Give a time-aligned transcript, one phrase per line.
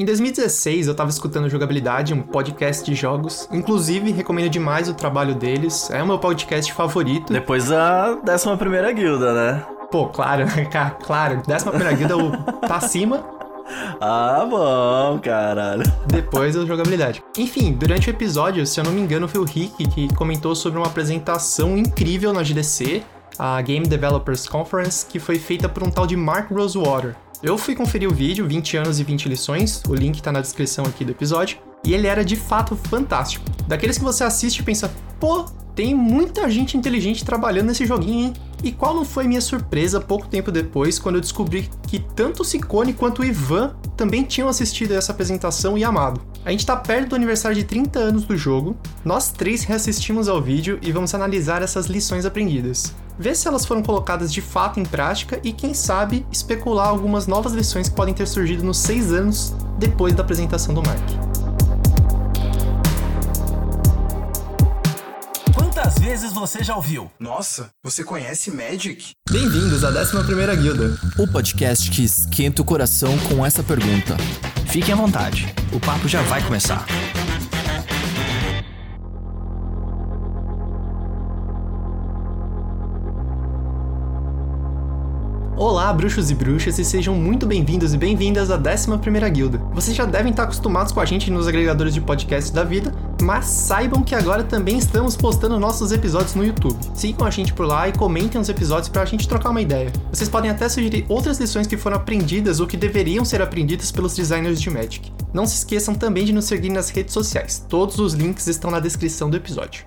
[0.00, 3.46] Em 2016, eu tava escutando Jogabilidade, um podcast de jogos.
[3.52, 5.90] Inclusive, recomendo demais o trabalho deles.
[5.90, 7.30] É o meu podcast favorito.
[7.30, 9.66] Depois da 11 primeira guilda, né?
[9.90, 10.46] Pô, claro,
[11.04, 11.42] claro.
[11.46, 12.14] 11 primeira guilda
[12.66, 13.22] tá acima.
[14.00, 15.82] Ah, bom, caralho.
[16.06, 17.22] Depois a jogabilidade.
[17.36, 20.78] Enfim, durante o episódio, se eu não me engano, foi o Rick que comentou sobre
[20.78, 23.02] uma apresentação incrível na GDC,
[23.40, 27.16] a Game Developers Conference, que foi feita por um tal de Mark Rosewater.
[27.42, 30.84] Eu fui conferir o vídeo, 20 anos e 20 lições, o link tá na descrição
[30.84, 33.42] aqui do episódio, e ele era de fato fantástico.
[33.66, 38.32] Daqueles que você assiste e pensa, pô, tem muita gente inteligente trabalhando nesse joguinho, hein?
[38.62, 42.44] E qual não foi minha surpresa pouco tempo depois quando eu descobri que tanto o
[42.44, 46.20] Ciccone quanto o Ivan também tinham assistido essa apresentação e amado.
[46.42, 50.40] A gente tá perto do aniversário de 30 anos do jogo, nós três reassistimos ao
[50.40, 52.94] vídeo e vamos analisar essas lições aprendidas.
[53.18, 57.52] Ver se elas foram colocadas de fato em prática e, quem sabe, especular algumas novas
[57.52, 61.49] lições que podem ter surgido nos seis anos depois da apresentação do Mark.
[66.00, 67.10] Vezes você já ouviu?
[67.20, 69.10] Nossa, você conhece Magic?
[69.30, 70.98] Bem-vindos à 11ª Guilda.
[71.18, 74.16] O podcast que esquenta o coração com essa pergunta.
[74.66, 76.86] Fiquem à vontade, o papo já vai começar.
[85.60, 89.58] Olá, bruxos e bruxas, e sejam muito bem-vindos e bem-vindas à 11ª Guilda.
[89.74, 93.44] Vocês já devem estar acostumados com a gente nos agregadores de podcast da vida, mas
[93.44, 96.78] saibam que agora também estamos postando nossos episódios no YouTube.
[96.94, 99.92] Sigam a gente por lá e comentem os episódios para a gente trocar uma ideia.
[100.10, 104.14] Vocês podem até sugerir outras lições que foram aprendidas ou que deveriam ser aprendidas pelos
[104.14, 105.12] designers de Magic.
[105.30, 107.66] Não se esqueçam também de nos seguir nas redes sociais.
[107.68, 109.84] Todos os links estão na descrição do episódio.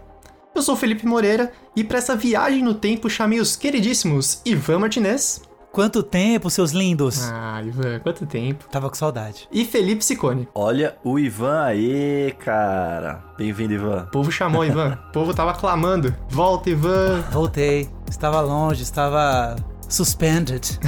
[0.53, 5.41] Eu sou Felipe Moreira e para essa viagem no tempo chamei os queridíssimos Ivan Martinez.
[5.73, 7.31] Quanto tempo, seus lindos?
[7.31, 8.65] Ah, Ivan, quanto tempo.
[8.69, 9.49] Tava com saudade.
[9.51, 10.47] E Felipe Sicone.
[10.53, 13.23] Olha o Ivan aí, cara.
[13.35, 14.03] Bem-vindo, Ivan.
[14.03, 14.99] O povo chamou, Ivan.
[15.09, 16.15] O povo tava clamando.
[16.29, 17.21] Volta, Ivan.
[17.33, 17.89] Voltei.
[18.07, 19.55] Estava longe, estava
[19.89, 20.79] suspended.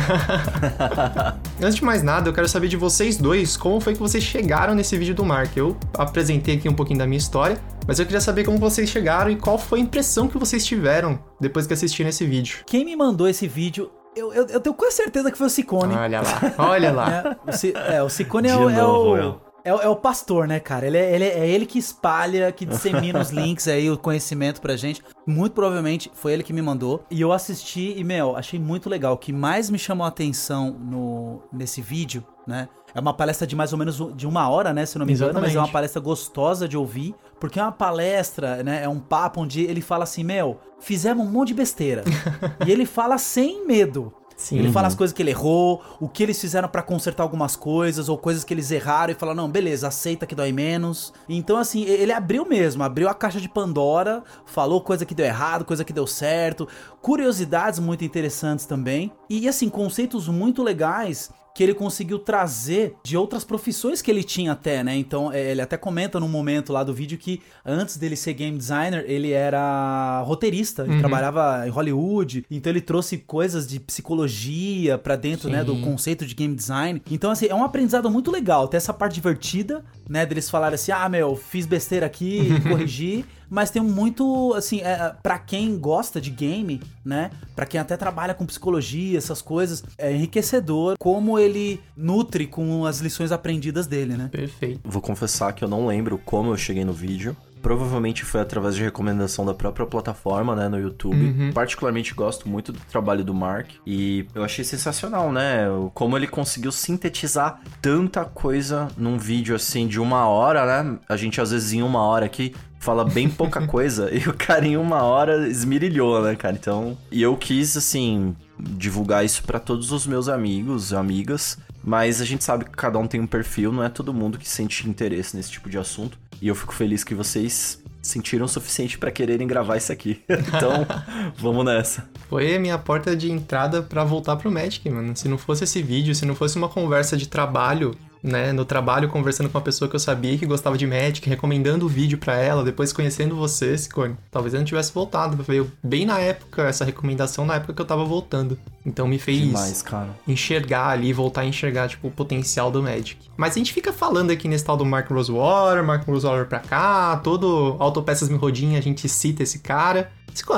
[1.60, 4.76] Antes de mais nada, eu quero saber de vocês dois como foi que vocês chegaram
[4.76, 5.58] nesse vídeo do Mark.
[5.58, 9.32] Eu apresentei aqui um pouquinho da minha história, mas eu queria saber como vocês chegaram
[9.32, 12.60] e qual foi a impressão que vocês tiveram depois que assistiram esse vídeo.
[12.68, 15.94] Quem me mandou esse vídeo eu, eu, eu, tenho quase certeza que foi o Ciccone.
[15.94, 17.38] Olha lá, olha lá.
[17.46, 20.60] É, o, C, é, o Ciccone é, o, é, o, é, é, o pastor, né,
[20.60, 20.86] cara?
[20.86, 24.76] Ele é, ele é ele que espalha, que dissemina os links aí, o conhecimento pra
[24.76, 25.02] gente.
[25.26, 27.04] Muito provavelmente foi ele que me mandou.
[27.10, 29.14] E eu assisti e, meu, achei muito legal.
[29.14, 32.70] O que mais me chamou a atenção no, nesse vídeo, né?
[32.96, 34.86] É uma palestra de mais ou menos de uma hora, né?
[34.86, 35.50] Se não me engano, Exatamente.
[35.50, 37.14] mas é uma palestra gostosa de ouvir.
[37.42, 38.84] Porque é uma palestra, né?
[38.84, 42.06] É um papo onde ele fala assim: Meu, fizemos um monte de besteira.
[42.66, 44.14] e ele fala sem medo.
[44.38, 44.60] Sim.
[44.60, 48.10] Ele fala as coisas que ele errou, o que eles fizeram para consertar algumas coisas,
[48.10, 51.14] ou coisas que eles erraram e fala: não, beleza, aceita que dói menos.
[51.28, 55.66] Então, assim, ele abriu mesmo, abriu a caixa de Pandora, falou coisa que deu errado,
[55.66, 56.66] coisa que deu certo,
[57.02, 59.12] curiosidades muito interessantes também.
[59.30, 64.52] E, assim, conceitos muito legais que ele conseguiu trazer de outras profissões que ele tinha
[64.52, 64.94] até, né?
[64.98, 68.58] Então, é, ele até comenta num momento lá do vídeo que antes dele ser game
[68.58, 71.00] designer, ele era roteirista, ele uhum.
[71.00, 75.56] trabalhava em Hollywood, então ele trouxe coisas de psicologia para dentro, Sim.
[75.56, 77.02] né, do conceito de game design.
[77.10, 80.92] Então, assim, é um aprendizado muito legal, tem essa parte divertida, né, deles falarem assim:
[80.92, 86.30] "Ah, meu, fiz besteira aqui, corrigi" mas tem muito, assim, é, para quem gosta de
[86.30, 87.32] game, né?
[87.56, 93.00] Para quem até trabalha com psicologia, essas coisas, é enriquecedor como ele nutre com as
[93.00, 94.30] lições aprendidas dele, né?
[94.32, 94.82] Perfeito.
[94.84, 98.84] Vou confessar que eu não lembro como eu cheguei no vídeo provavelmente foi através de
[98.84, 101.18] recomendação da própria plataforma, né, no YouTube.
[101.18, 101.52] Uhum.
[101.52, 105.66] Particularmente gosto muito do trabalho do Mark e eu achei sensacional, né,
[105.96, 111.00] como ele conseguiu sintetizar tanta coisa num vídeo assim de uma hora, né?
[111.10, 114.68] A gente às vezes em uma hora aqui fala bem pouca coisa e o cara
[114.68, 116.56] em uma hora esmirilhou, né, cara?
[116.56, 122.26] Então, e eu quis assim divulgar isso para todos os meus amigos, amigas, mas a
[122.26, 125.36] gente sabe que cada um tem um perfil, não é todo mundo que sente interesse
[125.36, 126.18] nesse tipo de assunto.
[126.42, 130.22] E eu fico feliz que vocês sentiram o suficiente para quererem gravar isso aqui.
[130.30, 130.86] então,
[131.38, 132.08] vamos nessa.
[132.30, 135.16] Foi a minha porta de entrada para voltar pro Magic, mano.
[135.16, 139.08] Se não fosse esse vídeo, se não fosse uma conversa de trabalho né, no trabalho
[139.08, 142.36] conversando com uma pessoa que eu sabia que gostava de Magic, recomendando o vídeo para
[142.36, 144.18] ela, depois conhecendo você, Sicone.
[144.32, 147.86] Talvez eu não tivesse voltado, veio bem na época, essa recomendação na época que eu
[147.86, 148.58] tava voltando.
[148.84, 149.84] Então me fez Demais,
[150.28, 153.18] enxergar ali, voltar a enxergar, tipo, o potencial do Magic.
[153.38, 157.18] Mas a gente fica falando aqui nesse tal do Mark Rosewater, Mark Rosewater pra cá,
[157.18, 160.12] todo Autopeças Me Rodinha a gente cita esse cara.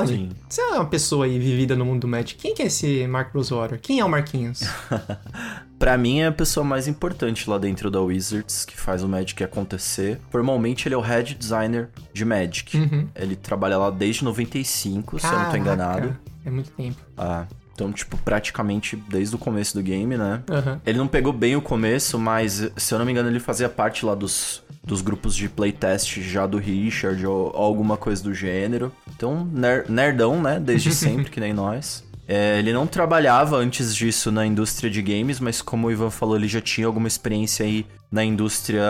[0.08, 0.30] Sim.
[0.48, 2.34] você é uma pessoa aí vivida no mundo do Magic.
[2.36, 3.80] Quem que é esse Mark Rosewater?
[3.80, 4.60] Quem é o Marquinhos?
[5.78, 9.42] Para mim é a pessoa mais importante lá dentro da Wizards, que faz o Magic
[9.44, 10.20] acontecer.
[10.28, 12.76] Formalmente ele é o head designer de Magic.
[12.76, 13.08] Uhum.
[13.14, 16.18] Ele trabalha lá desde 95, Caraca, se eu não tô enganado.
[16.44, 16.96] É muito tempo.
[17.16, 17.46] Ah,
[17.78, 20.42] então, tipo, praticamente desde o começo do game, né?
[20.50, 20.80] Uhum.
[20.84, 24.04] Ele não pegou bem o começo, mas, se eu não me engano, ele fazia parte
[24.04, 28.90] lá dos, dos grupos de playtest já do Richard ou, alguma coisa do gênero.
[29.14, 30.58] Então, ner nerdão, né?
[30.58, 32.02] Desde sempre, que nem nós.
[32.26, 36.36] É, ele não trabalhava antes disso na indústria de games, mas como o Ivan falou,
[36.36, 38.82] ele já tinha alguma experiência aí na indústria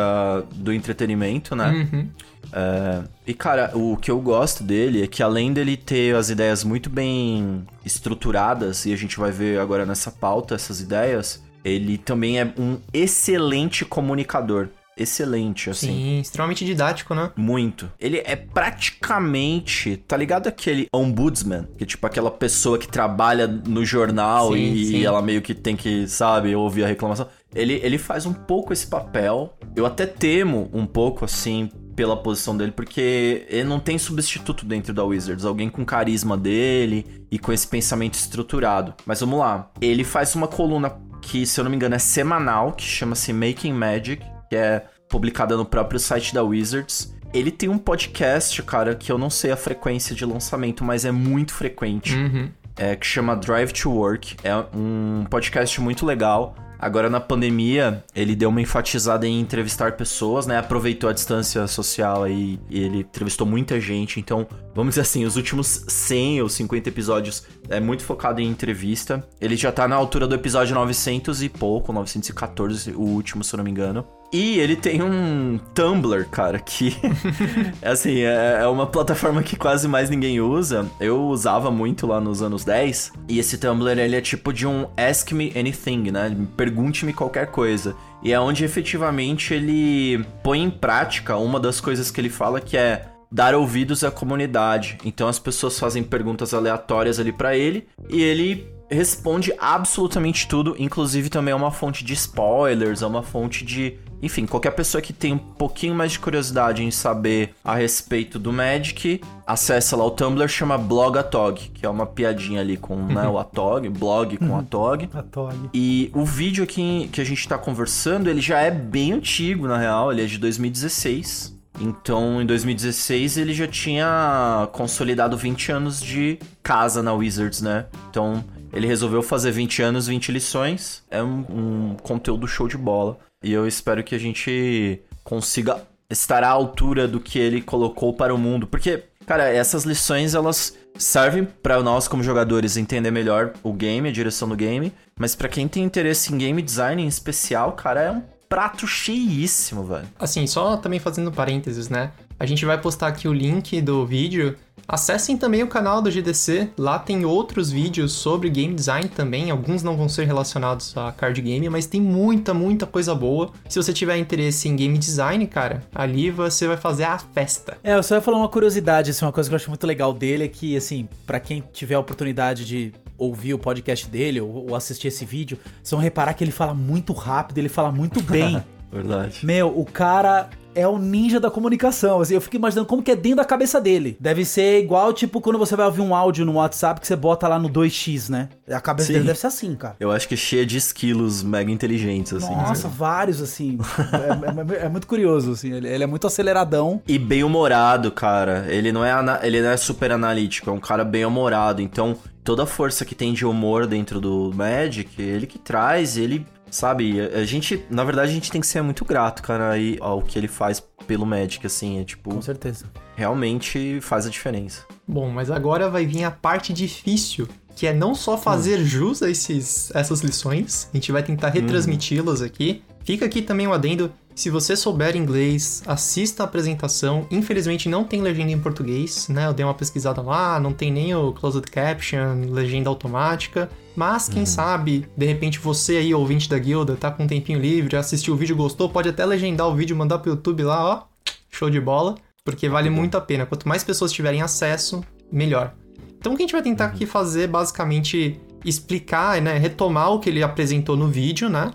[0.55, 1.89] do entretenimento, né?
[1.93, 2.09] Uhum.
[2.53, 6.65] É, e cara, o que eu gosto dele é que além dele ter as ideias
[6.65, 12.41] muito bem estruturadas, e a gente vai ver agora nessa pauta essas ideias, ele também
[12.41, 14.69] é um excelente comunicador
[14.99, 15.87] excelente, assim.
[15.87, 17.31] Sim, extremamente didático, né?
[17.37, 17.91] Muito.
[17.99, 23.85] Ele é praticamente, tá ligado aquele ombudsman, que é tipo aquela pessoa que trabalha no
[23.85, 25.05] jornal sim, e sim.
[25.05, 27.29] ela meio que tem que, sabe, ouvir a reclamação.
[27.55, 29.57] Ele, ele faz um pouco esse papel.
[29.75, 34.93] Eu até temo um pouco, assim, pela posição dele, porque ele não tem substituto dentro
[34.93, 35.45] da Wizards.
[35.45, 38.95] Alguém com carisma dele e com esse pensamento estruturado.
[39.07, 39.71] Mas vamos lá.
[39.81, 43.73] Ele faz uma coluna que, se eu não me engano, é semanal, que chama-se Making
[43.73, 47.15] Magic que é publicada no próprio site da Wizards.
[47.33, 51.11] Ele tem um podcast, cara, que eu não sei a frequência de lançamento, mas é
[51.11, 52.15] muito frequente.
[52.15, 52.51] Uhum.
[52.77, 54.37] É, que chama Drive to Work.
[54.45, 56.55] É um podcast muito legal.
[56.79, 60.59] Agora na pandemia, ele deu uma enfatizada em entrevistar pessoas, né?
[60.59, 64.21] Aproveitou a distância social aí e ele entrevistou muita gente.
[64.21, 69.27] Então, vamos dizer assim, os últimos 100 ou 50 episódios é muito focado em entrevista.
[69.41, 73.57] Ele já tá na altura do episódio 900 e pouco, 914, o último, se eu
[73.57, 74.07] não me engano.
[74.33, 76.95] E ele tem um Tumblr, cara, que
[77.83, 80.87] assim, é, é uma plataforma que quase mais ninguém usa.
[81.01, 83.13] Eu usava muito lá nos anos 10.
[83.29, 86.37] E esse Tumblr, ele é tipo de um Ask Me Anything, né?
[86.57, 87.97] Pergunte-me qualquer coisa.
[88.23, 92.77] E é onde efetivamente ele põe em prática uma das coisas que ele fala que
[92.77, 94.99] é dar ouvidos à comunidade.
[95.05, 101.29] Então as pessoas fazem perguntas aleatórias ali para ele e ele responde absolutamente tudo, inclusive
[101.29, 105.33] também é uma fonte de spoilers, é uma fonte de enfim, qualquer pessoa que tem
[105.33, 110.49] um pouquinho mais de curiosidade em saber a respeito do Magic, acessa lá o Tumblr,
[110.49, 114.59] chama Blog Atog, que é uma piadinha ali com né, o Atog, blog com uhum.
[114.59, 115.09] Atog.
[115.15, 115.71] Atog.
[115.73, 119.79] E o vídeo aqui que a gente tá conversando, ele já é bem antigo, na
[119.79, 121.57] real, ele é de 2016.
[121.81, 127.87] Então, em 2016, ele já tinha consolidado 20 anos de casa na Wizards, né?
[128.11, 131.05] Então, ele resolveu fazer 20 anos, 20 lições.
[131.11, 133.17] É um, um conteúdo show de bola.
[133.43, 138.35] E eu espero que a gente consiga estar à altura do que ele colocou para
[138.35, 138.67] o mundo.
[138.67, 144.13] Porque, cara, essas lições elas servem para nós como jogadores entender melhor o game, a
[144.13, 148.11] direção do game, mas para quem tem interesse em game design em especial, cara, é
[148.11, 150.09] um prato cheíssimo, velho.
[150.19, 152.11] Assim, só também fazendo parênteses, né?
[152.39, 154.57] A gente vai postar aqui o link do vídeo
[154.91, 159.83] Acessem também o canal do GDC, lá tem outros vídeos sobre game design também, alguns
[159.83, 163.51] não vão ser relacionados a card game, mas tem muita, muita coisa boa.
[163.69, 167.77] Se você tiver interesse em game design, cara, ali você vai fazer a festa.
[167.85, 170.15] É, eu só ia falar uma curiosidade, assim, uma coisa que eu acho muito legal
[170.15, 174.71] dele é que, assim, para quem tiver a oportunidade de ouvir o podcast dele ou,
[174.71, 178.23] ou assistir esse vídeo, vocês vão reparar que ele fala muito rápido, ele fala muito
[178.23, 178.65] bem.
[178.91, 179.45] Verdade.
[179.45, 180.49] Meu, o cara
[180.79, 182.21] é o ninja da comunicação.
[182.21, 184.17] Assim, eu fico imaginando como que é dentro da cabeça dele.
[184.21, 187.49] Deve ser igual, tipo, quando você vai ouvir um áudio no WhatsApp que você bota
[187.49, 188.49] lá no 2x, né?
[188.71, 189.15] A cabeça Sim.
[189.15, 189.97] dele deve ser assim, cara.
[189.99, 192.55] Eu acho que é cheia de esquilos mega inteligentes, assim.
[192.55, 192.95] Nossa, né?
[192.97, 193.79] vários, assim.
[194.13, 195.73] é, é, é, muito curioso, assim.
[195.73, 197.03] Ele, ele, é muito aceleradão.
[197.09, 198.67] E bem humorado, cara.
[198.69, 199.13] Ele não, é
[199.43, 201.83] ele não é super analítico, é um cara bem humorado.
[201.83, 206.47] Então, toda a força que tem de humor dentro do Magic, ele que traz, ele
[206.71, 210.23] Sabe, a gente, na verdade, a gente tem que ser muito grato, cara, aí, ao
[210.23, 212.31] que ele faz pelo Magic, assim, é tipo.
[212.31, 212.87] Com certeza.
[213.17, 214.85] Realmente faz a diferença.
[215.07, 218.85] Bom, mas agora vai vir a parte difícil, que é não só fazer hum.
[218.85, 222.83] jus a esses, essas lições, a gente vai tentar retransmiti-las aqui.
[223.09, 227.27] Fica aqui também o um adendo se você souber inglês, assista a apresentação.
[227.31, 229.47] Infelizmente não tem legenda em português, né?
[229.47, 233.71] Eu dei uma pesquisada lá, não tem nem o closed caption, legenda automática.
[233.97, 234.47] Mas quem uhum.
[234.47, 238.37] sabe, de repente você aí, ouvinte da guilda, tá com um tempinho livre, assistiu o
[238.37, 241.03] vídeo, gostou, pode até legendar o vídeo, mandar pro YouTube lá, ó.
[241.51, 243.47] Show de bola, porque vale muito a pena.
[243.47, 245.73] Quanto mais pessoas tiverem acesso, melhor.
[246.19, 246.91] Então o que a gente vai tentar uhum.
[246.91, 251.71] aqui fazer, basicamente, explicar, né, retomar o que ele apresentou no vídeo, né?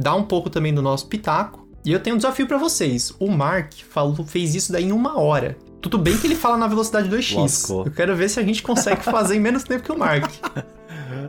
[0.00, 3.12] Dar um pouco também do nosso pitaco e eu tenho um desafio para vocês.
[3.18, 5.58] O Mark falou, fez isso daí em uma hora.
[5.80, 7.36] Tudo bem que ele fala na velocidade 2x.
[7.36, 7.84] Lascou.
[7.84, 10.30] Eu quero ver se a gente consegue fazer em menos tempo que o Mark.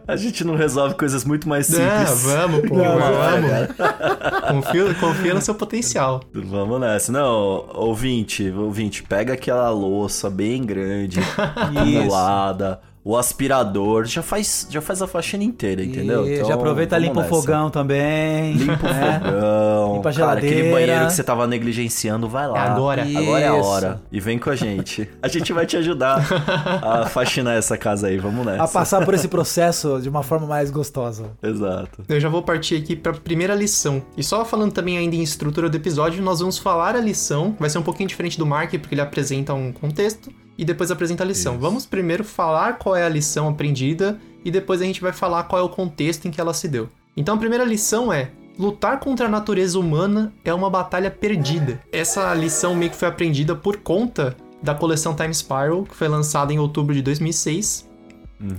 [0.07, 2.21] A gente não resolve coisas muito mais simples.
[2.23, 4.63] vamos, pô, Não, vamos.
[4.63, 6.21] Confia, confia no seu potencial.
[6.33, 7.11] Vamos nessa.
[7.11, 11.19] Não, ouvinte, ouvinte, pega aquela louça bem grande,
[11.55, 16.27] acumulada, o aspirador, já faz, já faz a faxina inteira, entendeu?
[16.27, 18.53] E Então, já aproveita, limpa o fogão também.
[18.53, 19.19] Limpa o né?
[19.19, 19.95] fogão.
[19.95, 20.71] Limpa a Cara, aquele geladeira.
[20.71, 22.57] banheiro que você tava negligenciando, vai lá.
[22.57, 23.01] É agora.
[23.03, 23.67] Agora é a Isso.
[23.67, 24.01] hora.
[24.11, 25.09] E vem com a gente.
[25.21, 26.21] A gente vai te ajudar
[26.83, 28.17] a faxinar essa casa aí.
[28.17, 28.63] Vamos nessa.
[28.63, 31.31] A passar por esse processo de uma forma mais gostosa.
[31.41, 32.03] Exato.
[32.07, 34.01] Eu já vou partir aqui para a primeira lição.
[34.15, 37.55] E só falando também ainda em estrutura do episódio, nós vamos falar a lição.
[37.59, 40.29] Vai ser um pouquinho diferente do Mark, porque ele apresenta um contexto
[40.61, 41.53] e depois apresenta a lição.
[41.53, 41.61] Isso.
[41.61, 45.59] Vamos primeiro falar qual é a lição aprendida e depois a gente vai falar qual
[45.59, 46.87] é o contexto em que ela se deu.
[47.17, 51.81] Então a primeira lição é: lutar contra a natureza humana é uma batalha perdida.
[51.91, 56.53] Essa lição meio que foi aprendida por conta da coleção Time Spiral, que foi lançada
[56.53, 57.89] em outubro de 2006,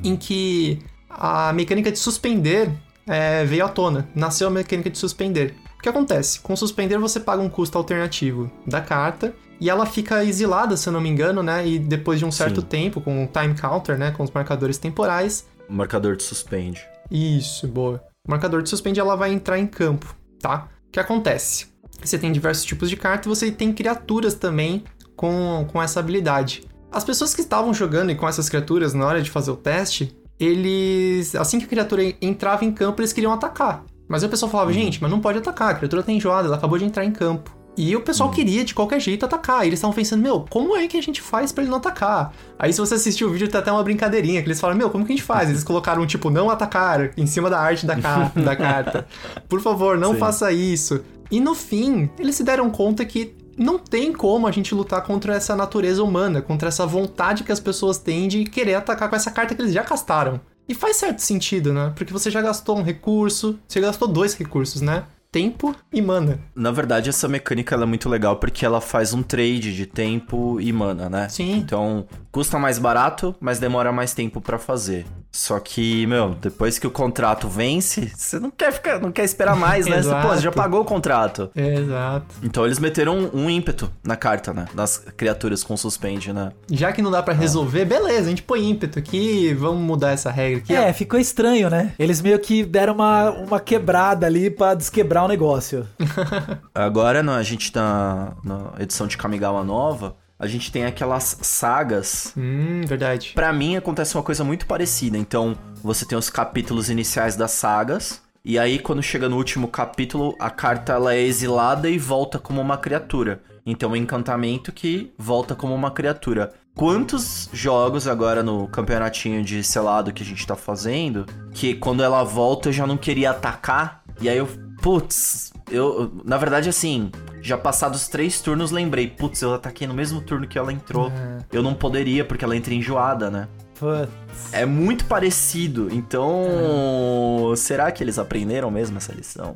[0.02, 2.68] em que a mecânica de suspender
[3.06, 4.08] é, veio à tona.
[4.12, 5.54] Nasceu a mecânica de suspender.
[5.82, 6.38] O que acontece?
[6.38, 10.92] Com suspender você paga um custo alternativo da carta e ela fica exilada, se eu
[10.92, 11.66] não me engano, né?
[11.66, 12.66] E depois de um certo Sim.
[12.68, 14.12] tempo, com o time counter, né?
[14.12, 15.44] Com os marcadores temporais.
[15.68, 16.80] O marcador de suspende.
[17.10, 18.00] Isso, boa.
[18.24, 20.68] O marcador de suspende ela vai entrar em campo, tá?
[20.86, 21.66] O que acontece?
[22.00, 24.84] Você tem diversos tipos de carta e você tem criaturas também
[25.16, 26.62] com, com essa habilidade.
[26.92, 30.16] As pessoas que estavam jogando e com essas criaturas na hora de fazer o teste,
[30.38, 31.34] eles.
[31.34, 33.84] Assim que a criatura entrava em campo, eles queriam atacar.
[34.12, 36.56] Mas aí o pessoal falava, gente, mas não pode atacar, a criatura tá enjoada, ela
[36.58, 37.50] acabou de entrar em campo.
[37.78, 39.64] E o pessoal queria de qualquer jeito atacar.
[39.64, 42.30] E eles estavam pensando, meu, como é que a gente faz pra ele não atacar?
[42.58, 45.06] Aí se você assistir o vídeo, tem até uma brincadeirinha que eles falam, meu, como
[45.06, 45.48] que a gente faz?
[45.48, 49.06] Eles colocaram, tipo, não atacar em cima da arte da, ca- da carta.
[49.48, 50.18] Por favor, não Sim.
[50.18, 51.00] faça isso.
[51.30, 55.34] E no fim, eles se deram conta que não tem como a gente lutar contra
[55.34, 59.30] essa natureza humana, contra essa vontade que as pessoas têm de querer atacar com essa
[59.30, 60.38] carta que eles já castaram.
[60.68, 61.92] E faz certo sentido, né?
[61.96, 65.04] Porque você já gastou um recurso, você gastou dois recursos, né?
[65.30, 66.38] Tempo e mana.
[66.54, 70.70] Na verdade, essa mecânica é muito legal porque ela faz um trade de tempo e
[70.72, 71.28] mana, né?
[71.30, 71.54] Sim.
[71.56, 75.06] Então, custa mais barato, mas demora mais tempo pra fazer.
[75.32, 79.56] Só que, meu, depois que o contrato vence, você não quer ficar, não quer esperar
[79.56, 80.02] mais, né?
[80.02, 81.50] Você, pô, você já pagou o contrato.
[81.56, 82.26] Exato.
[82.42, 84.66] Então eles meteram um, um ímpeto na carta, né?
[84.74, 86.52] Das criaturas com suspende, né?
[86.70, 90.30] Já que não dá pra resolver, beleza, a gente põe ímpeto aqui, vamos mudar essa
[90.30, 90.74] regra aqui.
[90.74, 91.94] É, ficou estranho, né?
[91.98, 95.88] Eles meio que deram uma, uma quebrada ali pra desquebrar o negócio.
[96.74, 102.34] Agora, na, a gente na, na edição de Kamigawa nova, a gente tem aquelas sagas
[102.36, 103.30] Hum, verdade.
[103.32, 105.16] Pra mim acontece uma coisa muito parecida.
[105.16, 110.34] Então, você tem os capítulos iniciais das sagas, e aí quando chega no último capítulo,
[110.40, 113.40] a carta ela é exilada e volta como uma criatura.
[113.64, 116.52] Então, é um encantamento que volta como uma criatura.
[116.74, 122.24] Quantos jogos agora no campeonatinho de selado que a gente tá fazendo, que quando ela
[122.24, 124.48] volta eu já não queria atacar, e aí eu,
[124.80, 130.20] putz, eu, na verdade assim, já passados três turnos lembrei, putz, eu ataquei no mesmo
[130.20, 131.10] turno que ela entrou.
[131.52, 133.48] Eu não poderia, porque ela entra enjoada, né?
[133.78, 134.52] Putz.
[134.52, 137.52] É muito parecido, então.
[137.56, 139.54] Será que eles aprenderam mesmo essa lição?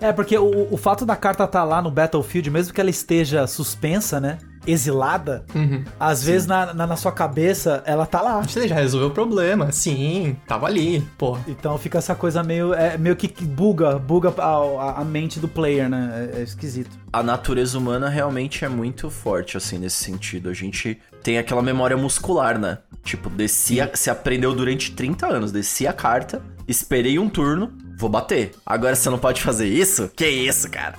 [0.00, 3.46] É, porque o, o fato da carta estar lá no Battlefield, mesmo que ela esteja
[3.46, 4.38] suspensa, né?
[4.66, 5.84] Exilada, Uhum.
[5.98, 8.40] às vezes na, na, na sua cabeça ela tá lá.
[8.40, 11.38] Você já resolveu o problema, sim, tava ali, pô.
[11.46, 12.74] Então fica essa coisa meio.
[12.74, 16.30] É, meio que buga, buga a, a- a mente do player, né?
[16.34, 16.90] É, é esquisito.
[17.12, 20.48] A natureza humana realmente é muito forte, assim, nesse sentido.
[20.48, 22.78] A gente tem aquela memória muscular, né?
[23.04, 28.08] Tipo, desci a, se aprendeu durante 30 anos, desci a carta, esperei um turno, vou
[28.10, 28.52] bater.
[28.64, 30.10] Agora você não pode fazer isso?
[30.14, 30.96] Que isso, cara?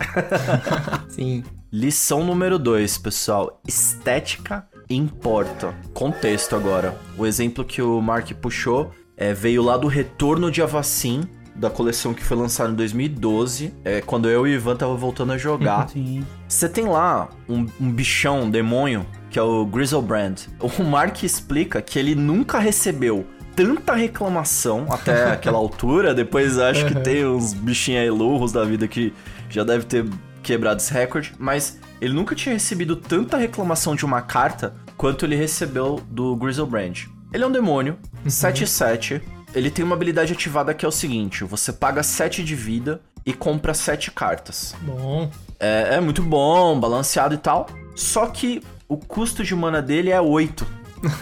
[1.10, 1.44] Sim.
[1.72, 3.62] Lição número 2, pessoal.
[3.68, 5.76] Estética importa.
[5.94, 6.98] Contexto agora.
[7.18, 11.22] O exemplo que o Mark puxou é, veio lá do Retorno de Avacyn,
[11.56, 15.34] da coleção que foi lançada em 2012, é, quando eu e o Ivan tava voltando
[15.34, 15.90] a jogar.
[15.94, 16.26] Sim.
[16.48, 20.36] Você tem lá um, um bichão, um demônio, que é o Grizzlebrand.
[20.60, 23.26] O Mark explica que ele nunca recebeu
[23.58, 26.14] tanta reclamação até aquela altura.
[26.14, 27.04] Depois acho que Uhum.
[27.04, 29.12] tem uns bichinhos aí louros da vida que
[29.50, 30.06] já deve ter
[30.44, 31.34] quebrado esse recorde.
[31.40, 37.08] Mas ele nunca tinha recebido tanta reclamação de uma carta quanto ele recebeu do Grizzlebrand.
[37.34, 39.22] Ele é um demônio, 7-7.
[39.56, 43.34] Ele tem uma habilidade ativada que é o seguinte: você paga 7 de vida e
[43.34, 44.76] compra 7 cartas.
[44.82, 45.30] Bom.
[45.60, 47.68] É, é muito bom, balanceado e tal.
[47.96, 50.66] Só que o custo de mana dele é 8.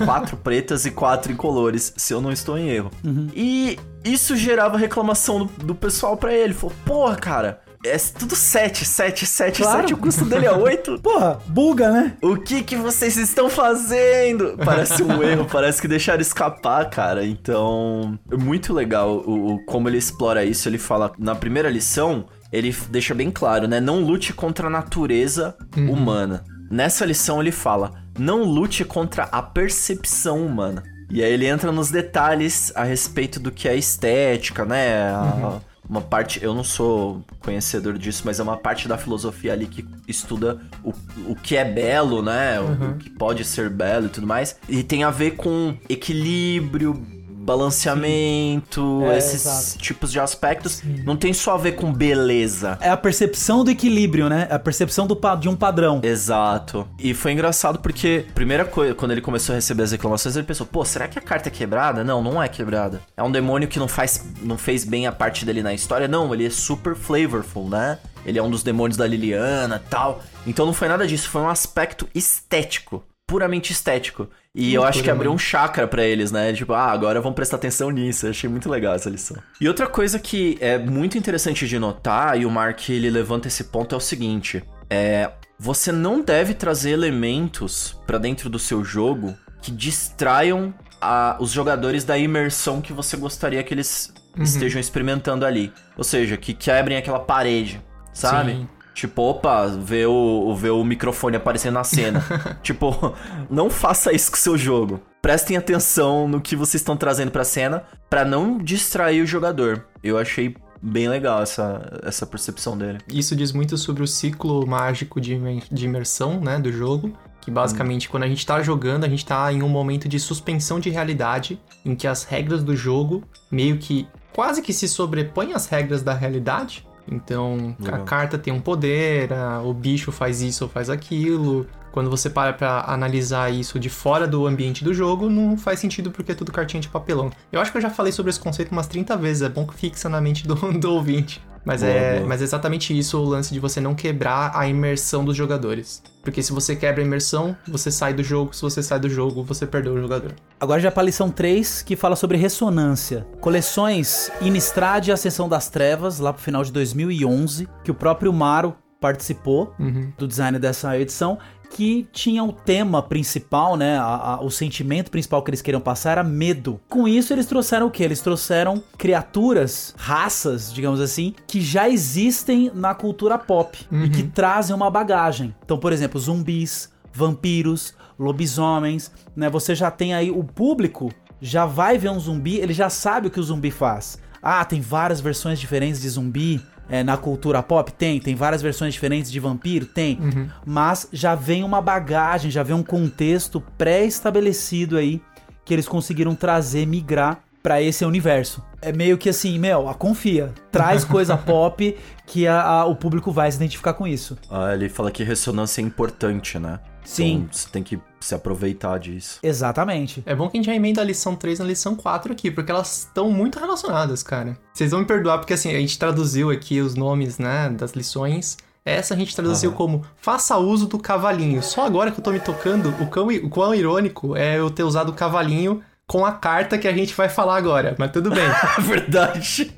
[0.04, 2.92] Quatro pretas e quatro incolores, se eu não estou em erro.
[3.36, 6.54] E isso gerava reclamação do, do pessoal pra ele.
[6.54, 9.82] Falou, porra, cara, É tudo 7, 7, 7, claro.
[9.82, 9.94] 7.
[9.94, 11.00] O custo dele é 8.
[11.06, 12.18] Porra, buga, né?
[12.22, 14.58] O que que vocês estão fazendo?
[14.64, 17.24] Parece um erro, parece que deixaram escapar, cara.
[17.26, 20.68] Então, é muito legal o, o, como ele explora isso.
[20.68, 23.80] Ele fala, na primeira lição, ele deixa bem claro, né?
[23.80, 25.92] Não lute contra a natureza uhum.
[25.92, 26.44] humana.
[26.70, 30.84] Nessa lição ele fala, não lute contra a percepção humana.
[31.10, 35.10] E aí ele entra nos detalhes a respeito do que é estética, né?
[35.10, 35.62] A, uhum.
[35.88, 39.86] Uma parte, eu não sou conhecedor disso, mas é uma parte da filosofia ali que
[40.08, 40.92] estuda o,
[41.28, 42.60] o que é belo, né?
[42.60, 42.92] Uhum.
[42.92, 44.58] O que pode ser belo e tudo mais.
[44.68, 47.06] E tem a ver com equilíbrio,
[47.46, 49.78] balanceamento, é, esses exato.
[49.78, 50.74] tipos de aspectos.
[50.78, 51.04] Sim.
[51.06, 52.78] Não tem só a ver com beleza.
[52.82, 54.48] É a percepção do equilíbrio, né?
[54.50, 56.02] É a percepção do, de um padrão.
[56.04, 56.88] Exato.
[56.98, 60.66] E foi engraçado porque, primeira coisa, quando ele começou a receber as reclamações, ele pensou:
[60.66, 62.04] pô, será que a carta é quebrada?
[62.04, 63.02] Não, não é quebrada.
[63.16, 66.08] É um demônio que não faz, não fez bem a parte dele na história.
[66.08, 68.00] Não, ele é super flavorful, né?
[68.26, 70.24] Ele é um dos demônios da Liliana tal.
[70.48, 74.30] Então não foi nada disso, foi um aspecto estético puramente estético.
[74.56, 76.54] E eu acho que abriu um chakra para eles, né?
[76.54, 78.26] Tipo, ah, agora vamos prestar atenção nisso.
[78.26, 79.36] Eu achei muito legal essa lição.
[79.60, 83.66] E outra coisa que é muito interessante de notar, e o Mark ele levanta esse
[83.66, 85.30] ponto, é o seguinte: é.
[85.58, 92.04] Você não deve trazer elementos para dentro do seu jogo que distraiam a, os jogadores
[92.04, 94.44] da imersão que você gostaria que eles uhum.
[94.44, 95.72] estejam experimentando ali.
[95.98, 97.82] Ou seja, que quebrem aquela parede,
[98.14, 98.52] sabe?
[98.52, 98.70] Sim.
[98.96, 102.24] Tipo, opa, ver o, ver o microfone aparecendo na cena.
[102.64, 103.14] tipo,
[103.50, 105.02] não faça isso com o seu jogo.
[105.22, 109.86] Prestem atenção no que vocês estão trazendo pra cena para não distrair o jogador.
[110.02, 113.00] Eu achei bem legal essa, essa percepção dele.
[113.12, 115.38] Isso diz muito sobre o ciclo mágico de,
[115.70, 117.12] de imersão, né, do jogo.
[117.42, 118.12] Que basicamente, hum.
[118.12, 121.60] quando a gente tá jogando, a gente tá em um momento de suspensão de realidade,
[121.84, 126.14] em que as regras do jogo meio que quase que se sobrepõem às regras da
[126.14, 126.88] realidade.
[127.08, 128.02] Então, Legal.
[128.02, 131.68] a carta tem um poder, a, o bicho faz isso ou faz aquilo.
[131.92, 136.12] Quando você para pra analisar isso de fora do ambiente do jogo, não faz sentido
[136.12, 137.32] porque é tudo cartinha de papelão.
[137.52, 139.74] Eu acho que eu já falei sobre esse conceito umas 30 vezes, é bom que
[139.76, 141.42] fixa na mente do, do ouvinte.
[141.66, 142.28] Mas, boa, é, boa.
[142.28, 146.02] mas é exatamente isso o lance de você não quebrar a imersão dos jogadores.
[146.24, 148.54] Porque se você quebra a imersão, você sai do jogo.
[148.54, 150.34] Se você sai do jogo, você perdeu o jogador.
[150.60, 153.26] Agora já para a lição 3, que fala sobre ressonância.
[153.42, 158.76] Coleções Innistrad e Ascensão das Trevas, lá pro final de 2011, que o próprio Maro
[159.00, 160.12] participou uhum.
[160.18, 161.38] do design dessa edição
[161.76, 163.98] que tinha o tema principal, né?
[163.98, 166.80] A, a, o sentimento principal que eles queriam passar era medo.
[166.88, 168.02] Com isso, eles trouxeram o que?
[168.02, 174.06] Eles trouxeram criaturas, raças, digamos assim, que já existem na cultura pop uhum.
[174.06, 174.30] e que uhum.
[174.30, 175.54] trazem uma bagagem.
[175.66, 179.50] Então, por exemplo, zumbis, vampiros, lobisomens, né?
[179.50, 181.12] Você já tem aí o público
[181.42, 184.18] já vai ver um zumbi, ele já sabe o que o zumbi faz.
[184.42, 187.92] Ah, tem várias versões diferentes de zumbi é, na cultura pop?
[187.92, 188.20] Tem.
[188.20, 189.86] Tem várias versões diferentes de vampiro?
[189.86, 190.20] Tem.
[190.20, 190.50] Uhum.
[190.66, 195.22] Mas já vem uma bagagem, já vem um contexto pré-estabelecido aí
[195.64, 198.64] que eles conseguiram trazer, migrar para esse universo.
[198.80, 200.54] É meio que assim, meu, confia.
[200.72, 204.38] Traz coisa pop que a, a, o público vai se identificar com isso.
[204.52, 206.80] Ah, ele fala que ressonância é importante, né?
[207.06, 207.36] Sim.
[207.36, 209.40] Então, você tem que se aproveitar disso.
[209.42, 210.24] Exatamente.
[210.26, 212.72] É bom que a gente já emenda a lição 3 na lição 4 aqui, porque
[212.72, 214.58] elas estão muito relacionadas, cara.
[214.74, 218.58] Vocês vão me perdoar, porque assim, a gente traduziu aqui os nomes, né, das lições.
[218.84, 219.76] Essa a gente traduziu uhum.
[219.76, 221.62] como faça uso do cavalinho.
[221.64, 224.84] Só agora que eu tô me tocando, o quão, o quão irônico é eu ter
[224.84, 228.48] usado o cavalinho com a carta que a gente vai falar agora, mas tudo bem.
[228.82, 229.74] Verdade.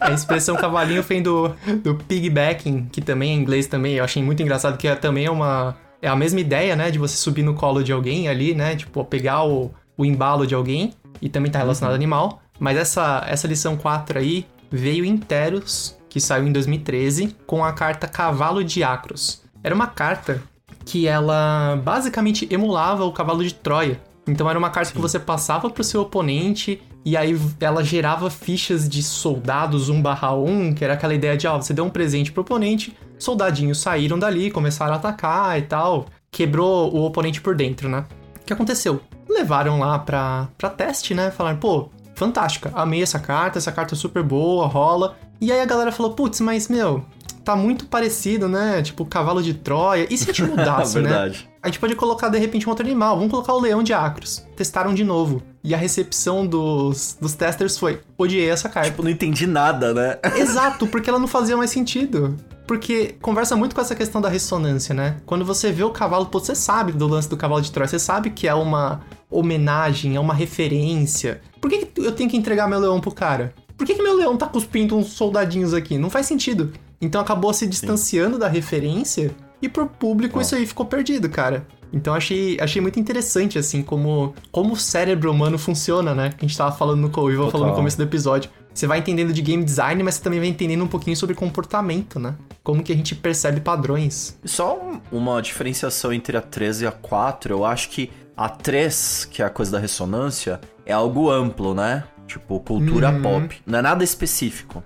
[0.00, 1.48] A expressão cavalinho vem do,
[1.82, 5.26] do piggybacking, que também é em inglês também, eu achei muito engraçado, que é, também
[5.26, 6.90] é uma é a mesma ideia, né?
[6.90, 8.74] De você subir no colo de alguém ali, né?
[8.74, 10.92] Tipo, pegar o, o embalo de alguém.
[11.22, 11.96] E também tá relacionado uhum.
[11.96, 12.42] ao animal.
[12.58, 17.72] Mas essa, essa lição 4 aí veio em Teros, que saiu em 2013, com a
[17.72, 19.42] carta Cavalo de Acros.
[19.62, 20.42] Era uma carta
[20.84, 24.00] que ela basicamente emulava o cavalo de Troia.
[24.26, 24.96] Então era uma carta Sim.
[24.96, 30.34] que você passava pro seu oponente e aí ela gerava fichas de soldados 1 barra
[30.34, 34.18] 1, que era aquela ideia de, ó, você deu um presente pro oponente, soldadinhos saíram
[34.18, 38.04] dali, começaram a atacar e tal, quebrou o oponente por dentro, né?
[38.40, 39.00] O que aconteceu?
[39.28, 41.30] Levaram lá pra, pra teste, né?
[41.30, 45.16] Falaram, pô, fantástica, amei essa carta, essa carta é super boa, rola.
[45.40, 47.04] E aí a galera falou, putz, mas meu,
[47.44, 48.82] tá muito parecido, né?
[48.82, 50.06] Tipo, cavalo de Troia.
[50.10, 51.32] E se a gente mudasse, né?
[51.62, 53.16] A gente pode colocar, de repente, um outro animal.
[53.16, 54.44] Vamos colocar o leão de Acros.
[54.56, 55.42] Testaram de novo.
[55.62, 58.90] E a recepção dos, dos testers foi: odiei essa carta.
[58.90, 60.18] Tipo, não entendi nada, né?
[60.36, 62.36] Exato, porque ela não fazia mais sentido.
[62.72, 65.16] Porque conversa muito com essa questão da ressonância, né?
[65.26, 67.98] Quando você vê o cavalo, pô, você sabe do lance do cavalo de Troia, você
[67.98, 71.42] sabe que é uma homenagem, é uma referência.
[71.60, 73.52] Por que, que eu tenho que entregar meu leão pro cara?
[73.76, 75.98] Por que, que meu leão tá cuspindo uns soldadinhos aqui?
[75.98, 76.72] Não faz sentido.
[76.98, 78.40] Então acabou se distanciando Sim.
[78.40, 81.66] da referência e pro público isso aí ficou perdido, cara.
[81.92, 86.30] Então achei, achei muito interessante, assim, como, como o cérebro humano funciona, né?
[86.30, 87.10] Que a gente tava falando no
[87.50, 88.50] falando no começo do episódio.
[88.72, 92.18] Você vai entendendo de game design, mas você também vai entendendo um pouquinho sobre comportamento,
[92.18, 92.34] né?
[92.62, 94.38] Como que a gente percebe padrões.
[94.44, 99.42] Só uma diferenciação entre a 3 e a 4, eu acho que a 3, que
[99.42, 102.04] é a coisa da ressonância, é algo amplo, né?
[102.26, 103.22] Tipo, cultura uhum.
[103.22, 103.62] pop.
[103.66, 104.82] Não é nada específico.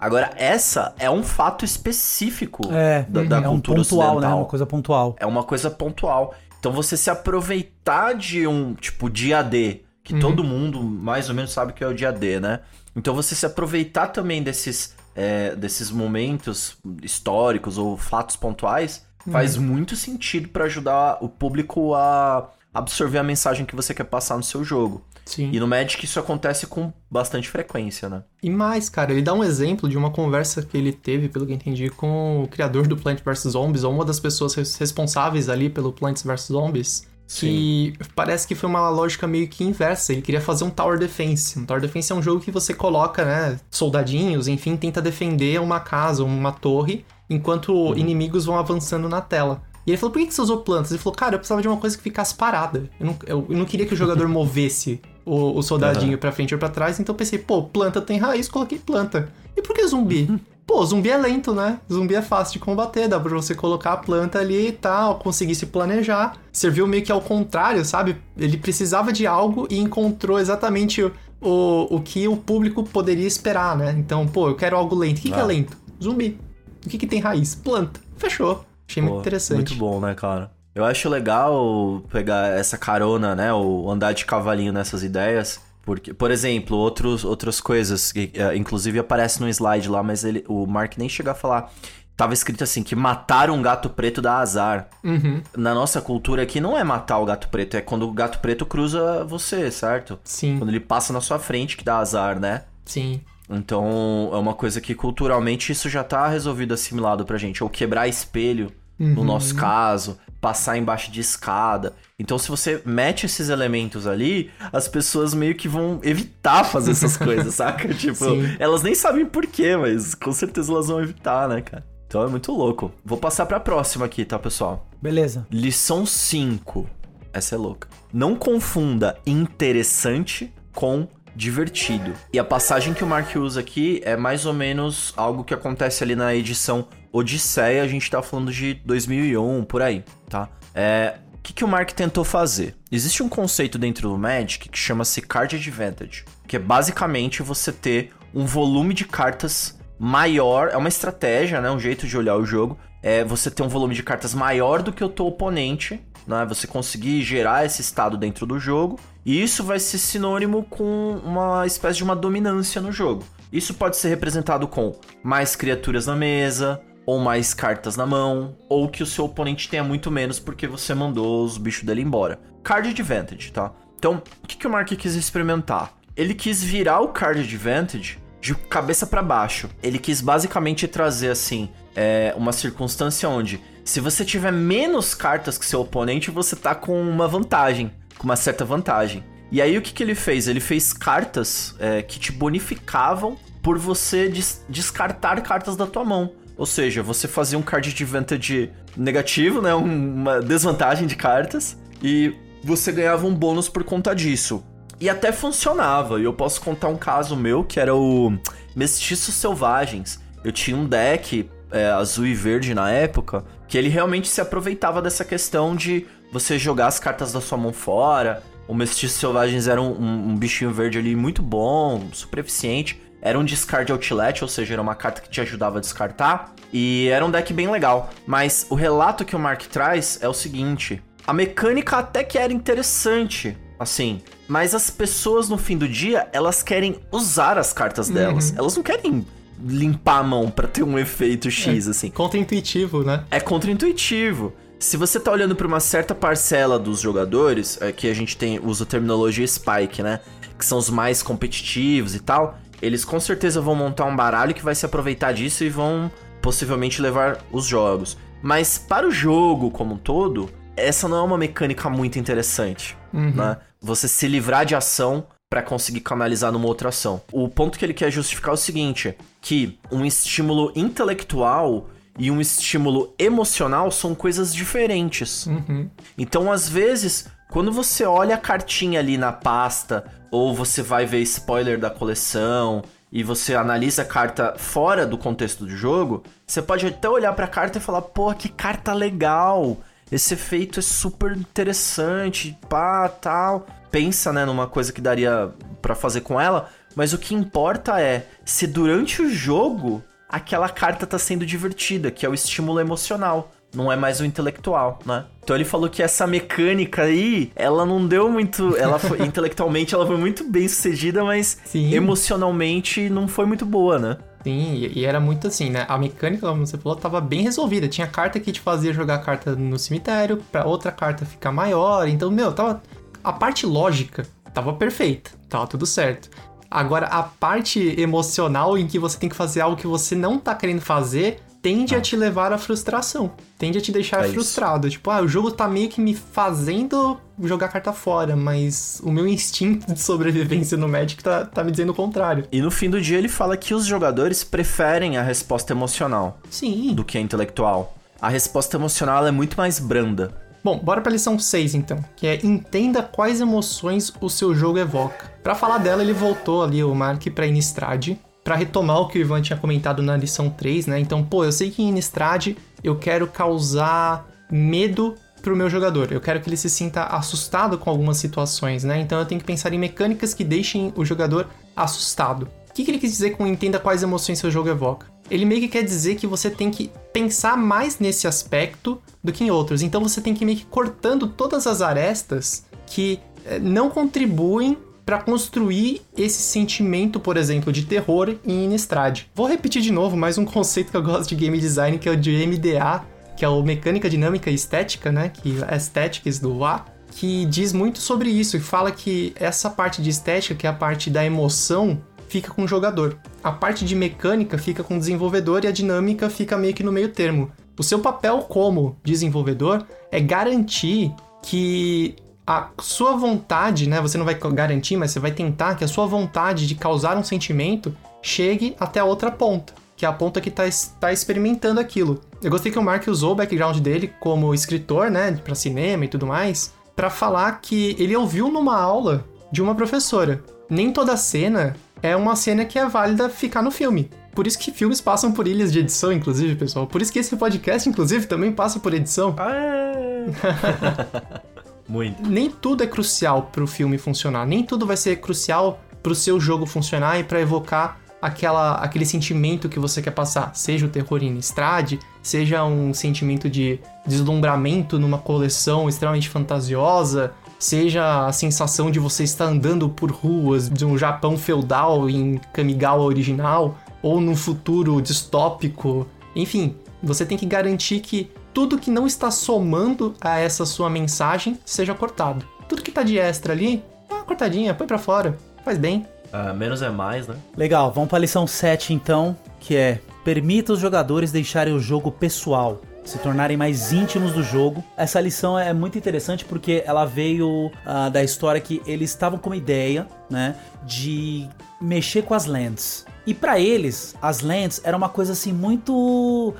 [0.00, 4.20] Agora, essa é um fato específico é, da, da é cultura um pontual, ocidental.
[4.20, 4.34] né?
[4.34, 5.16] Uma coisa pontual.
[5.20, 6.34] É uma coisa pontual.
[6.58, 10.20] Então, você se aproveitar de um, tipo, dia D, que uhum.
[10.20, 12.60] todo mundo mais ou menos sabe que é o dia D, né?
[12.96, 19.32] Então, você se aproveitar também desses, é, desses momentos históricos ou fatos pontuais uhum.
[19.32, 24.36] faz muito sentido para ajudar o público a absorver a mensagem que você quer passar
[24.36, 25.04] no seu jogo.
[25.30, 25.50] Sim.
[25.52, 28.24] E no Magic isso acontece com bastante frequência, né?
[28.42, 31.52] E mais, cara, ele dá um exemplo de uma conversa que ele teve, pelo que
[31.52, 35.92] entendi, com o criador do Plants vs Zombies, ou uma das pessoas responsáveis ali pelo
[35.92, 37.08] Plants vs Zombies.
[37.28, 37.46] Sim.
[37.46, 40.12] Que parece que foi uma lógica meio que inversa.
[40.12, 41.60] Ele queria fazer um Tower Defense.
[41.60, 45.78] Um Tower Defense é um jogo que você coloca, né, soldadinhos, enfim, tenta defender uma
[45.78, 47.96] casa, uma torre, enquanto uhum.
[47.96, 49.62] inimigos vão avançando na tela.
[49.90, 50.92] E ele falou, por que, você usou plantas?
[50.92, 52.88] Ele falou, cara, eu precisava de uma coisa que ficasse parada.
[52.98, 56.18] Eu não, eu, eu não queria que o jogador movesse o, o soldadinho uhum.
[56.18, 59.32] pra frente ou pra trás, então eu pensei, pô, planta tem raiz, coloquei planta.
[59.56, 60.28] E por que zumbi?
[60.30, 60.38] Uhum.
[60.70, 61.80] Pô, zumbi é lento, né?
[61.92, 65.56] Zumbi é fácil de combater, dá pra você colocar a planta ali e tal, conseguir
[65.56, 66.36] se planejar.
[66.52, 68.16] Serviu meio que ao contrário, sabe?
[68.36, 73.76] Ele precisava de algo e encontrou exatamente o, o, o que o público poderia esperar,
[73.76, 73.96] né?
[73.98, 75.18] Então, pô, eu quero algo lento.
[75.18, 75.34] O que, ah.
[75.34, 75.76] que é lento?
[76.00, 76.38] Zumbi.
[76.86, 77.52] O que, que tem raiz?
[77.52, 78.00] Planta.
[78.16, 78.64] Fechou.
[78.90, 79.56] Achei Pô, muito interessante.
[79.56, 80.50] Muito bom, né, cara?
[80.74, 83.52] Eu acho legal pegar essa carona, né?
[83.52, 85.60] Ou andar de cavalinho nessas ideias.
[85.82, 90.44] Porque, por exemplo, outros, outras coisas, que, uh, inclusive aparece no slide lá, mas ele,
[90.48, 91.72] o Mark nem chegou a falar.
[92.16, 94.88] Tava escrito assim, que matar um gato preto dá azar.
[95.02, 95.40] Uhum.
[95.56, 98.66] Na nossa cultura aqui não é matar o gato preto, é quando o gato preto
[98.66, 100.18] cruza você, certo?
[100.22, 100.58] Sim.
[100.58, 102.64] Quando ele passa na sua frente que dá azar, né?
[102.84, 103.22] Sim.
[103.48, 107.64] Então, é uma coisa que culturalmente isso já tá resolvido, assimilado pra gente.
[107.64, 108.70] Ou quebrar espelho
[109.00, 109.14] uhum.
[109.14, 111.94] no nosso caso, passar embaixo de escada.
[112.18, 117.16] Então, se você mete esses elementos ali, as pessoas meio que vão evitar fazer essas
[117.18, 117.92] coisas, saca?
[117.94, 118.56] Tipo, Sim.
[118.58, 121.84] elas nem sabem porquê, mas com certeza elas vão evitar, né, cara?
[122.06, 122.92] Então é muito louco.
[123.04, 124.88] Vou passar pra próxima aqui, tá, pessoal?
[125.00, 125.46] Beleza.
[125.50, 126.88] Lição 5.
[127.32, 127.88] Essa é louca.
[128.12, 132.12] Não confunda interessante com divertido.
[132.32, 136.02] E a passagem que o Mark usa aqui é mais ou menos algo que acontece
[136.02, 140.48] ali na edição Odisseia, a gente tá falando de 2001, por aí, tá?
[140.74, 142.76] É, o que, que o Mark tentou fazer?
[142.90, 148.12] Existe um conceito dentro do Magic que chama-se Card Advantage, que é basicamente você ter
[148.34, 152.78] um volume de cartas maior, é uma estratégia, né, um jeito de olhar o jogo,
[153.02, 156.66] é você ter um volume de cartas maior do que o teu oponente, né, você
[156.66, 161.98] conseguir gerar esse estado dentro do jogo, e isso vai ser sinônimo com uma espécie
[161.98, 163.24] de uma dominância no jogo.
[163.52, 168.88] Isso pode ser representado com mais criaturas na mesa, ou mais cartas na mão, ou
[168.88, 172.38] que o seu oponente tenha muito menos porque você mandou os bichos dele embora.
[172.62, 173.72] Card Advantage, tá?
[173.98, 175.92] Então, o que, que o Mark quis experimentar?
[176.16, 179.68] Ele quis virar o Card Advantage de cabeça para baixo.
[179.82, 185.66] Ele quis basicamente trazer assim é, uma circunstância onde, se você tiver menos cartas que
[185.66, 189.24] seu oponente, você tá com uma vantagem, com uma certa vantagem.
[189.52, 190.46] E aí o que, que ele fez?
[190.46, 196.32] Ele fez cartas é, que te bonificavam por você des descartar cartas da tua mão.
[196.60, 199.74] Ou seja, você fazia um card advantage negativo, né?
[199.74, 201.74] Uma desvantagem de cartas.
[202.02, 204.62] E você ganhava um bônus por conta disso.
[205.00, 206.20] E até funcionava.
[206.20, 208.38] E eu posso contar um caso meu que era o
[208.76, 210.20] Mestiços Selvagens.
[210.44, 215.00] Eu tinha um deck é, azul e verde na época que ele realmente se aproveitava
[215.00, 218.42] dessa questão de você jogar as cartas da sua mão fora.
[218.68, 223.00] O Mestiços Selvagens era um, um, um bichinho verde ali muito bom, super eficiente.
[223.22, 226.54] Era um discard outlet, ou seja, era uma carta que te ajudava a descartar.
[226.72, 228.10] E era um deck bem legal.
[228.26, 232.52] Mas o relato que o Mark traz é o seguinte: a mecânica até que era
[232.52, 234.22] interessante, assim.
[234.48, 238.14] Mas as pessoas no fim do dia, elas querem usar as cartas uhum.
[238.14, 238.50] delas.
[238.50, 238.58] Uhum.
[238.58, 239.26] Elas não querem
[239.62, 242.10] limpar a mão para ter um efeito X, é, assim.
[242.10, 243.24] Contra-intuitivo, né?
[243.30, 244.54] É contra-intuitivo.
[244.78, 248.58] Se você tá olhando para uma certa parcela dos jogadores, aqui é a gente tem
[248.58, 250.20] usa a terminologia Spike, né?
[250.58, 254.62] Que são os mais competitivos e tal eles com certeza vão montar um baralho que
[254.62, 258.16] vai se aproveitar disso e vão possivelmente levar os jogos.
[258.42, 263.32] Mas para o jogo como um todo, essa não é uma mecânica muito interessante, uhum.
[263.34, 263.58] né?
[263.80, 267.20] Você se livrar de ação para conseguir canalizar numa outra ação.
[267.32, 271.88] O ponto que ele quer justificar é o seguinte, que um estímulo intelectual
[272.18, 275.46] e um estímulo emocional são coisas diferentes.
[275.46, 275.88] Uhum.
[276.16, 281.20] Então, às vezes, quando você olha a cartinha ali na pasta, ou você vai ver
[281.22, 282.82] spoiler da coleção,
[283.12, 287.46] e você analisa a carta fora do contexto do jogo, você pode até olhar para
[287.46, 289.78] a carta e falar: pô, que carta legal!
[290.12, 293.66] Esse efeito é super interessante, pá, tal.
[293.90, 295.50] Pensa, né, numa coisa que daria
[295.82, 301.06] para fazer com ela, mas o que importa é se durante o jogo aquela carta
[301.06, 305.24] tá sendo divertida, que é o estímulo emocional não é mais o intelectual, né?
[305.42, 310.06] Então ele falou que essa mecânica aí, ela não deu muito, ela foi, intelectualmente ela
[310.06, 311.94] foi muito bem sucedida, mas Sim.
[311.94, 314.16] emocionalmente não foi muito boa, né?
[314.42, 315.84] Sim, e era muito assim, né?
[315.88, 317.86] A mecânica, como você falou, tava bem resolvida.
[317.88, 322.08] Tinha carta que te fazia jogar carta no cemitério, pra outra carta ficar maior.
[322.08, 322.82] Então, meu, tava.
[323.22, 326.30] A parte lógica tava perfeita, tava tudo certo.
[326.70, 330.54] Agora, a parte emocional em que você tem que fazer algo que você não tá
[330.54, 331.98] querendo fazer, tende ah.
[331.98, 333.30] a te levar à frustração.
[333.58, 334.86] Tende a te deixar é frustrado.
[334.86, 334.96] Isso.
[334.96, 339.26] Tipo, ah, o jogo tá meio que me fazendo jogar carta fora, mas o meu
[339.26, 342.46] instinto de sobrevivência no Magic tá, tá me dizendo o contrário.
[342.52, 346.38] E no fim do dia ele fala que os jogadores preferem a resposta emocional.
[346.50, 346.94] Sim.
[346.94, 347.96] Do que a intelectual.
[348.20, 350.34] A resposta emocional é muito mais branda.
[350.62, 355.32] Bom, bora pra lição 6 então, que é entenda quais emoções o seu jogo evoca.
[355.42, 358.10] Para falar dela, ele voltou ali o Mark pra Innistrad,
[358.50, 360.98] para retomar o que o Ivan tinha comentado na lição 3, né?
[360.98, 366.10] Então, pô, eu sei que em Innistrad eu quero causar medo pro meu jogador.
[366.10, 369.00] Eu quero que ele se sinta assustado com algumas situações, né?
[369.00, 372.48] Então eu tenho que pensar em mecânicas que deixem o jogador assustado.
[372.68, 375.06] O que, que ele quis dizer com entenda quais emoções seu jogo evoca?
[375.30, 379.44] Ele meio que quer dizer que você tem que pensar mais nesse aspecto do que
[379.44, 379.80] em outros.
[379.80, 384.76] Então você tem que ir meio que cortando todas as arestas que eh, não contribuem
[385.10, 389.22] para construir esse sentimento, por exemplo, de terror em Innistrad.
[389.34, 392.12] Vou repetir de novo mais um conceito que eu gosto de game design, que é
[392.12, 393.04] o de MDA,
[393.36, 395.28] que é o Mecânica Dinâmica e Estética, né?
[395.30, 400.00] Que é Aesthetics do A, que diz muito sobre isso e fala que essa parte
[400.00, 403.18] de estética, que é a parte da emoção, fica com o jogador.
[403.42, 406.92] A parte de mecânica fica com o desenvolvedor e a dinâmica fica meio que no
[406.92, 407.50] meio termo.
[407.76, 412.14] O seu papel como desenvolvedor é garantir que
[412.50, 414.00] a sua vontade, né?
[414.00, 417.22] Você não vai garantir, mas você vai tentar que a sua vontade de causar um
[417.22, 420.64] sentimento chegue até a outra ponta, que é a ponta que está
[420.98, 422.20] tá experimentando aquilo.
[422.42, 426.08] Eu gostei que o Mark usou o background dele como escritor, né, para cinema e
[426.08, 430.42] tudo mais, para falar que ele ouviu numa aula de uma professora.
[430.68, 434.10] Nem toda cena é uma cena que é válida ficar no filme.
[434.34, 436.84] Por isso que filmes passam por ilhas de edição, inclusive, pessoal.
[436.84, 439.36] Por isso que esse podcast, inclusive, também passa por edição.
[439.38, 441.50] Ah, é.
[441.90, 442.22] Muito.
[442.22, 444.46] Nem tudo é crucial para o filme funcionar.
[444.46, 449.04] Nem tudo vai ser crucial para o seu jogo funcionar e para evocar aquela, aquele
[449.04, 450.54] sentimento que você quer passar.
[450.54, 458.26] Seja o terror em estrade, seja um sentimento de deslumbramento numa coleção extremamente fantasiosa, seja
[458.26, 463.76] a sensação de você estar andando por ruas de um Japão feudal em Kamigawa original,
[464.00, 466.06] ou num futuro distópico.
[466.36, 471.58] Enfim, você tem que garantir que tudo que não está somando a essa sua mensagem
[471.64, 472.46] seja cortado.
[472.68, 476.06] Tudo que tá de extra ali, dá uma cortadinha, põe para fora, faz bem.
[476.32, 477.34] Uh, menos é mais, né?
[477.56, 482.12] Legal, vamos para a lição 7 então, que é permita os jogadores deixarem o jogo
[482.12, 484.84] pessoal se tornarem mais íntimos do jogo.
[484.96, 489.50] Essa lição é muito interessante porque ela veio uh, da história que eles estavam com
[489.50, 491.48] uma ideia, né, de
[491.80, 493.06] mexer com as lands.
[493.26, 496.54] E para eles, as lands era uma coisa assim muito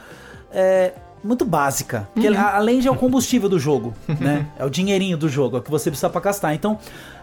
[0.52, 2.08] é, muito básica.
[2.14, 2.38] Porque uhum.
[2.38, 4.46] a land é o combustível do jogo, né?
[4.58, 6.54] É o dinheirinho do jogo, é o que você precisa para gastar.
[6.54, 6.78] Então,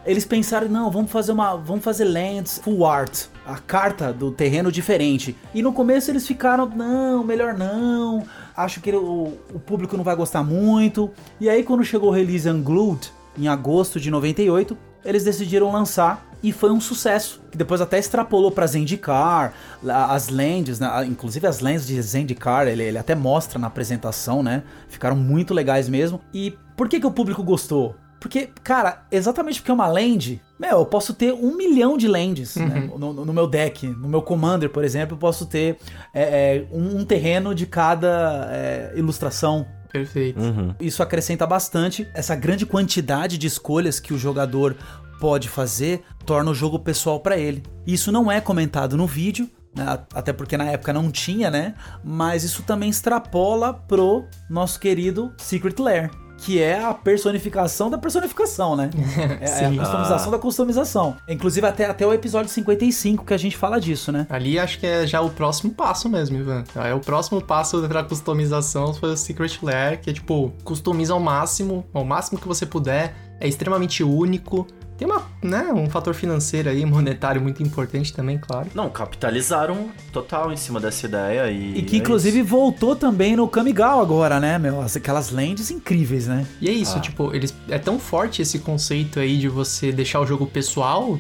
[0.06, 4.72] eles pensaram, não, vamos fazer uma, vamos fazer lands full art, a carta do terreno
[4.72, 5.36] diferente.
[5.54, 8.24] E no começo eles ficaram, não, melhor não.
[8.56, 11.12] Acho que o, o público não vai gostar muito.
[11.40, 16.52] E aí quando chegou o release Unglued em agosto de 98, eles decidiram lançar e
[16.52, 17.42] foi um sucesso.
[17.52, 19.54] Que depois até extrapolou para Zendikar,
[19.88, 20.90] as lands, né?
[21.06, 24.64] inclusive as lands de Zendikar, ele, ele até mostra na apresentação, né?
[24.88, 26.22] Ficaram muito legais mesmo.
[26.34, 27.96] E por que, que o público gostou?
[28.20, 32.56] Porque, cara, exatamente porque é uma land, meu, eu posso ter um milhão de lands
[32.56, 32.66] né?
[32.66, 32.70] uhum.
[32.70, 33.14] né?
[33.14, 33.88] no, no, meu deck.
[33.88, 35.78] No meu Commander, por exemplo, eu posso ter
[36.14, 39.68] é, é, um, um, terreno de cada é, ilustração.
[39.92, 40.40] Perfeito.
[40.40, 40.74] Uhum.
[40.80, 44.76] Isso acrescenta bastante essa grande quantidade de escolhas que o jogador
[45.20, 47.64] pode fazer torna o jogo pessoal para ele.
[47.86, 50.00] Isso não é comentado no vídeo, né?
[50.14, 51.74] até porque na época não tinha, né?
[52.04, 56.12] Mas isso também extrapola pro nosso querido Secret Lair.
[56.40, 58.92] que é a personificação da personificação, né?
[59.42, 60.32] é, é, a customização ah.
[60.32, 61.18] da customização.
[61.28, 64.28] Inclusive até, até o episódio 55 que a gente fala disso, né?
[64.30, 66.64] Ali acho que é já o próximo passo mesmo, Ivan.
[66.76, 71.20] É o próximo passo pra customização foi o Secret Lair, que é tipo, customiza ao
[71.20, 76.70] máximo, ao máximo que você puder, é extremamente único, tem uma, né, um fator financeiro
[76.70, 78.70] aí, monetário muito importante também, claro.
[78.74, 81.78] Não, capitalizaram total em cima dessa ideia e.
[81.78, 82.48] E que é inclusive isso.
[82.48, 84.82] voltou também no Kamigal agora, né, meu?
[84.82, 86.46] Aquelas lentes incríveis, né?
[86.60, 87.02] E é isso, ah.
[87.02, 91.20] tipo, eles é tão forte esse conceito aí de você deixar o jogo pessoal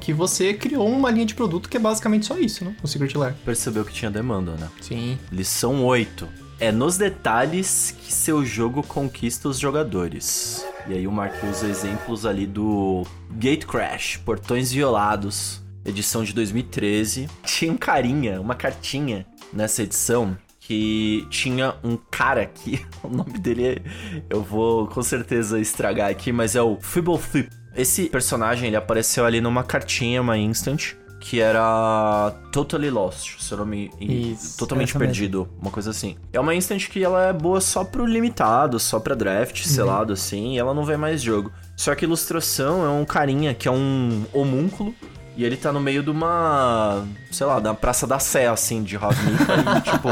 [0.00, 2.74] que você criou uma linha de produto que é basicamente só isso, né?
[2.82, 3.34] O Secret Lair.
[3.44, 4.68] Percebeu que tinha demanda, né?
[4.80, 5.18] Sim.
[5.32, 6.41] Lição 8.
[6.62, 10.64] É nos detalhes que seu jogo conquista os jogadores.
[10.86, 17.28] E aí o Mark usa exemplos ali do Gate Crash, Portões Violados, edição de 2013.
[17.42, 23.66] Tinha um carinha, uma cartinha nessa edição que tinha um cara aqui, o nome dele
[23.66, 23.82] é,
[24.30, 27.50] eu vou com certeza estragar aqui, mas é o Fibble Flip.
[27.74, 33.58] Esse personagem ele apareceu ali numa cartinha, uma instant, que era Totally Lost, se eu
[33.58, 35.58] não me Isso, totalmente perdido, mesmo.
[35.62, 36.16] uma coisa assim.
[36.32, 39.70] É uma instant que ela é boa só pro limitado, só pra draft, uhum.
[39.70, 41.52] selado assim, e ela não vê mais jogo.
[41.76, 44.92] Só que ilustração é um carinha que é um homúnculo
[45.36, 48.96] e ele tá no meio de uma, sei lá, da Praça da Sé assim, de
[48.96, 50.08] Ravnica e tipo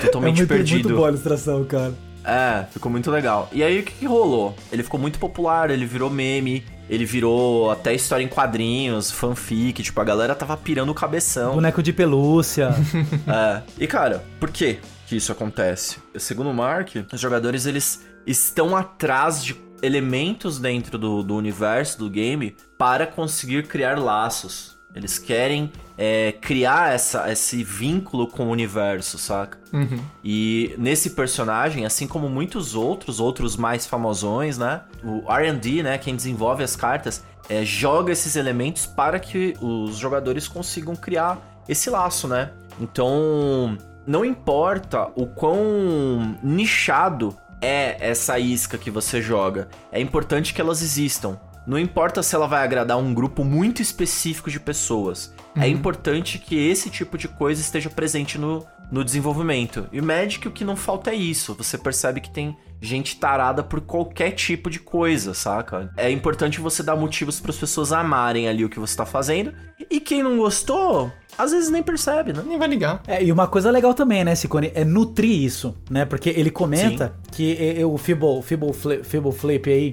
[0.00, 0.88] totalmente é muito, perdido.
[0.88, 1.92] Muito boa a ilustração, cara.
[2.24, 3.48] É, ficou muito legal.
[3.52, 4.54] E aí o que, que rolou?
[4.70, 10.00] Ele ficou muito popular, ele virou meme, ele virou até história em quadrinhos, fanfic, tipo,
[10.00, 11.54] a galera tava pirando o cabeção.
[11.54, 12.70] Boneco de pelúcia.
[13.26, 13.62] é.
[13.78, 15.98] E cara, por que que isso acontece?
[16.16, 22.10] Segundo o Mark, os jogadores eles estão atrás de elementos dentro do, do universo do
[22.10, 24.79] game para conseguir criar laços.
[24.94, 29.58] Eles querem é, criar essa, esse vínculo com o universo, saca?
[29.72, 30.00] Uhum.
[30.24, 34.82] E nesse personagem, assim como muitos outros, outros mais famosões, né?
[35.04, 35.98] O R&D, né?
[35.98, 41.88] Quem desenvolve as cartas, é, joga esses elementos para que os jogadores consigam criar esse
[41.90, 42.50] laço, né?
[42.80, 43.76] Então,
[44.06, 50.82] não importa o quão nichado é essa isca que você joga, é importante que elas
[50.82, 51.38] existam.
[51.66, 55.34] Não importa se ela vai agradar um grupo muito específico de pessoas.
[55.54, 55.64] É uhum.
[55.64, 59.86] É importante que esse tipo de coisa esteja presente no, no desenvolvimento.
[59.92, 61.54] E o Magic, o que não falta é isso.
[61.54, 65.92] Você percebe que tem gente tarada por qualquer tipo de coisa, saca?
[65.96, 69.52] É importante você dar motivos para as pessoas amarem ali o que você tá fazendo.
[69.90, 72.42] E quem não gostou, às vezes nem percebe, né?
[72.46, 73.02] Nem vai ligar.
[73.06, 76.04] É, e uma coisa legal também, né, Sicone, é nutrir isso, né?
[76.04, 77.30] Porque ele comenta Sim.
[77.32, 79.92] que o Fibble, Fibble, Flip, Fibble Flip aí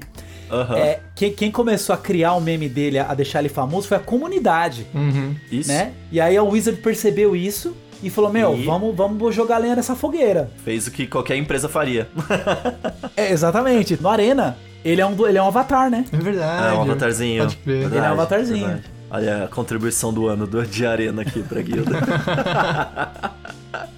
[0.50, 0.78] Uhum.
[0.78, 4.00] É, quem, quem, começou a criar o meme dele, a deixar ele famoso, foi a
[4.00, 4.88] comunidade.
[4.94, 5.36] Uhum.
[5.52, 5.70] Isso.
[5.70, 5.94] Né?
[6.12, 8.64] E aí a Wizard percebeu isso e falou: Meu, e...
[8.64, 10.50] vamos, vamos jogar lenha nessa fogueira.
[10.64, 12.08] Fez o que qualquer empresa faria.
[13.16, 14.02] é, exatamente.
[14.02, 16.06] No Arena, ele é, um, ele é um avatar, né?
[16.12, 16.76] É verdade.
[16.76, 17.44] É um avatarzinho.
[17.44, 17.80] Pode crer.
[17.80, 18.68] Verdade, ele é um avatarzinho.
[18.68, 18.98] Verdade.
[19.10, 21.92] Olha a contribuição do ano do, de Arena aqui pra guilda.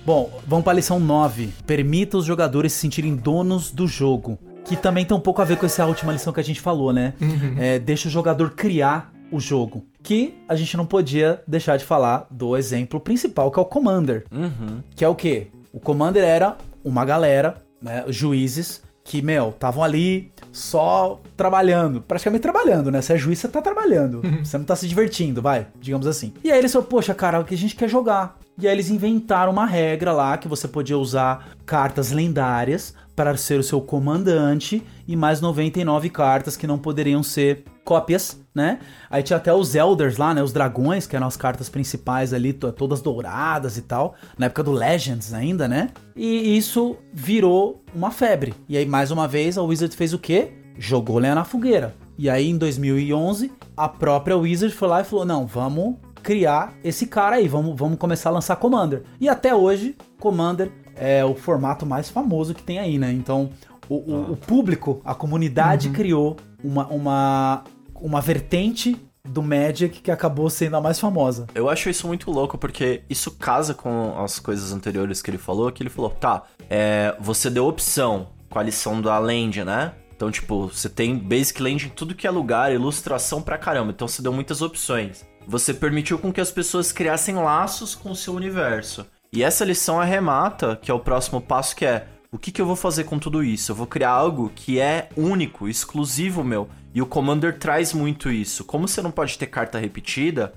[0.06, 1.50] Bom, vamos pra lição 9.
[1.66, 5.58] Permita os jogadores se sentirem donos do jogo que também tem um pouco a ver
[5.58, 7.14] com essa última lição que a gente falou, né?
[7.22, 7.56] Uhum.
[7.58, 9.86] É, deixa o jogador criar o jogo.
[10.02, 14.26] Que a gente não podia deixar de falar do exemplo principal, que é o Commander.
[14.32, 14.82] Uhum.
[14.96, 15.48] Que é o quê?
[15.72, 22.92] O Commander era uma galera, né, juízes, que, meu, estavam ali só trabalhando, praticamente trabalhando,
[22.92, 23.02] né?
[23.02, 24.22] Se é juiz, você tá trabalhando.
[24.24, 24.46] Uhum.
[24.46, 26.32] Você não tá se divertindo, vai, digamos assim.
[26.44, 28.38] E aí eles falaram, poxa, cara, o que a gente quer jogar?
[28.58, 33.60] E aí eles inventaram uma regra lá que você podia usar cartas lendárias para ser
[33.60, 38.80] o seu comandante e mais 99 cartas que não poderiam ser cópias, né?
[39.10, 40.42] Aí tinha até os Elders lá, né?
[40.42, 44.16] Os dragões, que eram as cartas principais ali, todas douradas e tal.
[44.38, 45.90] Na época do Legends ainda, né?
[46.16, 48.54] E isso virou uma febre.
[48.70, 50.54] E aí, mais uma vez, a Wizard fez o quê?
[50.78, 51.98] Jogou lenha na fogueira.
[52.18, 57.06] E aí, em 2011, a própria Wizard foi lá e falou: não, vamos criar esse
[57.06, 59.04] cara aí, vamos, vamos começar a lançar Commander.
[59.20, 63.12] E até hoje, Commander é o formato mais famoso que tem aí, né?
[63.12, 63.50] Então,
[63.88, 64.32] o, o, ah.
[64.32, 65.94] o público, a comunidade uhum.
[65.94, 67.64] criou uma, uma,
[67.96, 71.48] uma vertente do Magic que acabou sendo a mais famosa.
[71.54, 75.72] Eu acho isso muito louco porque isso casa com as coisas anteriores que ele falou,
[75.72, 79.94] que ele falou, tá, é, você deu opção com a lição da Land, né?
[80.16, 83.92] Então, tipo, você tem Basic Land em tudo que é lugar, ilustração pra caramba.
[83.92, 85.26] Então você deu muitas opções.
[85.48, 89.06] Você permitiu com que as pessoas criassem laços com o seu universo.
[89.32, 92.66] E essa lição arremata, que é o próximo passo, que é o que, que eu
[92.66, 93.72] vou fazer com tudo isso?
[93.72, 96.70] Eu vou criar algo que é único, exclusivo meu.
[96.94, 98.64] E o Commander traz muito isso.
[98.64, 100.54] Como você não pode ter carta repetida,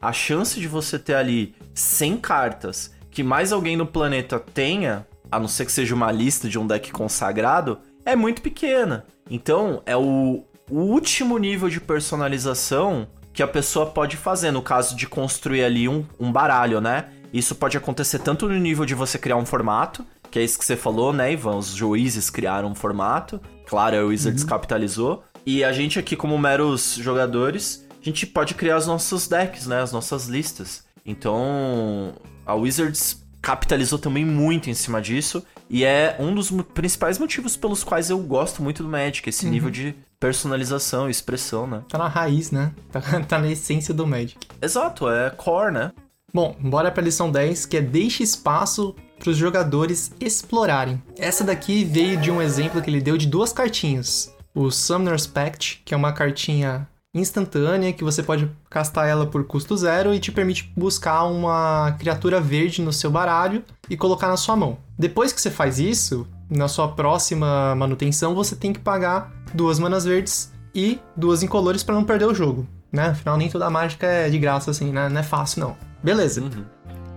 [0.00, 5.40] a chance de você ter ali 100 cartas que mais alguém no planeta tenha, a
[5.40, 9.04] não ser que seja uma lista de um deck consagrado, é muito pequena.
[9.28, 14.96] Então, é o, o último nível de personalização que a pessoa pode fazer, no caso
[14.96, 17.10] de construir ali um, um baralho, né?
[17.32, 20.64] Isso pode acontecer tanto no nível de você criar um formato, que é isso que
[20.64, 21.56] você falou, né, Ivan?
[21.56, 24.48] Os juízes criaram um formato, claro, a Wizards uhum.
[24.48, 25.24] capitalizou.
[25.44, 29.80] E a gente aqui, como meros jogadores, a gente pode criar os nossos decks, né?
[29.80, 30.84] As nossas listas.
[31.04, 32.14] Então,
[32.44, 35.44] a Wizards capitalizou também muito em cima disso.
[35.70, 39.52] E é um dos principais motivos pelos quais eu gosto muito do Magic, esse uhum.
[39.52, 41.82] nível de personalização e expressão, né?
[41.88, 42.72] Tá na raiz, né?
[42.90, 44.38] Tá, tá na essência do Magic.
[44.60, 45.92] Exato, é core, né?
[46.36, 51.02] Bom, bora pra lição 10, que é deixe espaço para os jogadores explorarem.
[51.16, 54.36] Essa daqui veio de um exemplo que ele deu de duas cartinhas.
[54.54, 59.74] O Summoner's Pact, que é uma cartinha instantânea que você pode castar ela por custo
[59.78, 64.54] zero e te permite buscar uma criatura verde no seu baralho e colocar na sua
[64.54, 64.76] mão.
[64.98, 70.04] Depois que você faz isso, na sua próxima manutenção você tem que pagar duas manas
[70.04, 73.06] verdes e duas incolores para não perder o jogo, né?
[73.06, 75.08] Afinal nem toda mágica é de graça assim, né?
[75.08, 75.86] Não é fácil não.
[76.06, 76.40] Beleza.
[76.40, 76.64] Uhum.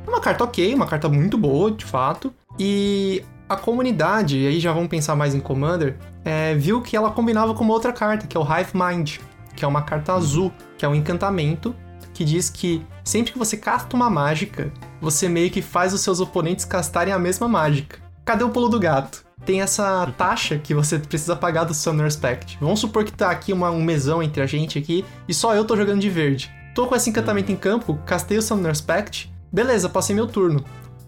[0.07, 2.33] Uma carta ok, uma carta muito boa, de fato.
[2.57, 7.11] E a comunidade, e aí já vamos pensar mais em Commander, é, viu que ela
[7.11, 9.17] combinava com uma outra carta, que é o Hive Mind,
[9.55, 11.75] que é uma carta azul, que é um encantamento
[12.15, 16.19] que diz que sempre que você casta uma mágica, você meio que faz os seus
[16.19, 17.99] oponentes castarem a mesma mágica.
[18.25, 19.23] Cadê o pulo do gato?
[19.45, 22.57] Tem essa taxa que você precisa pagar do Summoner's Pact.
[22.59, 25.63] Vamos supor que tá aqui uma, um mesão entre a gente aqui e só eu
[25.63, 26.51] tô jogando de verde.
[26.79, 30.63] Tô com esse encantamento em campo, castei o Summoner's Pact, beleza, passei meu turno.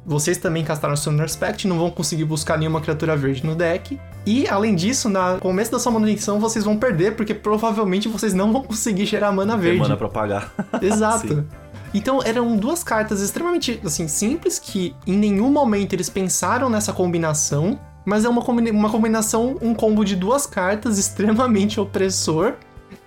[0.05, 3.97] Vocês também castaram o Summoner's Pact, não vão conseguir buscar nenhuma criatura verde no deck.
[4.25, 8.51] E, além disso, no começo da sua manutenção, vocês vão perder, porque provavelmente vocês não
[8.51, 9.79] vão conseguir gerar mana verde.
[9.79, 10.53] Tem mana pra pagar.
[10.81, 11.47] Exato.
[11.93, 17.79] Então, eram duas cartas extremamente, assim, simples, que em nenhum momento eles pensaram nessa combinação,
[18.03, 22.55] mas é uma, combina uma combinação, um combo de duas cartas extremamente opressor,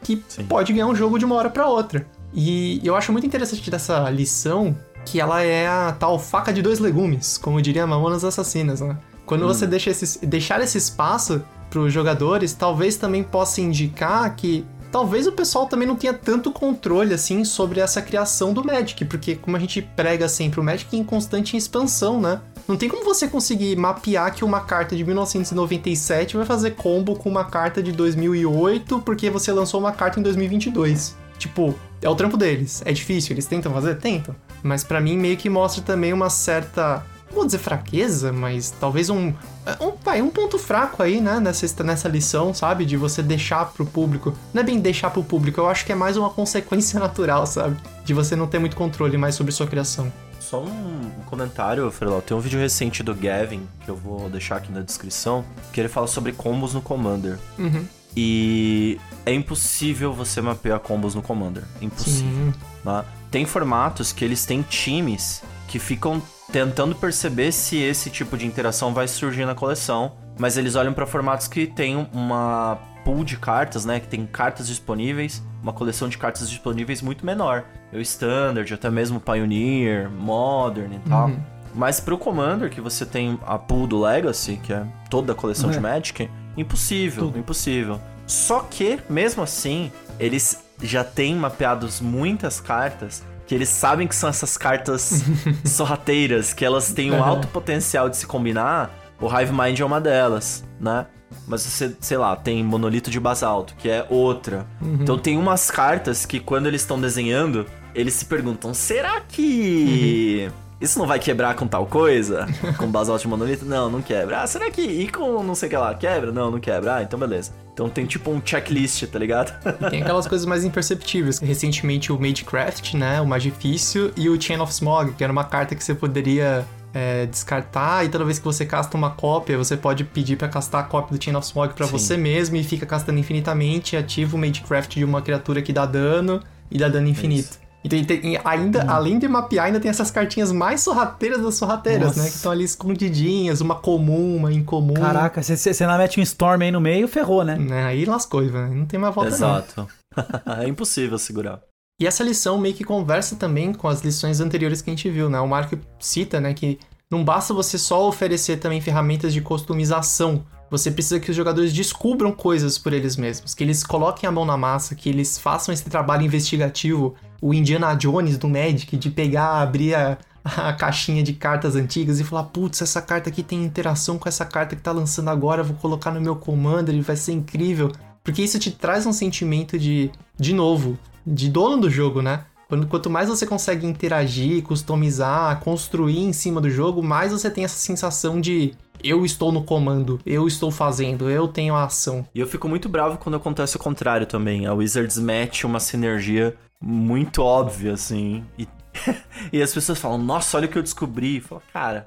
[0.02, 0.46] que Sim.
[0.46, 2.06] pode ganhar um jogo de uma hora para outra.
[2.34, 6.78] E eu acho muito interessante dessa lição que ela é a tal faca de dois
[6.78, 8.96] legumes, como diria Mamonas Assassinas, né?
[9.24, 9.48] Quando hum.
[9.48, 15.26] você deixa esse, deixar esse espaço para os jogadores, talvez também possa indicar que talvez
[15.26, 19.56] o pessoal também não tenha tanto controle assim sobre essa criação do Magic, porque como
[19.56, 22.40] a gente prega sempre o Magic em constante expansão, né?
[22.66, 27.28] Não tem como você conseguir mapear que uma carta de 1997 vai fazer combo com
[27.28, 31.16] uma carta de 2008 porque você lançou uma carta em 2022.
[31.38, 31.74] Tipo,
[32.04, 32.82] é o trampo deles.
[32.84, 33.96] É difícil, eles tentam fazer?
[33.96, 34.36] Tentam.
[34.62, 37.02] Mas para mim meio que mostra também uma certa.
[37.28, 39.32] Não vou dizer fraqueza, mas talvez um.
[39.80, 41.40] Um, vai, um ponto fraco aí, né?
[41.40, 42.84] Nessa, nessa lição, sabe?
[42.84, 44.34] De você deixar pro público.
[44.52, 47.76] Não é bem deixar pro público, eu acho que é mais uma consequência natural, sabe?
[48.04, 50.12] De você não ter muito controle mais sobre sua criação.
[50.38, 52.20] Só um comentário, Frelau.
[52.20, 55.42] Tem um vídeo recente do Gavin, que eu vou deixar aqui na descrição,
[55.72, 57.38] que ele fala sobre combos no Commander.
[57.58, 57.86] Uhum.
[58.14, 61.64] E é impossível você mapear combos no Commander.
[61.80, 62.52] Impossível.
[62.82, 63.04] Tá?
[63.30, 66.22] Tem formatos que eles têm times que ficam
[66.52, 71.06] tentando perceber se esse tipo de interação vai surgir na coleção, mas eles olham para
[71.06, 76.16] formatos que tem uma pool de cartas, né, que tem cartas disponíveis, uma coleção de
[76.16, 77.64] cartas disponíveis muito menor.
[77.92, 81.28] É o Standard, até mesmo Pioneer, Modern e tal.
[81.28, 81.38] Uhum.
[81.74, 85.70] Mas pro Commander, que você tem a pool do Legacy, que é toda a coleção
[85.70, 85.80] de é.
[85.80, 87.38] Magic, Impossível, Tudo.
[87.38, 88.00] impossível.
[88.26, 94.28] Só que, mesmo assim, eles já têm mapeados muitas cartas que eles sabem que são
[94.28, 95.22] essas cartas
[95.64, 98.90] sorrateiras, que elas têm um alto potencial de se combinar.
[99.20, 101.06] O Hive Mind é uma delas, né?
[101.46, 104.66] Mas você, sei lá, tem Monolito de Basalto, que é outra.
[104.80, 104.98] Uhum.
[105.00, 110.48] Então tem umas cartas que quando eles estão desenhando, eles se perguntam: será que.
[110.50, 112.46] Uhum isso não vai quebrar com tal coisa?
[112.76, 113.64] Com basalto monolito?
[113.64, 114.42] Não, não quebra.
[114.42, 114.82] Ah, será que.
[114.82, 115.94] E com não sei o que lá?
[115.94, 116.32] Quebra?
[116.32, 116.96] Não, não quebra.
[116.96, 117.52] Ah, então beleza.
[117.72, 119.52] Então tem tipo um checklist, tá ligado?
[119.66, 121.38] E tem aquelas coisas mais imperceptíveis.
[121.38, 123.20] Recentemente o Magecraft, né?
[123.20, 126.64] O mais difícil, e o Chain of Smog, que era uma carta que você poderia
[126.94, 130.82] é, descartar e toda vez que você casta uma cópia, você pode pedir para castar
[130.82, 134.38] a cópia do Chain of Smog para você mesmo e fica castando infinitamente, ativa o
[134.38, 137.58] Magecraft de uma criatura que dá dano e dá dano infinito.
[137.84, 138.90] Então, tem, ainda, hum.
[138.90, 142.22] além de mapear, ainda tem essas cartinhas mais sorrateiras das sorrateiras, Nossa.
[142.22, 142.28] né?
[142.30, 144.94] Que estão ali escondidinhas, uma comum, uma incomum.
[144.94, 147.56] Caraca, você, você não mete um Storm aí no meio, ferrou, né?
[147.56, 147.84] né?
[147.84, 148.74] Aí lascou, velho.
[148.74, 149.86] Não tem mais volta Exato.
[150.62, 151.60] é impossível segurar.
[152.00, 155.28] E essa lição meio que conversa também com as lições anteriores que a gente viu,
[155.28, 155.38] né?
[155.40, 156.78] O Mark cita, né, que
[157.10, 160.44] não basta você só oferecer também ferramentas de customização.
[160.70, 164.44] Você precisa que os jogadores descubram coisas por eles mesmos, que eles coloquem a mão
[164.44, 169.60] na massa, que eles façam esse trabalho investigativo o Indiana Jones do Magic, de pegar,
[169.60, 174.18] abrir a, a caixinha de cartas antigas e falar, putz, essa carta aqui tem interação
[174.18, 177.90] com essa carta que tá lançando agora, vou colocar no meu commander, vai ser incrível.
[178.22, 182.44] Porque isso te traz um sentimento de, de novo, de dono do jogo, né?
[182.68, 187.64] Quando, quanto mais você consegue interagir, customizar, construir em cima do jogo, mais você tem
[187.64, 192.26] essa sensação de eu estou no comando, eu estou fazendo, eu tenho a ação.
[192.34, 194.64] E eu fico muito bravo quando acontece o contrário também.
[194.64, 198.44] A Wizards mete uma sinergia muito óbvia, assim.
[198.58, 198.68] E,
[199.52, 201.40] e as pessoas falam, nossa, olha o que eu descobri.
[201.40, 202.06] Fala, cara,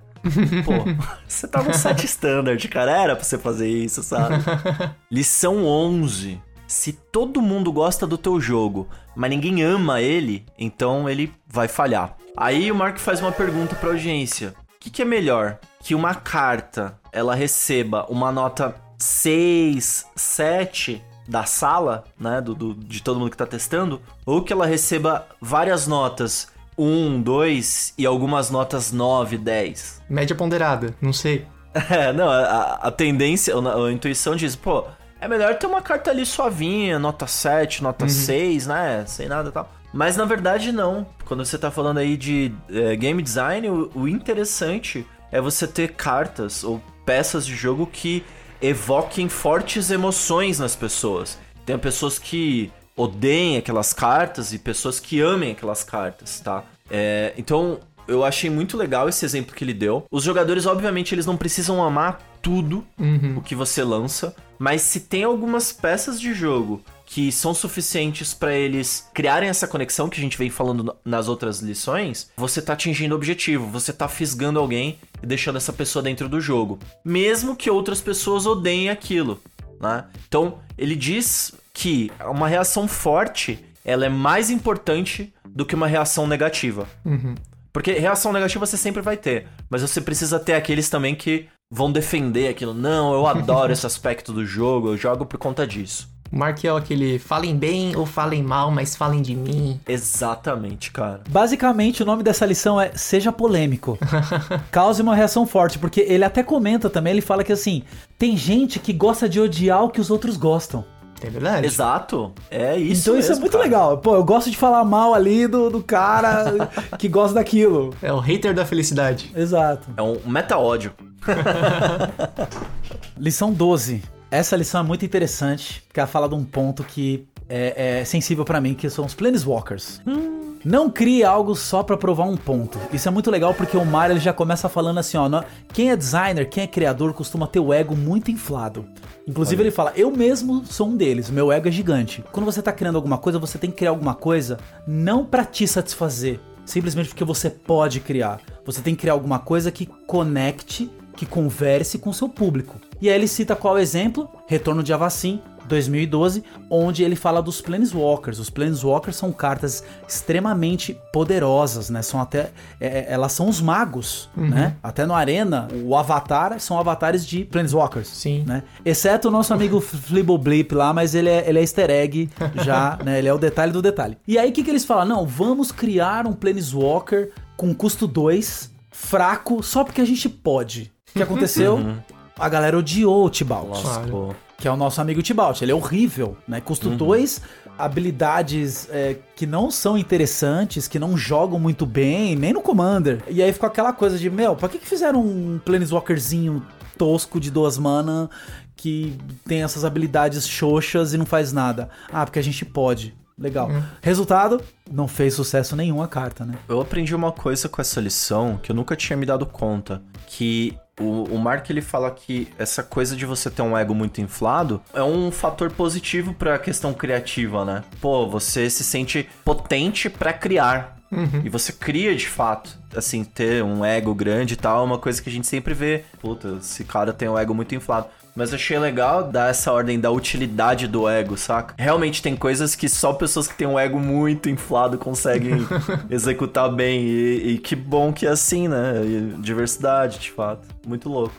[0.63, 0.73] pô,
[1.27, 2.91] você tá no set standard, cara.
[2.91, 4.35] Era pra você fazer isso, sabe?
[5.11, 6.39] Lição 11.
[6.67, 12.15] Se todo mundo gosta do teu jogo, mas ninguém ama ele, então ele vai falhar.
[12.35, 14.53] Aí o Mark faz uma pergunta pra audiência.
[14.75, 15.59] O que, que é melhor?
[15.81, 22.41] Que uma carta ela receba uma nota 6, 7 da sala, né?
[22.41, 26.47] Do, do, de todo mundo que tá testando, ou que ela receba várias notas
[26.77, 30.03] 1, 2 e algumas notas 9, 10.
[30.09, 31.45] Média ponderada, não sei.
[31.91, 34.85] É, não, a, a tendência, a, a, intuição diz, pô,
[35.21, 38.09] é melhor ter uma carta ali suavinha, nota 7, nota uhum.
[38.09, 39.03] 6, né?
[39.05, 39.71] Sem nada e tal.
[39.93, 41.05] Mas na verdade não.
[41.25, 45.93] Quando você tá falando aí de é, game design, o, o interessante é você ter
[45.93, 48.23] cartas ou peças de jogo que
[48.61, 51.37] evoquem fortes emoções nas pessoas.
[51.65, 56.63] Tem pessoas que odeiem aquelas cartas e pessoas que amem aquelas cartas, tá?
[56.89, 60.05] É, então, eu achei muito legal esse exemplo que ele deu.
[60.09, 63.35] Os jogadores, obviamente, eles não precisam amar tudo uhum.
[63.37, 66.81] o que você lança, mas se tem algumas peças de jogo
[67.17, 71.61] que são suficientes para eles criarem essa conexão que a gente vem falando nas outras
[71.61, 76.29] lições, você tá atingindo o objetivo, você tá fisgando alguém e deixando essa pessoa dentro
[76.29, 79.41] do jogo, mesmo que outras pessoas odeiem aquilo,
[79.81, 80.05] né?
[80.27, 86.27] Então, ele diz que uma reação forte, ela é mais importante do que uma reação
[86.27, 86.87] negativa.
[87.03, 87.33] Uhum.
[87.73, 91.91] Porque reação negativa você sempre vai ter, mas você precisa ter aqueles também que vão
[91.91, 92.73] defender aquilo.
[92.73, 96.09] Não, eu adoro esse aspecto do jogo, eu jogo por conta disso.
[96.31, 99.79] Mark é aquele falem bem ou falem mal, mas falem de mim.
[99.87, 101.21] Exatamente, cara.
[101.29, 103.97] Basicamente, o nome dessa lição é Seja polêmico.
[104.71, 107.83] Cause uma reação forte, porque ele até comenta também, ele fala que assim,
[108.17, 110.83] tem gente que gosta de odiar o que os outros gostam.
[111.21, 111.65] É verdade.
[111.65, 112.31] Exato.
[112.49, 113.09] É isso.
[113.09, 113.63] Então isso é muito cara.
[113.63, 113.97] legal.
[113.97, 117.93] Pô, eu gosto de falar mal ali do, do cara que gosta daquilo.
[118.01, 119.31] É o hater da felicidade.
[119.35, 119.89] Exato.
[119.97, 120.93] É um meta-ódio.
[123.17, 124.03] lição 12.
[124.29, 128.43] Essa lição é muito interessante, porque ela fala de um ponto que é, é sensível
[128.43, 130.01] para mim, que são os Planeswalkers.
[130.05, 130.57] Hum.
[130.65, 132.77] Não crie algo só para provar um ponto.
[132.91, 135.29] Isso é muito legal porque o Mario ele já começa falando assim, ó,
[135.71, 138.85] quem é designer, quem é criador costuma ter o ego muito inflado.
[139.25, 139.67] Inclusive Olha.
[139.67, 142.21] ele fala, eu mesmo sou um deles, meu ego é gigante.
[142.31, 145.65] Quando você tá criando alguma coisa, você tem que criar alguma coisa não para te
[145.65, 148.41] satisfazer, simplesmente porque você pode criar.
[148.65, 152.75] Você tem que criar alguma coisa que conecte, que converse com o seu público.
[153.01, 154.29] E aí ele cita qual exemplo?
[154.47, 158.39] Retorno de Avacyn, 2012, onde ele fala dos Planeswalkers.
[158.39, 162.01] Os Planeswalkers são cartas extremamente poderosas, né?
[162.01, 164.47] São até, é, é, elas são os magos, uhum.
[164.47, 164.75] né?
[164.81, 168.63] Até no Arena, o Avatar são avatares de Planeswalkers, sim, né?
[168.85, 172.29] Exceto o nosso amigo Flibblip lá, mas ele é, ele é Easter egg
[172.63, 173.19] já, né?
[173.19, 174.17] Ele é o detalhe do detalhe.
[174.27, 175.05] E aí o que, que eles falam?
[175.05, 180.91] Não, vamos criar um Planeswalker com custo 2, fraco, só porque a gente pode.
[181.09, 181.75] O que aconteceu?
[181.75, 181.97] Uhum.
[182.37, 183.81] A galera odiou o Tibalt.
[183.81, 185.61] Claro que é o nosso amigo Tibalt.
[185.61, 186.59] Ele é horrível, né?
[186.59, 187.71] Custo 2, uhum.
[187.77, 193.23] habilidades é, que não são interessantes, que não jogam muito bem, nem no Commander.
[193.27, 196.65] E aí ficou aquela coisa de, meu, pra que, que fizeram um Planeswalkerzinho
[196.97, 198.27] tosco de duas mana
[198.75, 199.15] que
[199.45, 201.89] tem essas habilidades xoxas e não faz nada?
[202.11, 203.15] Ah, porque a gente pode.
[203.37, 203.69] Legal.
[203.69, 203.83] Uhum.
[204.01, 204.59] Resultado,
[204.91, 206.55] não fez sucesso nenhum a carta, né?
[206.67, 210.75] Eu aprendi uma coisa com essa lição que eu nunca tinha me dado conta, que
[210.99, 214.81] o, o Mark ele fala que essa coisa de você ter um ego muito inflado
[214.93, 217.83] é um fator positivo para a questão criativa, né?
[218.01, 220.97] Pô, você se sente potente para criar.
[221.11, 221.41] Uhum.
[221.43, 222.77] E você cria de fato.
[222.95, 226.03] Assim, ter um ego grande e tal é uma coisa que a gente sempre vê.
[226.19, 228.07] Puta, esse cara tem um ego muito inflado.
[228.37, 231.73] Mas achei legal dar essa ordem da utilidade do ego, saca?
[231.75, 235.67] Realmente tem coisas que só pessoas que têm um ego muito inflado conseguem
[236.07, 237.01] executar bem.
[237.01, 239.01] E, e, que bom que é assim, né?
[239.03, 240.67] E diversidade, de fato.
[240.85, 241.33] Muito louco.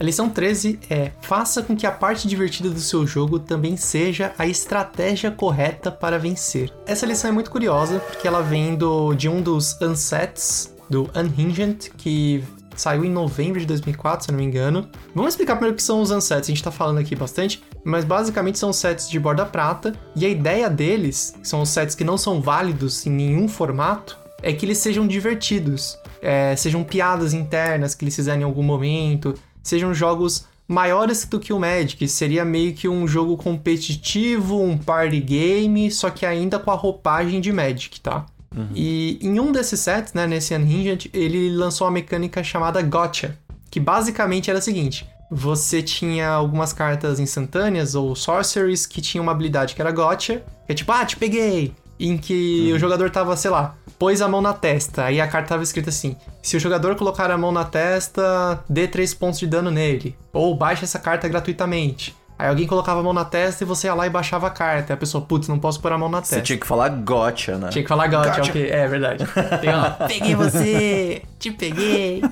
[0.00, 4.32] A lição 13 é: faça com que a parte divertida do seu jogo também seja
[4.36, 6.68] a estratégia correta para vencer.
[6.84, 11.92] Essa lição é muito curiosa porque ela vem do, de um dos unsets do Unhinged,
[11.96, 12.42] que
[12.80, 14.88] saiu em novembro de 2004, se não me engano.
[15.14, 18.04] Vamos explicar primeiro o que são os unsets, a gente tá falando aqui bastante, mas
[18.04, 22.04] basicamente são sets de borda prata, e a ideia deles, que são os sets que
[22.04, 25.98] não são válidos em nenhum formato, é que eles sejam divertidos.
[26.22, 31.52] é, sejam piadas internas que eles fizerem em algum momento, sejam jogos maiores do que
[31.52, 36.70] o Magic, seria meio que um jogo competitivo, um party game, só que ainda com
[36.70, 38.26] a roupagem de Magic, tá?
[38.54, 38.68] Uhum.
[38.74, 43.38] E em um desses sets, né, nesse Unhinged, ele lançou uma mecânica chamada Gotcha,
[43.70, 49.32] que basicamente era o seguinte: você tinha algumas cartas instantâneas ou sorceries que tinham uma
[49.32, 51.72] habilidade que era Gotcha, que é tipo, ah, te peguei!
[51.98, 52.76] Em que uhum.
[52.76, 55.90] o jogador tava, sei lá, pôs a mão na testa, aí a carta tava escrita
[55.90, 60.16] assim: se o jogador colocar a mão na testa, dê 3 pontos de dano nele,
[60.32, 62.16] ou baixe essa carta gratuitamente.
[62.40, 64.94] Aí alguém colocava a mão na testa e você ia lá e baixava a carta.
[64.94, 66.36] Aí a pessoa, putz, não posso pôr a mão na testa.
[66.36, 67.68] Você tinha que falar gotcha, né?
[67.68, 68.50] Tinha que falar gotcha, gotcha.
[68.50, 68.70] ok.
[68.70, 69.26] É verdade.
[69.60, 69.70] Tem,
[70.08, 72.22] peguei você, te peguei.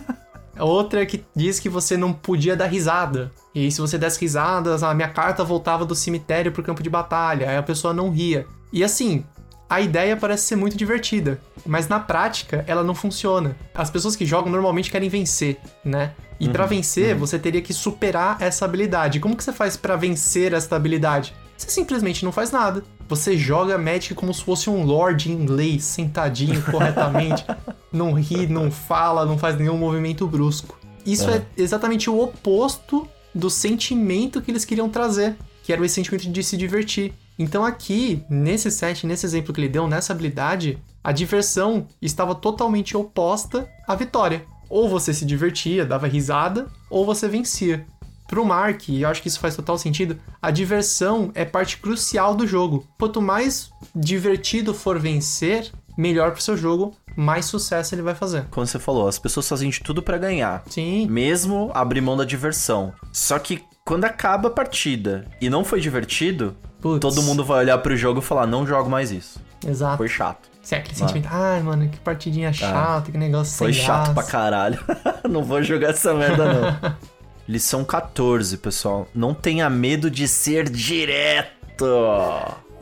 [0.59, 3.31] Outra que diz que você não podia dar risada.
[3.55, 7.51] E se você desse risadas, a minha carta voltava do cemitério pro campo de batalha.
[7.51, 8.47] Aí a pessoa não ria.
[8.73, 9.27] E assim,
[9.69, 13.55] a ideia parece ser muito divertida, mas na prática ela não funciona.
[13.75, 16.13] As pessoas que jogam normalmente querem vencer, né?
[16.41, 17.21] E uhum, para vencer, uhum.
[17.21, 19.21] você teria que superar essa habilidade.
[19.21, 21.35] Como que você faz para vencer essa habilidade?
[21.57, 22.85] Você simplesmente não faz nada.
[23.09, 27.45] Você joga Magic como se fosse um lord inglês, sentadinho corretamente.
[27.93, 30.79] não ri, não fala, não faz nenhum movimento brusco.
[31.05, 31.39] Isso é.
[31.39, 36.43] é exatamente o oposto do sentimento que eles queriam trazer, que era o sentimento de
[36.45, 37.13] se divertir.
[37.39, 42.97] Então aqui, nesse set, nesse exemplo que ele deu, nessa habilidade, a diversão estava totalmente
[42.97, 44.45] oposta à vitória.
[44.69, 47.87] Ou você se divertia, dava risada, ou você vencia.
[48.29, 52.35] Pro Mark, e eu acho que isso faz total sentido, a diversão é parte crucial
[52.35, 52.87] do jogo.
[52.99, 58.45] Quanto mais divertido for vencer, melhor pro seu jogo, mais sucesso ele vai fazer.
[58.51, 60.63] Como você falou, as pessoas fazem de tudo para ganhar.
[60.69, 61.07] Sim.
[61.09, 62.93] Mesmo abrir mão da diversão.
[63.13, 67.01] Só que quando acaba a partida e não foi divertido, Puts.
[67.01, 69.41] todo mundo vai olhar pro jogo e falar: não jogo mais isso.
[69.67, 69.97] Exato.
[69.97, 70.48] Foi chato.
[70.69, 74.13] Se é aquele sentimento, ai, mano, que partidinha chata, que negócio Foi chato graça.
[74.13, 74.79] pra caralho.
[75.27, 76.95] não vou jogar essa merda, não.
[77.49, 79.09] Lição 14, pessoal.
[79.15, 81.87] Não tenha medo de ser direto.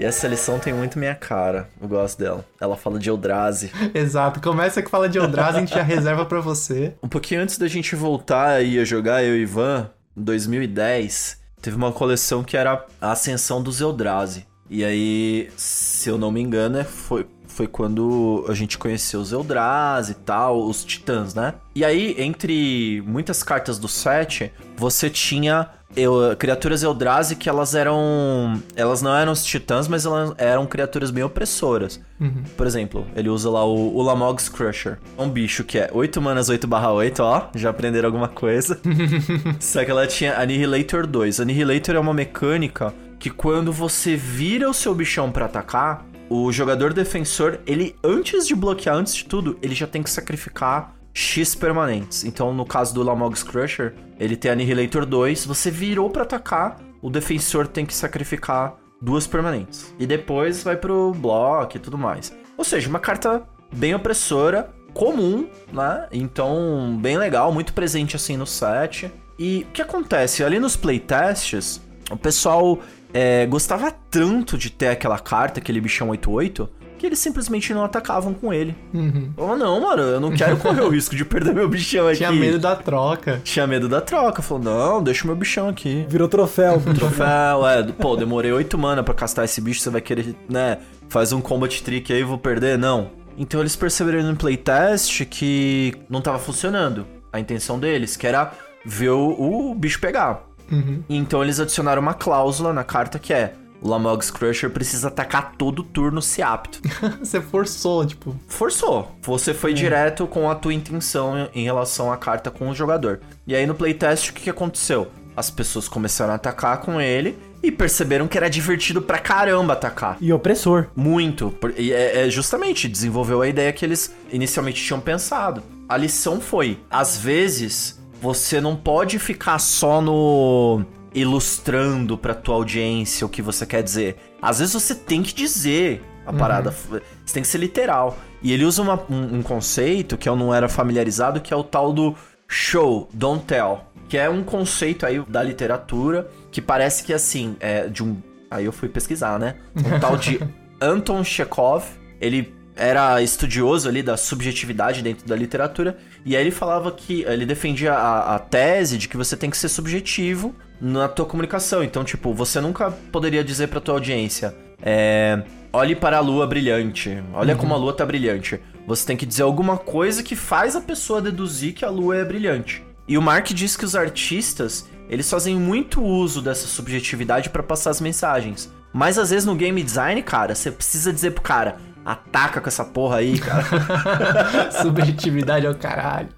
[0.01, 1.69] E essa lição tem muito minha cara.
[1.81, 2.45] Eu gosto dela.
[2.61, 3.71] Ela fala de Eldrazi.
[3.95, 4.41] Exato.
[4.41, 6.93] Começa que fala de Eldrazi, a gente já reserva para você.
[7.01, 11.77] Um pouquinho antes da gente voltar aí a jogar, eu e Ivan, em 2010, teve
[11.77, 14.45] uma coleção que era a Ascensão dos Eldrazi.
[14.69, 17.25] E aí, se eu não me engano, é, foi,
[17.57, 21.55] foi quando a gente conheceu os Eldrazi e tal, os Titãs, né?
[21.75, 28.61] E aí, entre muitas cartas do set, você tinha eu, criaturas Eldrazi que elas eram.
[28.75, 31.99] Elas não eram os titãs, mas elas eram criaturas bem opressoras.
[32.21, 32.43] Uhum.
[32.57, 34.99] Por exemplo, ele usa lá o, o Lamog's Crusher.
[35.17, 37.49] Um bicho que é 8 manas 8 barra 8, ó.
[37.55, 38.79] Já aprenderam alguma coisa.
[39.59, 41.41] Só que ela tinha Annihilator 2.
[41.41, 46.93] Annihilator é uma mecânica que quando você vira o seu bichão para atacar, o jogador
[46.93, 52.25] defensor, ele, antes de bloquear, antes de tudo, ele já tem que sacrificar X permanentes.
[52.25, 57.09] Então, no caso do Lamog's Crusher, ele tem Annihilator 2, você virou para atacar, o
[57.09, 59.95] defensor tem que sacrificar duas permanentes.
[59.99, 62.37] E depois vai pro bloco e tudo mais.
[62.57, 66.09] Ou seja, uma carta bem opressora, comum, né?
[66.11, 69.11] Então, bem legal, muito presente assim no set.
[69.39, 70.43] E o que acontece?
[70.43, 72.79] Ali nos playtests, o pessoal
[73.17, 78.35] é, gostava tanto de ter aquela carta, aquele bichão 88, que eles simplesmente não atacavam
[78.35, 78.77] com ele.
[78.93, 79.33] Uhum.
[79.39, 82.19] Oh, não, mano, eu não quero correr o risco de perder meu bichão aqui.
[82.19, 83.41] Tinha medo da troca.
[83.43, 84.43] Tinha medo da troca.
[84.43, 86.05] Falou, não, deixa o meu bichão aqui.
[86.07, 86.79] Virou troféu.
[86.95, 87.83] troféu, é.
[87.85, 90.77] Pô, demorei 8 mana para castar esse bicho, você vai querer, né,
[91.09, 92.77] faz um combat trick aí, vou perder?
[92.77, 93.11] Não.
[93.39, 98.53] Então eles perceberam no playtest que não tava funcionando a intenção deles, que era
[98.85, 100.46] ver o, o bicho pegar.
[100.71, 101.03] Uhum.
[101.09, 105.83] Então eles adicionaram uma cláusula na carta que é o Lamog's Crusher precisa atacar todo
[105.83, 106.81] turno se apto.
[107.21, 108.35] Você forçou, tipo.
[108.49, 109.17] Forçou.
[109.23, 109.75] Você foi é.
[109.75, 113.21] direto com a tua intenção em relação à carta com o jogador.
[113.47, 115.09] E aí no playtest o que, que aconteceu?
[115.37, 120.17] As pessoas começaram a atacar com ele e perceberam que era divertido pra caramba atacar.
[120.21, 120.87] E opressor.
[120.97, 121.55] Muito.
[121.77, 125.63] E é, é justamente desenvolveu a ideia que eles inicialmente tinham pensado.
[125.89, 133.25] A lição foi: às vezes você não pode ficar só no ilustrando pra tua audiência
[133.25, 134.17] o que você quer dizer.
[134.43, 136.37] Às vezes você tem que dizer a uhum.
[136.37, 138.19] parada, você tem que ser literal.
[138.43, 141.63] E ele usa uma, um, um, conceito que eu não era familiarizado, que é o
[141.63, 142.17] tal do
[142.49, 143.81] show, don't tell.
[144.09, 148.17] Que é um conceito aí da literatura que parece que assim, é de um.
[148.51, 149.55] Aí eu fui pesquisar, né?
[149.77, 150.41] Um tal de
[150.81, 151.85] Anton Chekhov.
[152.21, 157.47] Ele era estudioso ali da subjetividade dentro da literatura, e aí ele falava que ele
[157.47, 161.83] defendia a, a, tese de que você tem que ser subjetivo na tua comunicação.
[161.83, 167.23] Então, tipo, você nunca poderia dizer pra tua audiência, é, olhe para a lua brilhante,
[167.33, 167.61] olha uhum.
[167.61, 168.61] como a lua tá brilhante.
[168.87, 172.25] Você tem que dizer alguma coisa que faz a pessoa deduzir que a lua é
[172.25, 172.85] brilhante.
[173.09, 177.91] E o Mark diz que os artistas, eles fazem muito uso dessa subjetividade para passar
[177.91, 178.71] as mensagens.
[178.93, 181.77] Mas às vezes no game design, cara, você precisa dizer pro cara,
[182.07, 184.71] ataca com essa porra aí, cara.
[184.81, 186.29] Subjetividade ao caralho.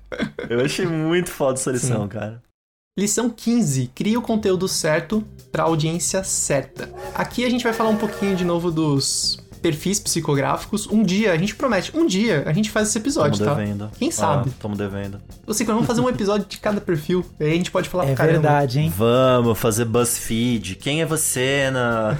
[0.49, 2.09] Eu achei muito foda essa lição, Sim.
[2.09, 2.43] cara.
[2.99, 3.91] Lição 15.
[3.95, 6.91] Cria o conteúdo certo para a audiência certa.
[7.15, 10.87] Aqui a gente vai falar um pouquinho de novo dos perfis psicográficos.
[10.87, 13.57] Um dia, a gente promete, um dia a gente faz esse episódio, tamo tá?
[13.57, 13.91] devendo.
[13.99, 14.51] Quem sabe?
[14.51, 15.21] Ah, tamo devendo.
[15.47, 17.25] Você vamos fazer um episódio de cada perfil.
[17.39, 18.93] Aí a gente pode falar É verdade, hein?
[18.97, 20.77] Vamos fazer BuzzFeed.
[20.77, 22.17] Quem é você na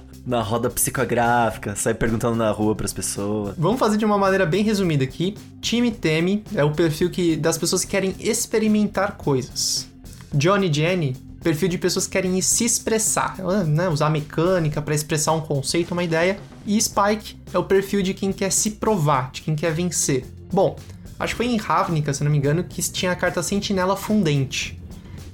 [0.26, 3.54] na roda psicográfica, sai perguntando na rua para as pessoas.
[3.56, 5.36] Vamos fazer de uma maneira bem resumida aqui.
[5.60, 9.88] Time Teme é o perfil que das pessoas que querem experimentar coisas.
[10.34, 11.16] Johnny Jenny
[11.46, 13.36] perfil de pessoas que querem se expressar,
[13.68, 13.88] né?
[13.88, 16.40] usar mecânica para expressar um conceito, uma ideia.
[16.66, 20.26] E Spike é o perfil de quem quer se provar, de quem quer vencer.
[20.52, 20.74] Bom,
[21.20, 24.76] acho que foi em Ravnica, se não me engano, que tinha a carta Sentinela Fundente.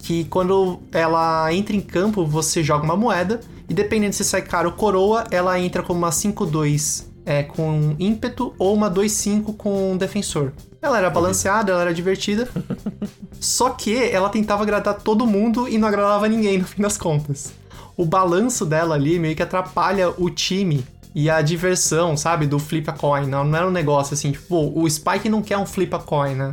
[0.01, 4.69] Que quando ela entra em campo, você joga uma moeda, e dependendo se sai cara
[4.69, 10.53] ou coroa, ela entra como uma 5-2 é, com ímpeto ou uma 2-5 com defensor.
[10.81, 12.49] Ela era balanceada, ela era divertida.
[13.39, 17.53] Só que ela tentava agradar todo mundo e não agradava ninguém no fim das contas.
[17.97, 20.85] O balanço dela ali meio que atrapalha o time
[21.15, 22.47] e a diversão, sabe?
[22.47, 23.27] Do flip a coin.
[23.27, 26.35] Não, não era um negócio assim, tipo, o Spike não quer um flip a coin,
[26.35, 26.53] né?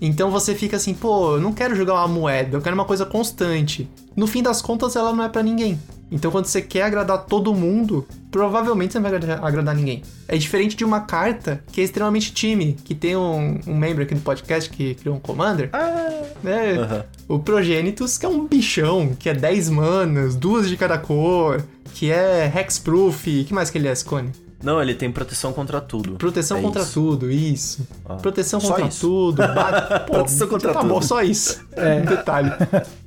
[0.00, 3.04] Então você fica assim, pô, eu não quero jogar uma moeda, eu quero uma coisa
[3.04, 3.88] constante.
[4.16, 5.78] No fim das contas, ela não é para ninguém.
[6.10, 10.02] Então, quando você quer agradar todo mundo, provavelmente você não vai agradar, agradar, ninguém.
[10.26, 14.14] É diferente de uma carta que é extremamente time, que tem um, um membro aqui
[14.14, 15.70] do podcast que criou um commander.
[15.72, 17.04] Ah, né?
[17.28, 17.36] Uhum.
[17.36, 21.62] O Progenitus, que é um bichão, que é 10 manas, duas de cada cor,
[21.94, 23.44] que é hexproof.
[23.44, 24.32] que mais que ele é, Scone?
[24.62, 26.16] Não, ele tem proteção contra tudo.
[26.16, 26.92] Proteção é contra isso.
[26.92, 27.88] tudo, isso.
[28.04, 28.14] Ah.
[28.16, 29.00] Proteção contra isso.
[29.00, 29.42] tudo.
[30.06, 30.88] Pô, proteção contra tá tudo.
[30.88, 31.66] Tá bom, só isso.
[31.72, 31.94] É.
[31.94, 32.52] Um detalhe.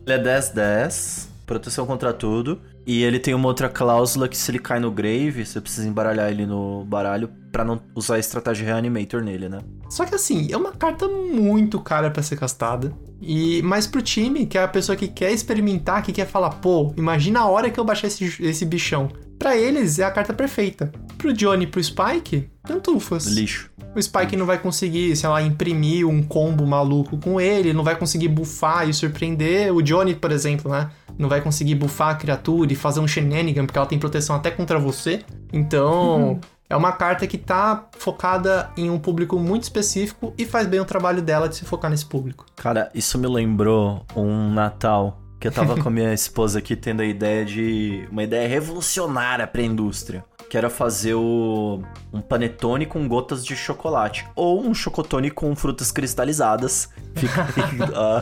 [0.06, 2.60] Ele é 10-10, proteção contra tudo.
[2.86, 6.30] E ele tem uma outra cláusula que se ele cai no grave, você precisa embaralhar
[6.30, 9.60] ele no baralho para não usar a estratégia reanimator nele, né?
[9.90, 12.94] Só que assim, é uma carta muito cara para ser castada.
[13.22, 16.94] E mais pro time, que é a pessoa que quer experimentar, que quer falar, pô,
[16.98, 19.10] imagina a hora que eu baixar esse, esse bichão.
[19.40, 20.92] Para eles é a carta perfeita.
[21.18, 23.28] Pro Johnny e pro Spike, tantufas.
[23.28, 23.72] Lixo.
[23.96, 27.96] O Spike não vai conseguir, sei lá, imprimir um combo maluco com ele, não vai
[27.96, 29.74] conseguir bufar e surpreender.
[29.74, 30.90] O Johnny, por exemplo, né?
[31.18, 34.52] Não vai conseguir bufar a criatura e fazer um shenanigan, porque ela tem proteção até
[34.52, 35.22] contra você.
[35.52, 36.40] Então, uhum.
[36.70, 40.86] é uma carta que tá focada em um público muito específico e faz bem o
[40.86, 42.46] trabalho dela de se focar nesse público.
[42.56, 47.02] Cara, isso me lembrou um Natal que eu tava com a minha esposa aqui tendo
[47.02, 48.08] a ideia de.
[48.10, 50.24] uma ideia revolucionária pra indústria.
[50.50, 51.82] Que era fazer o,
[52.14, 54.26] um panetone com gotas de chocolate.
[54.36, 56.90] Ou um chocotone com frutas cristalizadas.
[57.16, 57.80] Fica aí,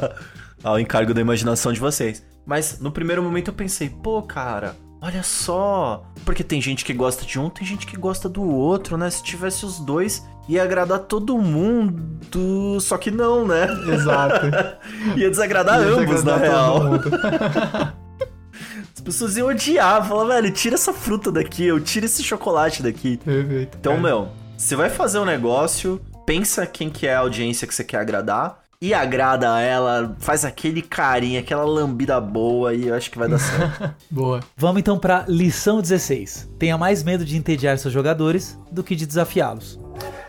[0.64, 2.24] ao encargo da imaginação de vocês.
[2.46, 6.04] Mas no primeiro momento eu pensei, pô, cara, olha só.
[6.26, 9.10] Porque tem gente que gosta de um, tem gente que gosta do outro, né?
[9.10, 12.80] Se tivesse os dois, ia agradar todo mundo.
[12.80, 13.68] Só que não, né?
[13.94, 14.48] Exato.
[15.18, 17.94] ia desagradar ia ambos, desagradar na real.
[18.94, 23.18] As pessoas iam odiar, falar, velho, tira essa fruta daqui, eu tiro esse chocolate daqui.
[23.18, 23.78] Perfeito.
[23.80, 24.00] Então, é.
[24.00, 27.98] meu, você vai fazer um negócio, pensa quem que é a audiência que você quer
[27.98, 33.30] agradar e agrada ela, faz aquele carinho, aquela lambida boa e eu acho que vai
[33.30, 33.94] dar certo.
[34.10, 34.40] boa.
[34.58, 36.50] Vamos então para lição 16.
[36.58, 39.80] Tenha mais medo de entediar seus jogadores do que de desafiá-los.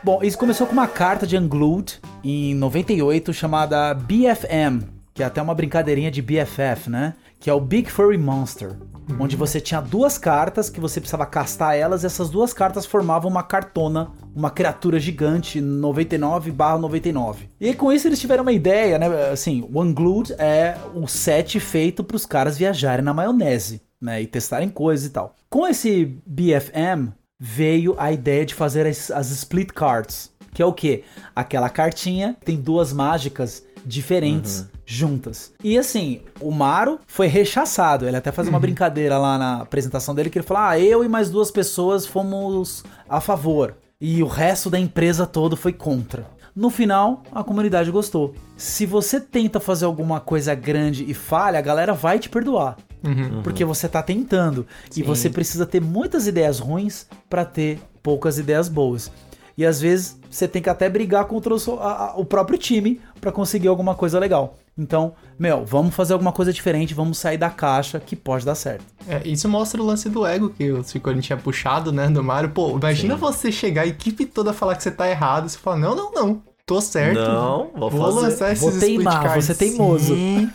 [0.05, 4.85] Bom, isso começou com uma carta de Unglued em 98 chamada BFM,
[5.15, 7.15] que é até uma brincadeirinha de BFF, né?
[7.41, 8.77] Que é o Big Furry Monster
[9.19, 13.31] onde você tinha duas cartas que você precisava castar elas, e essas duas cartas formavam
[13.31, 17.49] uma cartona, uma criatura gigante 99/99.
[17.61, 19.31] E com isso eles tiveram uma ideia, né?
[19.31, 24.27] Assim, o Unglued é um set feito para os caras viajarem na maionese, né, e
[24.27, 25.37] testarem coisas e tal.
[25.49, 30.73] Com esse BFM veio a ideia de fazer as, as split cards, que é o
[30.73, 31.05] que?
[31.35, 34.67] Aquela cartinha tem duas mágicas diferentes uhum.
[34.93, 35.53] Juntas.
[35.65, 38.07] E assim, o Maro foi rechaçado.
[38.07, 38.63] Ele até faz uma uhum.
[38.63, 42.85] brincadeira lá na apresentação dele que ele falou: "Ah, eu e mais duas pessoas fomos
[43.09, 46.27] a favor e o resto da empresa todo foi contra".
[46.55, 48.35] No final, a comunidade gostou.
[48.59, 52.77] Se você tenta fazer alguma coisa grande e falha, a galera vai te perdoar.
[53.03, 53.43] Uhum.
[53.43, 54.67] Porque você tá tentando.
[54.91, 55.01] Sim.
[55.01, 59.11] E você precisa ter muitas ideias ruins para ter poucas ideias boas.
[59.57, 63.33] E às vezes você tem que até brigar contra o, a, o próprio time para
[63.33, 64.57] conseguir alguma coisa legal.
[64.77, 68.85] Então, meu, vamos fazer alguma coisa diferente, vamos sair da caixa que pode dar certo.
[69.07, 72.51] É, isso mostra o lance do ego que o Ciccone tinha puxado, né, do Mario.
[72.51, 73.21] Pô, imagina Sim.
[73.21, 76.43] você chegar, a equipe toda falar que você tá errado, você fala, não, não, não,
[76.65, 77.21] tô certo.
[77.21, 78.27] Não, vou, vou fazer.
[78.27, 80.15] lançar esses vou teimar, você é teimoso.
[80.15, 80.51] Sim,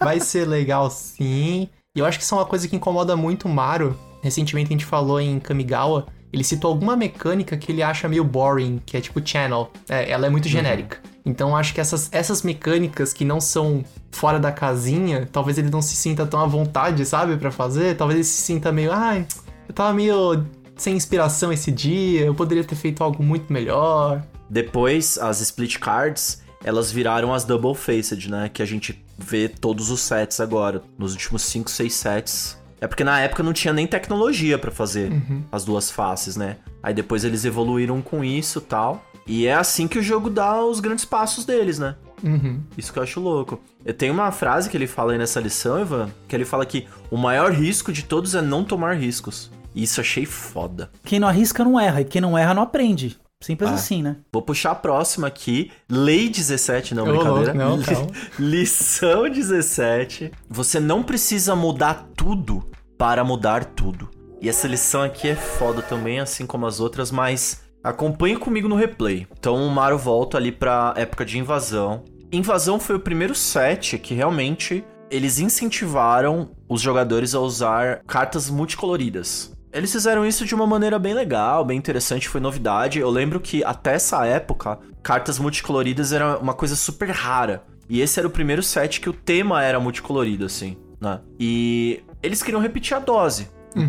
[0.00, 1.68] vai ser legal sim.
[1.94, 3.96] E eu acho que isso é uma coisa que incomoda muito o Mario.
[4.22, 8.80] Recentemente a gente falou em Kamigawa, ele citou alguma mecânica que ele acha meio boring,
[8.84, 9.70] que é tipo channel.
[9.88, 10.50] É, ela é muito uhum.
[10.50, 10.98] genérica.
[11.04, 11.11] Uhum.
[11.24, 15.80] Então acho que essas, essas mecânicas que não são fora da casinha, talvez ele não
[15.80, 17.96] se sinta tão à vontade, sabe, para fazer.
[17.96, 20.44] Talvez ele se sinta meio, ai, ah, eu tava meio
[20.76, 24.22] sem inspiração esse dia, eu poderia ter feito algo muito melhor.
[24.50, 28.50] Depois, as split cards, elas viraram as double faced, né?
[28.52, 30.82] Que a gente vê todos os sets agora.
[30.98, 35.12] Nos últimos 5, 6 sets, é porque na época não tinha nem tecnologia para fazer
[35.12, 35.44] uhum.
[35.52, 36.56] as duas faces, né?
[36.82, 39.04] Aí depois eles evoluíram com isso tal.
[39.26, 41.96] E é assim que o jogo dá os grandes passos deles, né?
[42.22, 42.60] Uhum.
[42.76, 43.60] Isso que eu acho louco.
[43.84, 46.86] Eu tenho uma frase que ele fala aí nessa lição, Ivan, que ele fala que
[47.10, 49.50] o maior risco de todos é não tomar riscos.
[49.74, 50.90] E isso achei foda.
[51.04, 53.18] Quem não arrisca não erra, e quem não erra não aprende.
[53.40, 54.16] Simples ah, assim, né?
[54.32, 55.72] Vou puxar a próxima aqui.
[55.88, 57.52] Lei 17, não, brincadeira.
[57.52, 57.84] Não, não.
[58.38, 60.30] Lição 17.
[60.48, 64.08] Você não precisa mudar tudo para mudar tudo.
[64.40, 68.76] E essa lição aqui é foda também, assim como as outras, mas acompanhe comigo no
[68.76, 69.26] replay.
[69.38, 72.04] Então o Mario volta ali pra época de invasão.
[72.30, 79.52] Invasão foi o primeiro set que realmente eles incentivaram os jogadores a usar cartas multicoloridas.
[79.72, 82.98] Eles fizeram isso de uma maneira bem legal, bem interessante, foi novidade.
[82.98, 87.62] Eu lembro que até essa época, cartas multicoloridas era uma coisa super rara.
[87.88, 91.20] E esse era o primeiro set que o tema era multicolorido, assim, né?
[91.38, 93.48] E eles queriam repetir a dose.
[93.74, 93.82] Uhum.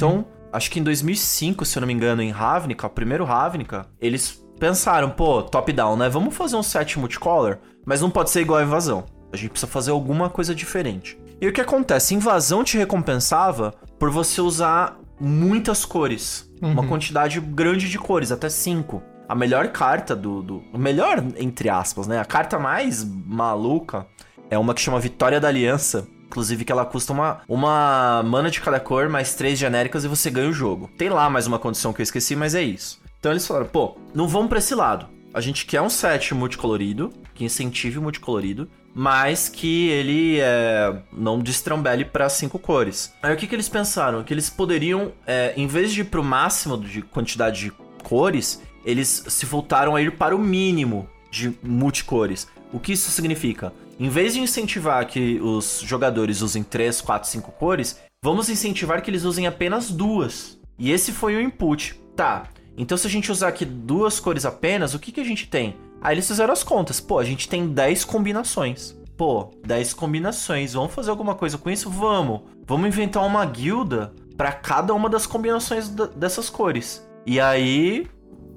[0.53, 4.45] Acho que em 2005, se eu não me engano, em Ravnica, o primeiro Ravnica, eles
[4.59, 6.07] pensaram, pô, top-down, né?
[6.07, 9.03] Vamos fazer um set multicolor, mas não pode ser igual a invasão.
[9.31, 11.17] A gente precisa fazer alguma coisa diferente.
[11.41, 12.13] E o que acontece?
[12.13, 16.49] Invasão te recompensava por você usar muitas cores.
[16.61, 16.71] Uhum.
[16.71, 19.01] Uma quantidade grande de cores, até cinco.
[19.27, 20.63] A melhor carta do, do.
[20.71, 22.19] O melhor, entre aspas, né?
[22.19, 24.05] A carta mais maluca
[24.51, 26.07] é uma que chama Vitória da Aliança.
[26.33, 30.31] Inclusive que ela custa uma, uma mana de cada cor, mais três genéricas e você
[30.31, 30.89] ganha o jogo.
[30.97, 32.99] Tem lá mais uma condição que eu esqueci, mas é isso.
[33.19, 35.05] Então eles falaram, pô, não vamos pra esse lado.
[35.31, 41.37] A gente quer um set multicolorido, que incentive o multicolorido, mas que ele é, não
[41.37, 43.13] destrambele para cinco cores.
[43.21, 44.23] Aí o que, que eles pensaram?
[44.23, 47.71] Que eles poderiam, é, em vez de ir pro máximo de quantidade de
[48.01, 52.47] cores, eles se voltaram a ir para o mínimo de multicores.
[52.71, 53.71] O que isso significa?
[53.99, 59.09] Em vez de incentivar que os jogadores usem 3, 4, 5 cores, vamos incentivar que
[59.09, 60.59] eles usem apenas duas.
[60.77, 62.01] E esse foi o input.
[62.15, 65.47] Tá, então se a gente usar aqui duas cores apenas, o que, que a gente
[65.47, 65.75] tem?
[66.01, 66.99] Aí eles fizeram as contas.
[66.99, 68.97] Pô, a gente tem 10 combinações.
[69.15, 70.73] Pô, 10 combinações.
[70.73, 71.89] Vamos fazer alguma coisa com isso?
[71.89, 72.41] Vamos.
[72.65, 77.07] Vamos inventar uma guilda para cada uma das combinações dessas cores.
[77.25, 78.07] E aí,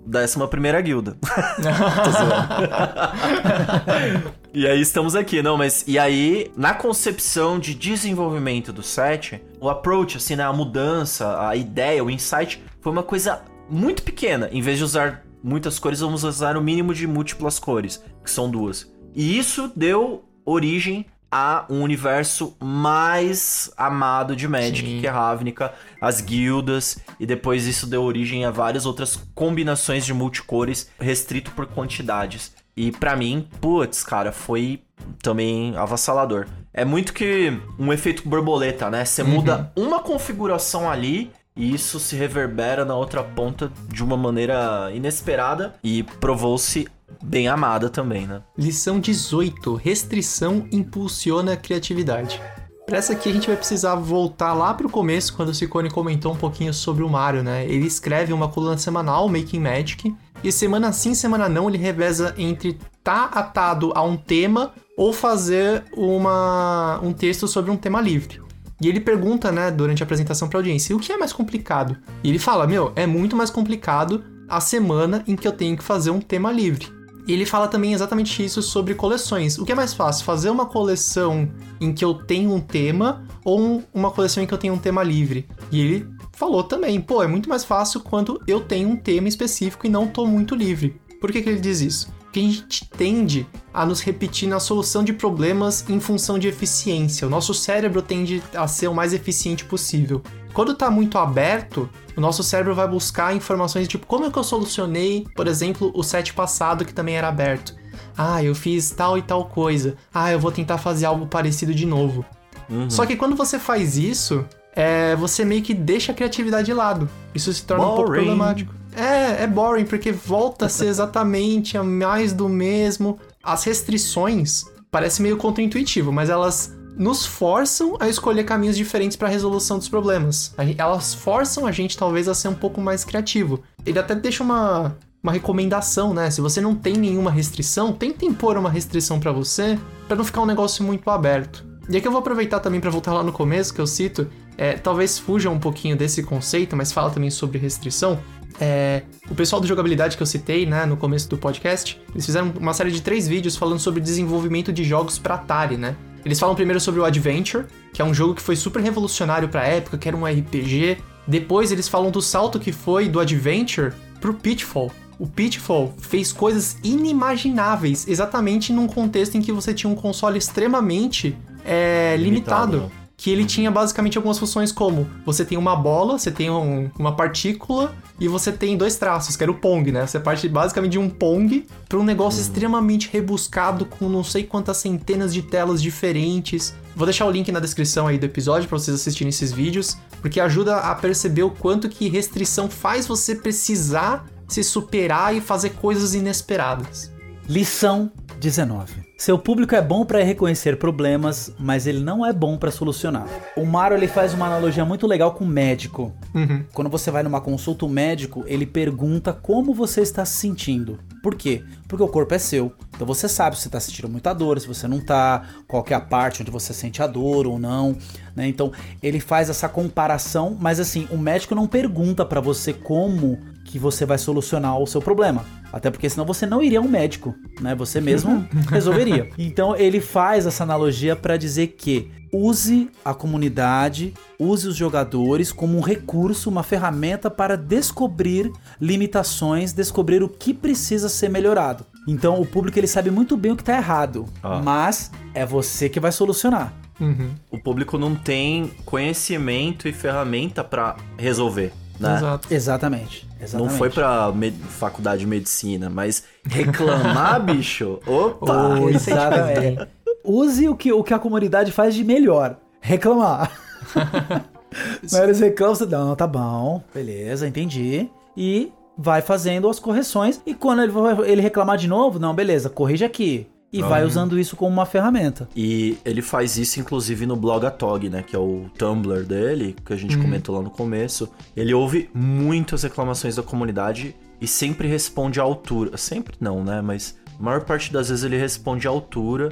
[0.07, 1.17] décima primeira guilda.
[4.55, 9.69] e aí estamos aqui, não, mas e aí na concepção de desenvolvimento do set, o
[9.69, 14.49] approach, assim, né, a mudança, a ideia, o insight foi uma coisa muito pequena.
[14.53, 18.49] Em vez de usar muitas cores, vamos usar o mínimo de múltiplas cores, que são
[18.49, 18.91] duas.
[19.15, 21.07] E isso deu origem
[21.39, 25.01] a um universo mais amado de Magic, Sim.
[25.01, 30.14] que é Ravnica, as guildas, e depois isso deu origem a várias outras combinações de
[30.14, 32.55] multicores restrito por quantidades.
[32.74, 34.80] E para mim, putz, cara, foi
[35.22, 36.47] também avassalador.
[36.72, 39.05] É muito que um efeito borboleta, né?
[39.05, 39.28] Você uhum.
[39.28, 45.75] muda uma configuração ali e isso se reverbera na outra ponta de uma maneira inesperada
[45.83, 46.87] e provou-se
[47.23, 48.43] bem amada também, né?
[48.57, 52.41] Lição 18: Restrição impulsiona a criatividade.
[52.85, 56.33] Para essa aqui a gente vai precisar voltar lá pro começo, quando o Ciccone comentou
[56.33, 57.65] um pouquinho sobre o Mario, né?
[57.65, 62.79] Ele escreve uma coluna semanal, Making Magic, e semana sim, semana não, ele reveza entre
[63.03, 68.45] tá atado a um tema ou fazer uma, um texto sobre um tema livre.
[68.81, 71.97] E ele pergunta, né, durante a apresentação pra audiência, o que é mais complicado?
[72.22, 75.83] E ele fala, meu, é muito mais complicado a semana em que eu tenho que
[75.83, 76.95] fazer um tema livre.
[77.27, 79.59] E ele fala também exatamente isso sobre coleções.
[79.59, 81.49] O que é mais fácil, fazer uma coleção
[81.81, 85.03] em que eu tenho um tema ou uma coleção em que eu tenho um tema
[85.03, 85.49] livre?
[85.72, 89.87] E ele falou também, pô, é muito mais fácil quando eu tenho um tema específico
[89.87, 91.01] e não tô muito livre.
[91.20, 92.16] Por que, que ele diz isso?
[92.37, 97.26] Que a gente tende a nos repetir na solução de problemas em função de eficiência.
[97.26, 100.22] O nosso cérebro tende a ser o mais eficiente possível.
[100.53, 104.45] Quando está muito aberto, o nosso cérebro vai buscar informações tipo como é que eu
[104.45, 107.74] solucionei, por exemplo, o set passado que também era aberto.
[108.14, 109.97] Ah, eu fiz tal e tal coisa.
[110.12, 112.22] Ah, eu vou tentar fazer algo parecido de novo.
[112.68, 112.91] Uhum.
[112.91, 117.09] Só que quando você faz isso, é, você meio que deixa a criatividade de lado.
[117.34, 117.95] Isso se torna boring.
[117.95, 118.74] um pouco problemático.
[118.97, 123.18] É, é boring, porque volta a ser exatamente a mais do mesmo.
[123.42, 129.30] As restrições parecem meio contraintuitivo, mas elas nos forçam a escolher caminhos diferentes para a
[129.30, 130.55] resolução dos problemas.
[130.78, 133.62] Elas forçam a gente talvez a ser um pouco mais criativo.
[133.84, 136.30] Ele até deixa uma, uma recomendação, né?
[136.30, 139.78] Se você não tem nenhuma restrição, tente impor uma restrição para você,
[140.09, 141.66] para não ficar um negócio muito aberto.
[141.88, 144.26] E aqui eu vou aproveitar também para voltar lá no começo que eu cito,
[144.59, 148.18] é, talvez fuja um pouquinho desse conceito, mas fala também sobre restrição.
[148.61, 152.53] É, o pessoal do jogabilidade que eu citei, né, no começo do podcast, eles fizeram
[152.59, 155.97] uma série de três vídeos falando sobre desenvolvimento de jogos para Atari, né?
[156.25, 159.65] Eles falam primeiro sobre o Adventure, que é um jogo que foi super revolucionário para
[159.65, 160.99] época, que era um RPG.
[161.27, 164.91] Depois eles falam do salto que foi do Adventure pro Pitfall.
[165.19, 171.37] O Pitfall fez coisas inimagináveis, exatamente num contexto em que você tinha um console extremamente
[171.65, 172.73] é, limitado.
[172.73, 173.06] limitado né?
[173.27, 177.16] Que ele tinha basicamente algumas funções como você tem uma bola, você tem um, uma
[177.16, 180.07] partícula e você tem dois traços, que era o Pong, né?
[180.07, 182.47] Você parte basicamente de um Pong para um negócio uhum.
[182.47, 186.72] extremamente rebuscado com não sei quantas centenas de telas diferentes.
[186.95, 190.39] Vou deixar o link na descrição aí do episódio para vocês assistirem esses vídeos, porque
[190.39, 196.14] ajuda a perceber o quanto que restrição faz você precisar se superar e fazer coisas
[196.14, 197.11] inesperadas.
[197.49, 198.09] Lição
[198.39, 199.06] 19.
[199.17, 203.27] Seu público é bom para reconhecer problemas, mas ele não é bom para solucionar.
[203.57, 206.12] O Maro ele faz uma analogia muito legal com o médico.
[206.35, 206.62] Uhum.
[206.75, 210.99] Quando você vai numa consulta, o médico ele pergunta como você está se sentindo.
[211.23, 211.64] Por quê?
[211.89, 212.75] Porque o corpo é seu.
[212.95, 215.95] Então você sabe se você está sentindo muita dor, se você não está, qual é
[215.95, 217.97] a parte onde você sente a dor ou não.
[218.35, 218.47] Né?
[218.47, 218.71] Então
[219.03, 224.07] ele faz essa comparação, mas assim, o médico não pergunta para você como que você
[224.07, 225.45] vai solucionar o seu problema.
[225.73, 227.75] Até porque senão você não iria a um médico, né?
[227.75, 229.29] Você mesmo resolveria.
[229.37, 235.77] Então ele faz essa analogia para dizer que use a comunidade, use os jogadores como
[235.77, 241.85] um recurso, uma ferramenta para descobrir limitações, descobrir o que precisa ser melhorado.
[242.09, 244.61] Então o público ele sabe muito bem o que está errado, ah.
[244.62, 246.73] mas é você que vai solucionar.
[247.01, 247.31] Uhum.
[247.51, 251.73] O público não tem conhecimento e ferramenta para resolver.
[251.99, 252.16] Né?
[252.16, 252.49] Exato.
[252.53, 253.28] Exatamente.
[253.40, 253.70] Exatamente.
[253.70, 254.32] Não foi pra
[254.68, 257.99] faculdade de medicina, mas reclamar, bicho.
[258.07, 258.78] Opa!
[258.80, 259.88] Oh, exatamente.
[260.24, 262.57] Use o que, o que a comunidade faz de melhor.
[262.80, 263.51] Reclamar.
[265.01, 268.11] Mas eles reclamam, não, tá bom, beleza, entendi.
[268.36, 270.42] E vai fazendo as correções.
[270.44, 270.92] E quando ele,
[271.24, 275.49] ele reclamar de novo, não, beleza, corrige aqui e vai usando isso como uma ferramenta.
[275.55, 278.23] E ele faz isso, inclusive, no Blogatog, né?
[278.23, 280.23] Que é o Tumblr dele, que a gente uhum.
[280.23, 281.29] comentou lá no começo.
[281.57, 285.97] Ele ouve muitas reclamações da comunidade e sempre responde à altura.
[285.97, 286.81] Sempre não, né?
[286.81, 289.51] Mas a maior parte das vezes ele responde à altura.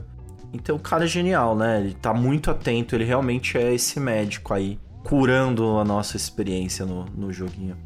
[0.52, 1.80] Então o cara é genial, né?
[1.80, 7.04] Ele tá muito atento, ele realmente é esse médico aí, curando a nossa experiência no,
[7.06, 7.76] no joguinho.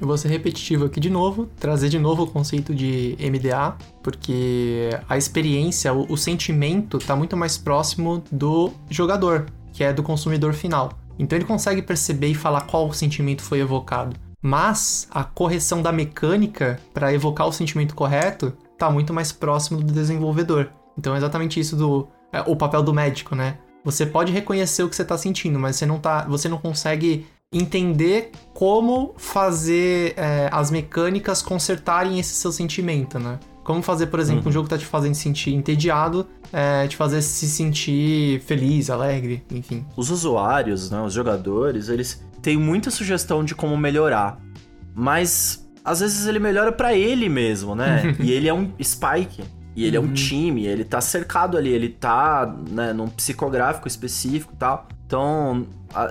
[0.00, 4.88] Eu vou ser repetitivo aqui de novo, trazer de novo o conceito de MDA, porque
[5.06, 10.54] a experiência, o, o sentimento está muito mais próximo do jogador, que é do consumidor
[10.54, 10.98] final.
[11.18, 14.16] Então ele consegue perceber e falar qual sentimento foi evocado.
[14.40, 19.92] Mas a correção da mecânica para evocar o sentimento correto está muito mais próximo do
[19.92, 20.70] desenvolvedor.
[20.96, 23.58] Então é exatamente isso do é, o papel do médico, né?
[23.84, 27.26] Você pode reconhecer o que você está sentindo, mas você não tá, você não consegue
[27.52, 33.40] entender como fazer é, as mecânicas consertarem esse seu sentimento, né?
[33.64, 34.48] Como fazer, por exemplo, uhum.
[34.50, 39.44] um jogo que tá te fazendo sentir entediado, é, te fazer se sentir feliz, alegre,
[39.50, 39.84] enfim.
[39.96, 44.40] Os usuários, né, os jogadores, eles têm muita sugestão de como melhorar,
[44.94, 48.14] mas às vezes ele melhora para ele mesmo, né?
[48.20, 49.42] e ele é um Spike.
[49.74, 50.04] E ele uhum.
[50.04, 50.14] é um uhum.
[50.14, 54.86] time, ele tá cercado ali, ele tá né, num psicográfico específico e tal.
[55.10, 55.66] Então,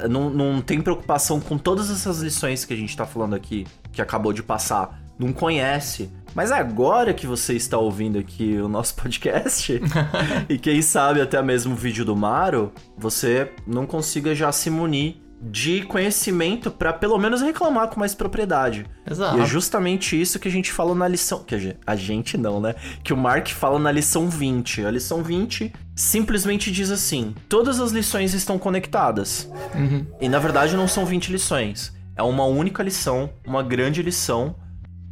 [0.09, 4.01] não, não tem preocupação com todas essas lições que a gente tá falando aqui, que
[4.01, 5.01] acabou de passar.
[5.17, 6.09] Não conhece.
[6.35, 9.81] Mas agora que você está ouvindo aqui o nosso podcast,
[10.49, 15.15] e quem sabe até mesmo o vídeo do Maro, você não consiga já se munir
[15.41, 18.85] de conhecimento para pelo menos reclamar com mais propriedade.
[19.09, 19.37] Exato.
[19.37, 21.43] E é justamente isso que a gente falou na lição.
[21.43, 22.75] Que a gente não, né?
[23.03, 24.85] Que o Mark fala na lição 20.
[24.85, 29.49] A lição 20 simplesmente diz assim: todas as lições estão conectadas.
[29.73, 30.05] Uhum.
[30.19, 31.97] E na verdade não são 20 lições.
[32.15, 34.55] É uma única lição, uma grande lição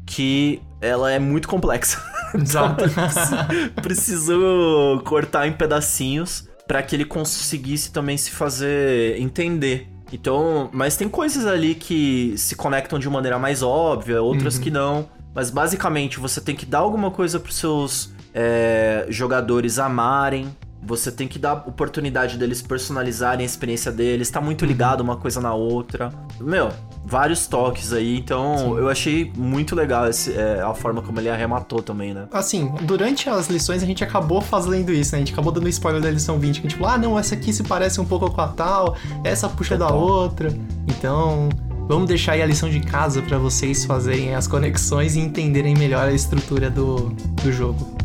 [0.06, 2.02] que ela é muito complexa.
[2.36, 2.84] Exato.
[2.86, 10.96] então, precisou cortar em pedacinhos para que ele conseguisse também se fazer entender então, mas
[10.96, 14.62] tem coisas ali que se conectam de maneira mais óbvia, outras uhum.
[14.62, 15.10] que não.
[15.34, 20.50] Mas basicamente você tem que dar alguma coisa pros seus é, jogadores amarem.
[20.84, 24.30] Você tem que dar oportunidade deles personalizarem a experiência deles.
[24.30, 26.12] Tá muito ligado uma coisa na outra.
[26.40, 26.70] Meu,
[27.06, 28.18] vários toques aí.
[28.18, 28.78] Então, Sim.
[28.78, 32.28] eu achei muito legal esse, é, a forma como ele arrematou também, né?
[32.32, 35.18] Assim, durante as lições a gente acabou fazendo isso, né?
[35.18, 36.62] A gente acabou dando spoiler da lição 20.
[36.62, 39.78] Que tipo, ah, não, essa aqui se parece um pouco com a tal, essa puxa
[39.78, 39.90] Total.
[39.90, 40.50] da outra.
[40.88, 41.50] Então,
[41.88, 46.10] Vamos deixar aí a lição de casa para vocês fazerem as conexões e entenderem melhor
[46.10, 47.97] a estrutura do, do jogo.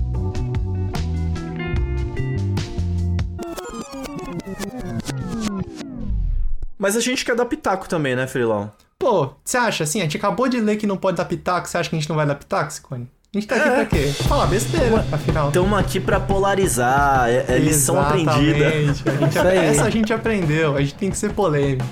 [6.82, 8.72] Mas a gente quer dar pitaco também, né, Freelão?
[8.98, 10.00] Pô, você acha assim?
[10.00, 12.08] A gente acabou de ler que não pode dar pitaco, você acha que a gente
[12.08, 13.08] não vai dar pitaco, Cicone?
[13.32, 13.72] A gente tá aqui é.
[13.72, 14.12] pra quê?
[14.26, 15.46] Falar besteira, afinal.
[15.46, 18.66] Estamos aqui pra polarizar, é, é lição aprendida.
[18.66, 19.04] A gente,
[19.38, 21.86] essa a gente aprendeu, a gente tem que ser polêmico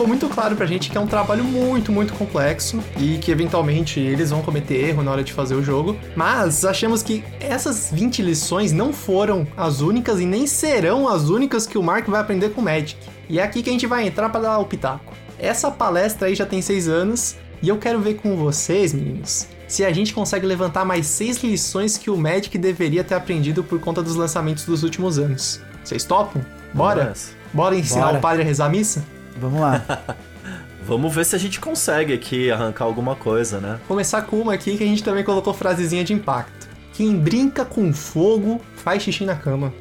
[0.00, 4.00] ficou muito claro pra gente que é um trabalho muito, muito complexo e que eventualmente
[4.00, 5.94] eles vão cometer erro na hora de fazer o jogo.
[6.16, 11.66] Mas achamos que essas 20 lições não foram as únicas e nem serão as únicas
[11.66, 12.96] que o Mark vai aprender com o Magic.
[13.28, 15.12] E é aqui que a gente vai entrar para dar o pitaco.
[15.38, 19.84] Essa palestra aí já tem 6 anos e eu quero ver com vocês, meninos, se
[19.84, 24.02] a gente consegue levantar mais 6 lições que o Magic deveria ter aprendido por conta
[24.02, 25.60] dos lançamentos dos últimos anos.
[25.84, 26.42] Vocês topam?
[26.72, 27.12] Bora?
[27.52, 28.18] Bora ensinar Bora.
[28.18, 29.04] o padre a rezar a missa?
[29.40, 29.82] Vamos lá.
[30.82, 33.78] Vamos ver se a gente consegue aqui arrancar alguma coisa, né?
[33.86, 36.68] Começar com uma aqui que a gente também colocou frasezinha de impacto.
[36.92, 39.72] Quem brinca com fogo faz xixi na cama.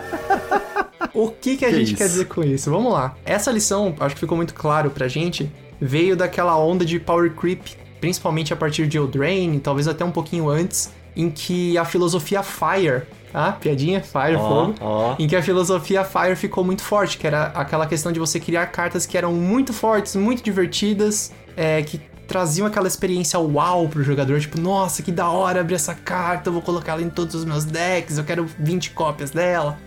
[1.14, 1.96] o que, que a que gente isso?
[1.96, 2.70] quer dizer com isso?
[2.70, 3.14] Vamos lá.
[3.24, 5.50] Essa lição, acho que ficou muito claro pra gente,
[5.80, 10.48] veio daquela onda de power creep, principalmente a partir de Eldraine, talvez até um pouquinho
[10.48, 13.02] antes, em que a filosofia Fire
[13.32, 14.74] ah, piadinha, Fire, oh, fogo.
[14.80, 15.22] Oh.
[15.22, 18.66] Em que a filosofia Fire ficou muito forte, que era aquela questão de você criar
[18.66, 24.38] cartas que eram muito fortes, muito divertidas, é, que traziam aquela experiência uau pro jogador,
[24.38, 27.44] tipo, nossa, que da hora abrir essa carta, eu vou colocar ela em todos os
[27.44, 29.78] meus decks, eu quero 20 cópias dela.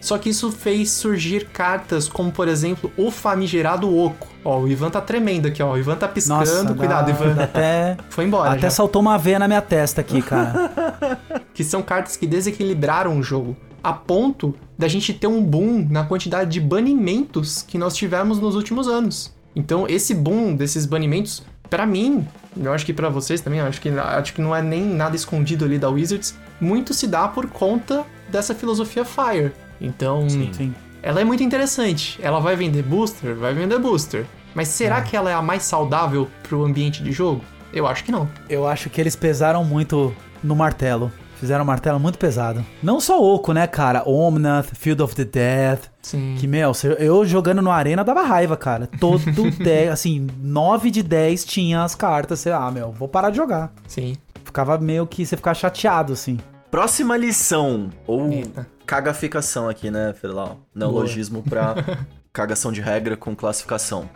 [0.00, 4.28] Só que isso fez surgir cartas como, por exemplo, o famigerado Oco.
[4.44, 5.72] Ó, o Ivan tá tremendo aqui, ó.
[5.72, 6.40] O Ivan tá piscando.
[6.40, 7.42] Nossa, Cuidado, dá, Ivan.
[7.42, 7.96] Até...
[8.08, 8.52] Foi embora.
[8.52, 8.70] Até já.
[8.70, 10.70] saltou uma veia na minha testa aqui, cara.
[11.52, 13.56] que são cartas que desequilibraram o jogo.
[13.82, 18.54] A ponto da gente ter um boom na quantidade de banimentos que nós tivemos nos
[18.54, 19.32] últimos anos.
[19.54, 22.26] Então, esse boom desses banimentos, para mim,
[22.56, 25.64] eu acho que para vocês também, acho que, acho que não é nem nada escondido
[25.64, 30.74] ali da Wizards, muito se dá por conta dessa filosofia Fire então, sim, sim.
[31.02, 32.18] ela é muito interessante.
[32.22, 33.34] Ela vai vender booster?
[33.34, 34.26] Vai vender booster.
[34.54, 35.02] Mas será é.
[35.02, 37.42] que ela é a mais saudável pro ambiente de jogo?
[37.72, 38.28] Eu acho que não.
[38.48, 41.12] Eu acho que eles pesaram muito no martelo.
[41.38, 42.66] Fizeram um martelo muito pesado.
[42.82, 44.02] Não só Oco, né, cara?
[44.08, 45.88] Omnath, Field of the Death.
[46.02, 46.34] Sim.
[46.36, 48.88] Que, meu, eu jogando no Arena dava raiva, cara.
[48.98, 49.22] Todo
[49.62, 52.40] 10, assim, 9 de 10 tinha as cartas.
[52.40, 53.72] Sei lá, meu, vou parar de jogar.
[53.86, 54.16] Sim.
[54.44, 56.38] Ficava meio que você ficava chateado, assim.
[56.72, 58.66] Próxima lição, ou Eita.
[58.88, 60.66] Cagaficação aqui, né, Felau?
[60.74, 61.74] Neologismo pra
[62.32, 64.08] cagação de regra com classificação.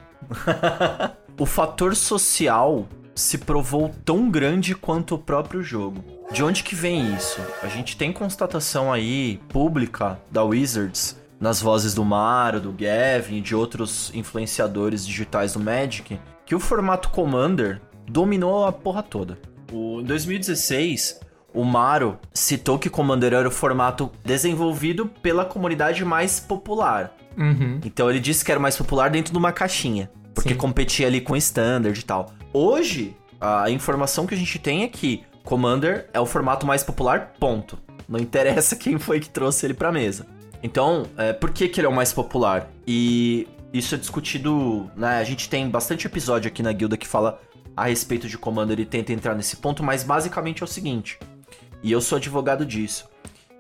[1.39, 6.03] o fator social se provou tão grande quanto o próprio jogo.
[6.33, 7.39] De onde que vem isso?
[7.63, 13.41] A gente tem constatação aí pública da Wizards nas vozes do Mario, do Gavin e
[13.43, 19.39] de outros influenciadores digitais do Magic que o formato Commander dominou a porra toda.
[19.71, 21.21] O, em 2016,
[21.55, 27.15] o Maro citou que Commander era o formato desenvolvido pela comunidade mais popular.
[27.37, 27.81] Uhum.
[27.85, 30.11] Então ele disse que era mais popular dentro de uma caixinha.
[30.35, 30.57] Porque Sim.
[30.57, 32.33] competia ali com Standard e tal.
[32.53, 37.33] Hoje, a informação que a gente tem é que Commander é o formato mais popular,
[37.39, 37.79] ponto.
[38.09, 40.27] Não interessa quem foi que trouxe ele pra mesa.
[40.63, 42.71] Então, é, por que, que ele é o mais popular?
[42.87, 45.19] E isso é discutido, né?
[45.19, 47.41] A gente tem bastante episódio aqui na guilda que fala
[47.77, 51.19] a respeito de Commander e tenta entrar nesse ponto, mas basicamente é o seguinte:
[51.83, 53.09] e eu sou advogado disso.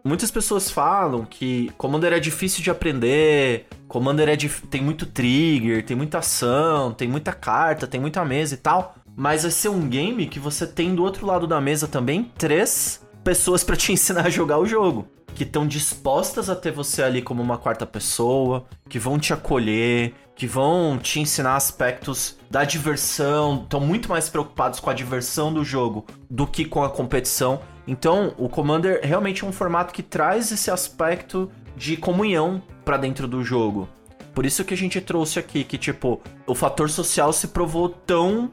[0.04, 4.66] Muitas pessoas falam que Commander é difícil de aprender, Commander é dif...
[4.66, 8.96] tem muito trigger, tem muita ação, tem muita carta, tem muita mesa e tal.
[9.14, 13.06] Mas vai ser um game que você tem do outro lado da mesa também três
[13.22, 15.06] pessoas para te ensinar a jogar o jogo.
[15.34, 20.12] Que estão dispostas a ter você ali como uma quarta pessoa, que vão te acolher,
[20.34, 25.64] que vão te ensinar aspectos da diversão, estão muito mais preocupados com a diversão do
[25.64, 27.60] jogo do que com a competição.
[27.86, 33.26] Então, o Commander realmente é um formato que traz esse aspecto de comunhão para dentro
[33.26, 33.88] do jogo.
[34.34, 38.50] Por isso que a gente trouxe aqui que tipo, o fator social se provou tão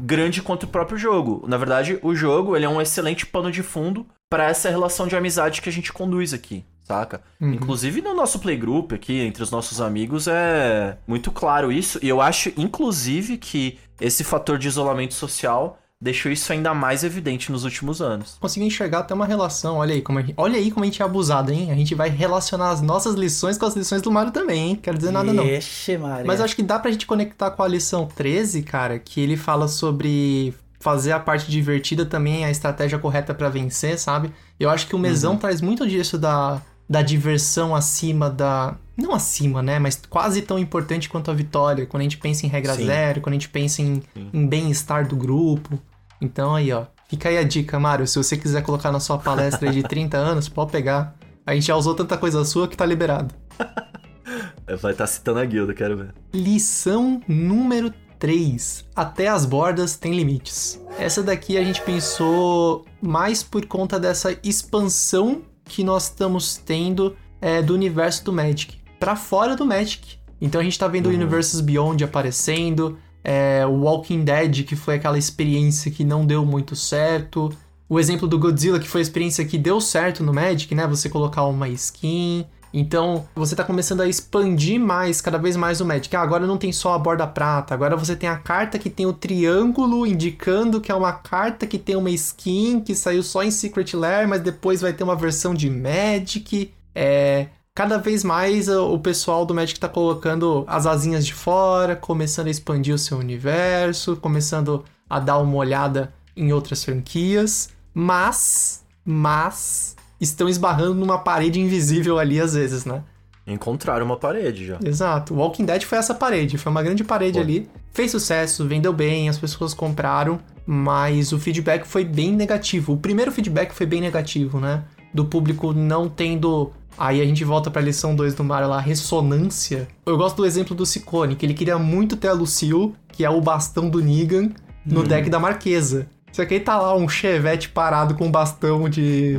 [0.00, 1.44] grande quanto o próprio jogo.
[1.46, 5.16] Na verdade, o jogo, ele é um excelente pano de fundo para essa relação de
[5.16, 7.22] amizade que a gente conduz aqui, saca?
[7.40, 7.54] Uhum.
[7.54, 11.98] Inclusive no nosso playgroup aqui, entre os nossos amigos, é muito claro isso.
[12.02, 17.50] E eu acho, inclusive, que esse fator de isolamento social deixou isso ainda mais evidente
[17.50, 18.36] nos últimos anos.
[18.38, 21.04] Consegui enxergar até uma relação, olha aí como, gente, olha aí como a gente é
[21.04, 21.72] abusado, hein?
[21.72, 24.76] A gente vai relacionar as nossas lições com as lições do Mario também, hein?
[24.76, 25.46] Quero dizer nada não.
[25.46, 26.26] Ixi, Maria.
[26.26, 29.66] Mas acho que dá pra gente conectar com a lição 13, cara, que ele fala
[29.66, 34.30] sobre fazer a parte divertida também, a estratégia correta para vencer, sabe?
[34.60, 35.38] Eu acho que o mesão uhum.
[35.38, 38.76] traz muito disso da, da diversão acima da.
[38.94, 39.78] Não acima, né?
[39.78, 41.86] Mas quase tão importante quanto a vitória.
[41.86, 42.84] Quando a gente pensa em regra Sim.
[42.84, 44.02] zero, quando a gente pensa em,
[44.34, 45.80] em bem-estar do grupo.
[46.20, 46.86] Então aí, ó.
[47.08, 48.06] Fica aí a dica, Mário.
[48.06, 51.14] Se você quiser colocar na sua palestra de 30 anos, pode pegar.
[51.46, 53.34] A gente já usou tanta coisa sua que tá liberado.
[54.66, 56.14] Vai estar tá citando a guilda, quero ver.
[56.32, 58.86] Lição número 3.
[58.96, 60.80] Até as bordas tem limites.
[60.98, 67.60] Essa daqui a gente pensou mais por conta dessa expansão que nós estamos tendo é,
[67.60, 70.18] do universo do Magic para fora do Magic.
[70.40, 71.12] Então a gente tá vendo uhum.
[71.12, 76.44] o Universes Beyond aparecendo, é, o Walking Dead, que foi aquela experiência que não deu
[76.44, 77.50] muito certo.
[77.88, 80.86] O exemplo do Godzilla, que foi a experiência que deu certo no Magic, né?
[80.86, 82.46] Você colocar uma skin.
[82.76, 86.14] Então, você está começando a expandir mais, cada vez mais o Magic.
[86.16, 89.06] Ah, agora não tem só a borda prata, agora você tem a carta que tem
[89.06, 93.50] o triângulo indicando que é uma carta que tem uma skin que saiu só em
[93.52, 96.72] Secret Lair, mas depois vai ter uma versão de Magic.
[96.92, 102.46] É, cada vez mais o pessoal do Magic está colocando as asinhas de fora, começando
[102.46, 109.96] a expandir o seu universo, começando a dar uma olhada em outras franquias, mas, mas
[110.20, 113.02] estão esbarrando numa parede invisível ali às vezes, né?
[113.44, 114.78] Encontraram uma parede já.
[114.82, 115.34] Exato.
[115.34, 117.40] Walking Dead foi essa parede, foi uma grande parede Pô.
[117.40, 117.68] ali.
[117.92, 122.92] Fez sucesso, vendeu bem, as pessoas compraram, mas o feedback foi bem negativo.
[122.92, 124.84] O primeiro feedback foi bem negativo, né?
[125.12, 129.88] Do público não tendo Aí a gente volta pra lição 2 do Mario lá, ressonância.
[130.06, 133.30] Eu gosto do exemplo do Ciccone, que ele queria muito ter a Lucille, que é
[133.30, 134.50] o bastão do Negan,
[134.84, 135.04] no hum.
[135.04, 136.06] deck da Marquesa.
[136.34, 139.38] Só que aí tá lá um chevette parado com um bastão de,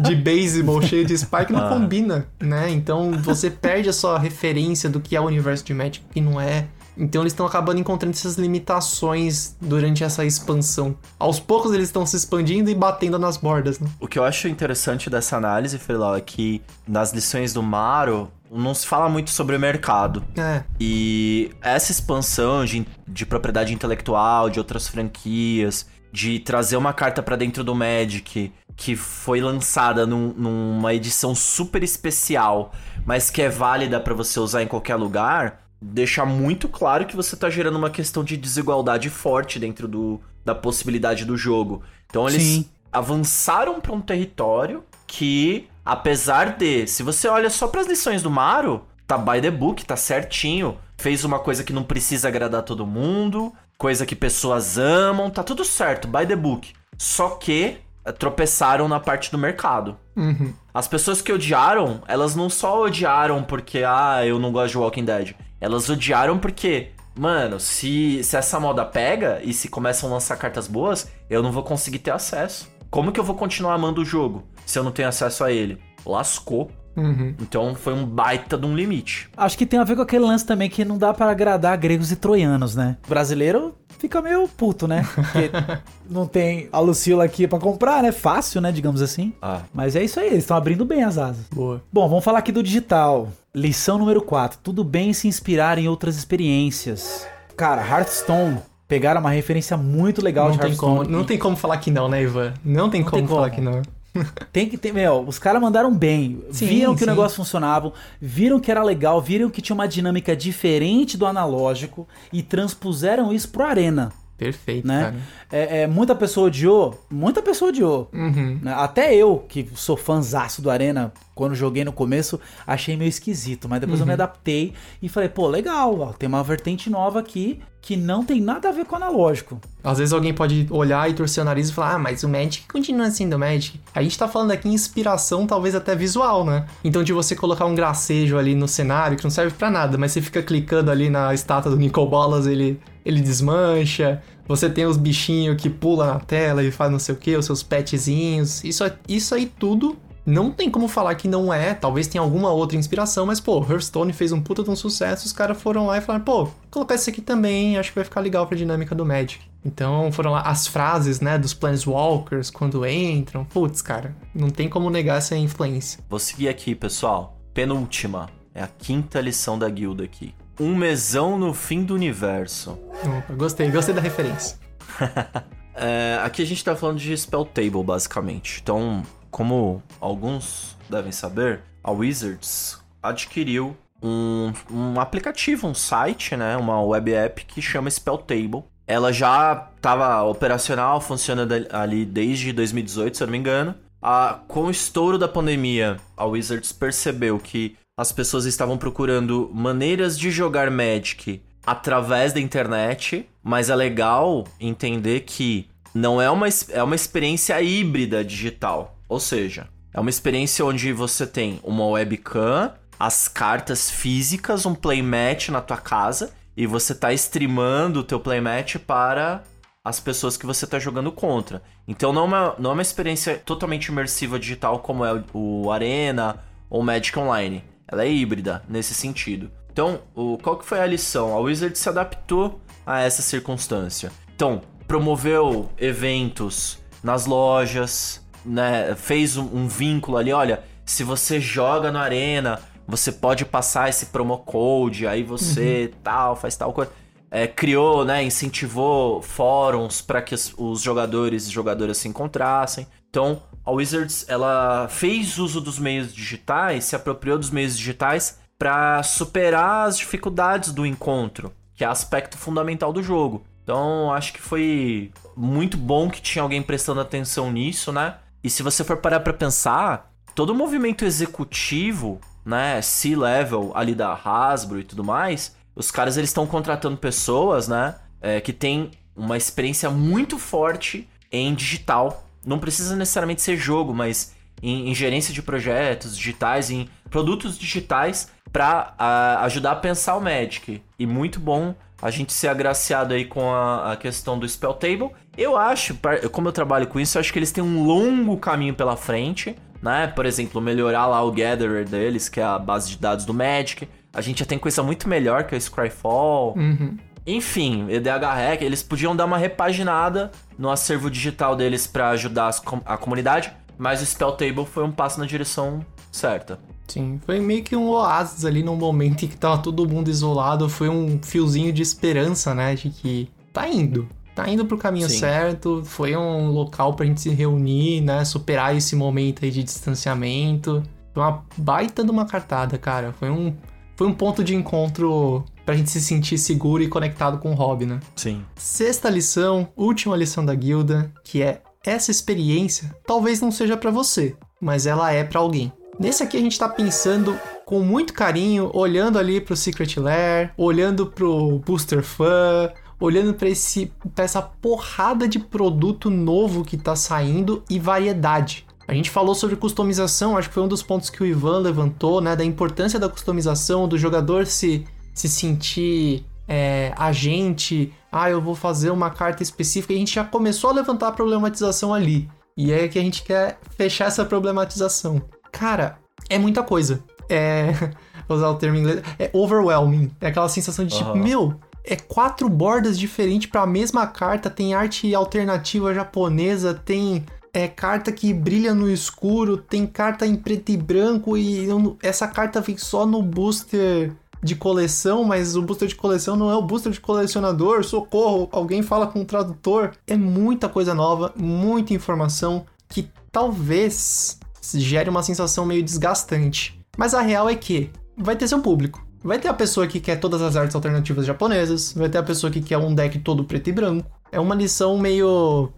[0.00, 1.68] de beisebol cheio de spike, não ah.
[1.68, 2.70] combina, né?
[2.70, 6.40] Então você perde a sua referência do que é o universo de Magic, que não
[6.40, 6.68] é.
[6.96, 10.96] Então eles estão acabando encontrando essas limitações durante essa expansão.
[11.18, 13.88] Aos poucos eles estão se expandindo e batendo nas bordas, né?
[14.00, 18.74] O que eu acho interessante dessa análise, Frelau, é que nas lições do Maro, não
[18.74, 20.24] se fala muito sobre o mercado.
[20.36, 20.62] É.
[20.80, 27.36] E essa expansão de, de propriedade intelectual, de outras franquias, de trazer uma carta para
[27.36, 32.72] dentro do Magic que foi lançada num, numa edição super especial,
[33.04, 37.36] mas que é válida para você usar em qualquer lugar, deixa muito claro que você
[37.36, 41.82] tá gerando uma questão de desigualdade forte dentro do, da possibilidade do jogo.
[42.08, 42.68] Então eles Sim.
[42.92, 48.30] avançaram para um território que, apesar de, se você olha só para as lições do
[48.30, 50.78] Mario, tá by the book, tá certinho.
[50.96, 55.64] Fez uma coisa que não precisa agradar todo mundo, coisa que pessoas amam, tá tudo
[55.64, 56.72] certo, by the book.
[56.96, 59.96] Só que eh, tropeçaram na parte do mercado.
[60.16, 60.54] Uhum.
[60.72, 65.04] As pessoas que odiaram, elas não só odiaram porque, ah, eu não gosto de Walking
[65.04, 65.34] Dead.
[65.60, 70.68] Elas odiaram porque, mano, se, se essa moda pega e se começam a lançar cartas
[70.68, 72.68] boas, eu não vou conseguir ter acesso.
[72.90, 75.78] Como que eu vou continuar amando o jogo se eu não tenho acesso a ele?
[76.04, 76.70] Lascou.
[76.96, 77.34] Uhum.
[77.40, 79.28] Então foi um baita de um limite.
[79.36, 82.10] Acho que tem a ver com aquele lance também que não dá para agradar gregos
[82.10, 82.96] e troianos, né?
[83.04, 85.06] O brasileiro fica meio puto, né?
[85.14, 85.50] Porque
[86.08, 88.12] não tem a Lucila aqui para comprar, né?
[88.12, 88.72] Fácil, né?
[88.72, 89.34] Digamos assim.
[89.42, 89.60] Ah.
[89.74, 91.44] Mas é isso aí, eles estão abrindo bem as asas.
[91.52, 91.82] Boa.
[91.92, 93.28] Bom, vamos falar aqui do digital.
[93.56, 94.58] Lição número 4.
[94.62, 97.26] Tudo bem se inspirar em outras experiências.
[97.56, 100.98] Cara, Hearthstone pegaram uma referência muito legal não de tem Hearthstone.
[100.98, 102.52] Como, não tem como falar que não, né, Ivan?
[102.62, 103.80] Não tem, não como, tem como falar que não.
[104.50, 106.42] Tem que ter, meu, os caras mandaram bem.
[106.50, 107.04] Sim, viram que sim.
[107.04, 112.08] o negócio funcionava, viram que era legal, viram que tinha uma dinâmica diferente do analógico
[112.32, 114.10] e transpuseram isso pro Arena.
[114.36, 115.14] Perfeito, né?
[115.50, 118.10] É, é, muita pessoa odiou, muita pessoa odiou.
[118.12, 118.58] Uhum.
[118.62, 118.74] Né?
[118.74, 123.68] Até eu, que sou fãzaço do Arena, quando joguei no começo, achei meio esquisito.
[123.68, 124.04] Mas depois uhum.
[124.04, 124.22] eu me uhum.
[124.22, 128.68] adaptei e falei, pô, legal, ó, tem uma vertente nova aqui que não tem nada
[128.68, 129.60] a ver com o analógico.
[129.84, 132.66] Às vezes alguém pode olhar e torcer o nariz e falar, ah, mas o Magic
[132.66, 133.80] continua sendo Magic.
[133.94, 136.66] A gente tá falando aqui inspiração, talvez até visual, né?
[136.82, 140.10] Então de você colocar um gracejo ali no cenário, que não serve para nada, mas
[140.10, 144.20] você fica clicando ali na estátua do Nicol Bolas, ele, ele desmancha.
[144.48, 147.46] Você tem os bichinhos que pula na tela e faz não sei o que, os
[147.46, 148.64] seus petzinhos.
[148.64, 149.96] Isso, isso aí tudo
[150.26, 154.12] não tem como falar que não é, talvez tenha alguma outra inspiração, mas pô, Hearthstone
[154.12, 157.08] fez um puta de um sucesso, os caras foram lá e falaram, pô, colocar isso
[157.08, 159.38] aqui também, acho que vai ficar legal pra dinâmica do Magic.
[159.64, 163.44] Então foram lá as frases, né, dos Planeswalkers quando entram.
[163.44, 166.00] Putz, cara, não tem como negar essa influência.
[166.10, 167.38] Vou seguir aqui, pessoal.
[167.54, 168.28] Penúltima.
[168.52, 170.34] É a quinta lição da guilda aqui.
[170.58, 172.78] Um mesão no fim do universo.
[173.04, 174.58] Opa, gostei, gostei da referência.
[175.78, 178.60] É, aqui a gente tá falando de Spell Table, basicamente.
[178.62, 186.56] Então, como alguns devem saber, a Wizards adquiriu um, um aplicativo, um site, né?
[186.56, 188.64] Uma web app que chama Spell Table.
[188.86, 193.74] Ela já estava operacional, funciona ali desde 2018, se eu não me engano.
[194.00, 200.18] A, com o estouro da pandemia, a Wizards percebeu que as pessoas estavam procurando maneiras
[200.18, 206.82] de jogar Magic através da internet, mas é legal entender que não é uma, é
[206.82, 208.98] uma experiência híbrida digital.
[209.08, 212.70] Ou seja, é uma experiência onde você tem uma webcam,
[213.00, 218.76] as cartas físicas, um playmatch na tua casa e você tá streamando o teu playmatch
[218.76, 219.42] para
[219.82, 221.62] as pessoas que você tá jogando contra.
[221.88, 226.44] Então não é uma, não é uma experiência totalmente imersiva digital como é o Arena
[226.68, 227.64] ou Magic Online.
[227.88, 229.50] Ela é híbrida nesse sentido.
[229.72, 231.34] Então, o, qual que foi a lição?
[231.34, 234.10] A Wizard se adaptou a essa circunstância.
[234.34, 238.94] Então, promoveu eventos nas lojas, né?
[238.94, 244.06] Fez um, um vínculo ali, olha, se você joga no Arena, você pode passar esse
[244.06, 246.00] promo code, aí você uhum.
[246.02, 246.92] tal, faz tal coisa.
[247.28, 252.86] É, criou, né, incentivou fóruns para que os, os jogadores e jogadoras se encontrassem.
[253.10, 259.02] Então, a Wizards ela fez uso dos meios digitais, se apropriou dos meios digitais para
[259.02, 263.44] superar as dificuldades do encontro, que é aspecto fundamental do jogo.
[263.64, 268.14] Então, acho que foi muito bom que tinha alguém prestando atenção nisso, né?
[268.42, 274.12] E se você for parar para pensar, todo o movimento executivo, né, C-level ali da
[274.14, 279.36] Hasbro e tudo mais, os caras eles estão contratando pessoas, né, é, que tem uma
[279.36, 282.25] experiência muito forte em digital.
[282.46, 288.30] Não precisa necessariamente ser jogo, mas em, em gerência de projetos digitais, em produtos digitais
[288.52, 288.94] para
[289.42, 290.80] ajudar a pensar o Magic.
[290.98, 295.10] E muito bom a gente ser agraciado aí com a, a, questão do Spell Table.
[295.36, 295.98] Eu acho,
[296.30, 299.56] como eu trabalho com isso, eu acho que eles têm um longo caminho pela frente,
[299.82, 300.06] né?
[300.06, 303.88] Por exemplo, melhorar lá o Gatherer deles, que é a base de dados do Magic.
[304.12, 306.54] A gente já tem coisa muito melhor que o Scryfall.
[306.56, 306.96] Uhum.
[307.26, 312.54] Enfim, EDH Hack, eles podiam dar uma repaginada no acervo digital deles para ajudar
[312.84, 316.58] a comunidade, mas o Spell Table foi um passo na direção certa.
[316.86, 320.68] Sim, foi meio que um oásis ali no momento em que tava todo mundo isolado,
[320.68, 325.18] foi um fiozinho de esperança, né, de que tá indo, tá indo pro caminho Sim.
[325.18, 330.80] certo, foi um local pra gente se reunir, né, superar esse momento aí de distanciamento.
[331.12, 333.52] Foi uma baita de uma cartada, cara, foi um,
[333.96, 337.84] foi um ponto de encontro pra gente se sentir seguro e conectado com o hobby,
[337.84, 337.98] né?
[338.14, 338.44] Sim.
[338.54, 344.36] Sexta lição, última lição da guilda, que é essa experiência talvez não seja para você,
[344.60, 345.72] mas ela é para alguém.
[345.98, 351.06] Nesse aqui a gente está pensando com muito carinho, olhando ali pro Secret Lair, olhando
[351.06, 352.70] pro Booster Fan,
[353.00, 358.66] olhando para esse pra essa porrada de produto novo que está saindo e variedade.
[358.88, 362.20] A gente falou sobre customização, acho que foi um dos pontos que o Ivan levantou,
[362.20, 364.86] né, da importância da customização, do jogador se
[365.16, 370.24] se sentir é, agente, ah, eu vou fazer uma carta específica, e a gente já
[370.24, 372.28] começou a levantar a problematização ali.
[372.56, 375.20] E é que a gente quer fechar essa problematização.
[375.50, 375.98] Cara,
[376.28, 377.02] é muita coisa.
[377.28, 377.72] É.
[378.28, 379.02] Vou usar o termo em inglês.
[379.18, 380.10] É overwhelming.
[380.20, 384.74] É aquela sensação de tipo, meu, é quatro bordas diferentes para a mesma carta, tem
[384.74, 390.76] arte alternativa japonesa, tem é, carta que brilha no escuro, tem carta em preto e
[390.76, 395.94] branco e eu, essa carta vem só no booster de coleção, mas o booster de
[395.94, 397.84] coleção não é o booster de colecionador.
[397.84, 399.92] Socorro, alguém fala com o tradutor.
[400.06, 404.38] É muita coisa nova, muita informação que talvez
[404.74, 406.80] gere uma sensação meio desgastante.
[406.96, 409.04] Mas a real é que vai ter seu público.
[409.22, 412.50] Vai ter a pessoa que quer todas as artes alternativas japonesas, vai ter a pessoa
[412.50, 414.08] que quer um deck todo preto e branco.
[414.30, 415.72] É uma lição meio.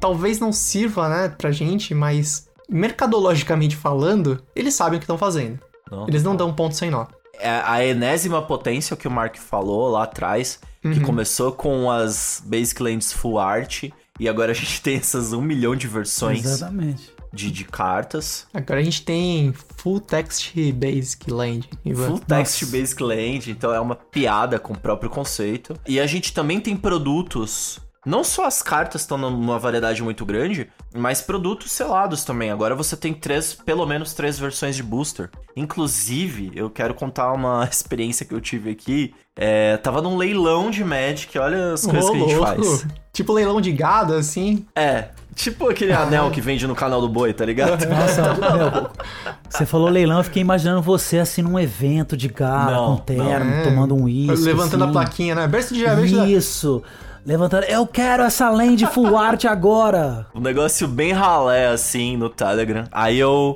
[0.00, 5.58] Talvez não sirva, né, pra gente, mas mercadologicamente falando, eles sabem o que estão fazendo.
[5.90, 7.06] Não, eles não, não dão ponto sem nó.
[7.38, 10.92] É a enésima potência que o Mark falou lá atrás, uhum.
[10.92, 13.84] que começou com as Basic Lands Full Art,
[14.18, 16.44] e agora a gente tem essas um milhão de versões.
[16.44, 18.46] Exatamente de, de cartas.
[18.52, 21.68] Agora a gente tem Full Text Basic Land.
[21.94, 25.78] Full Text Basic Land, então é uma piada com o próprio conceito.
[25.86, 27.78] E a gente também tem produtos
[28.08, 32.50] não só as cartas estão numa variedade muito grande, mas produtos selados também.
[32.50, 35.28] Agora você tem três, pelo menos três versões de booster.
[35.54, 39.14] Inclusive, eu quero contar uma experiência que eu tive aqui.
[39.36, 42.64] É, tava num leilão de Magic, olha as coisas que a gente louco.
[42.64, 42.86] faz.
[43.12, 44.64] Tipo leilão de gado, assim?
[44.74, 47.78] É, Tipo aquele anel que vende no canal do boi, tá ligado?
[47.86, 48.90] Nossa, meu,
[49.48, 53.44] você falou leilão, eu fiquei imaginando você assim num evento de gala, Não, com terno,
[53.56, 53.62] não.
[53.62, 54.44] tomando um uísque.
[54.44, 54.90] Levantando assim.
[54.90, 55.46] a plaquinha, né?
[55.46, 56.82] Berço de da- Isso.
[57.28, 60.26] Levantando, eu quero essa land full art agora.
[60.34, 62.84] Um negócio bem ralé, assim, no Telegram.
[62.90, 63.54] Aí eu.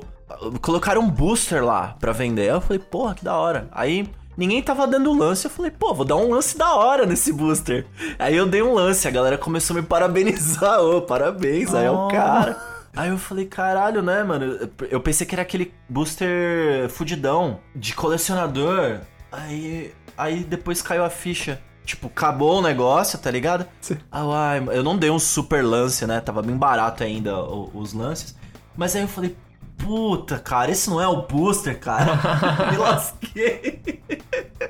[0.61, 2.51] Colocaram um booster lá pra vender.
[2.51, 3.67] Eu falei, porra, que da hora.
[3.71, 5.45] Aí ninguém tava dando lance.
[5.45, 7.87] Eu falei, pô, vou dar um lance da hora nesse booster.
[8.19, 9.07] Aí eu dei um lance.
[9.07, 10.79] A galera começou a me parabenizar.
[10.79, 11.73] Ô, parabéns.
[11.73, 12.07] Aí é o Oh.
[12.09, 12.55] cara.
[12.95, 14.69] Aí eu falei, caralho, né, mano?
[14.91, 18.99] Eu pensei que era aquele booster fudidão de colecionador.
[19.31, 19.91] Aí.
[20.15, 21.59] Aí depois caiu a ficha.
[21.85, 23.65] Tipo, acabou o negócio, tá ligado?
[23.81, 23.97] Sim.
[24.11, 26.21] Ah, uai, eu não dei um super lance, né?
[26.21, 28.35] Tava bem barato ainda os lances.
[28.75, 29.35] Mas aí eu falei,
[29.83, 32.15] puta, cara, esse não é o booster, cara.
[32.71, 33.81] Me lasquei.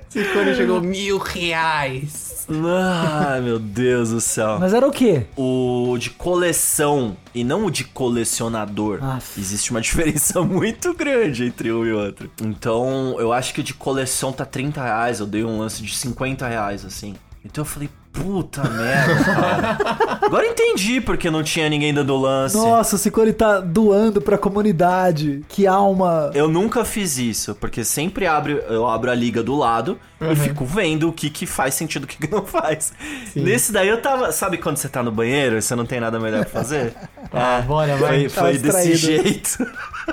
[0.10, 2.48] Esse cone chegou mil reais.
[2.49, 4.60] Ai, meu Deus do céu.
[4.60, 5.27] Mas era o quê?
[5.38, 9.03] O de coleção e não o de colecionador.
[9.03, 9.40] Aff.
[9.40, 12.30] Existe uma diferença muito grande entre um e outro.
[12.41, 15.19] Então, eu acho que o de coleção tá 30 reais.
[15.19, 17.15] Eu dei um lance de 50 reais, assim.
[17.45, 19.77] Então eu falei, puta merda, cara.
[20.22, 22.56] Agora entendi porque não tinha ninguém dando lance.
[22.56, 25.44] Nossa, o Sicori tá doando pra comunidade.
[25.49, 26.31] Que alma.
[26.34, 30.64] Eu nunca fiz isso, porque sempre abro, eu abro a liga do lado e fico
[30.64, 32.94] vendo o que, que faz sentido e o que, que não faz.
[33.35, 34.31] Nesse daí eu tava.
[34.31, 36.94] Sabe quando você tá no banheiro e você não tem nada melhor pra fazer?
[37.35, 38.30] Ah, bora, vai.
[38.30, 39.57] Foi, Tava foi desse jeito.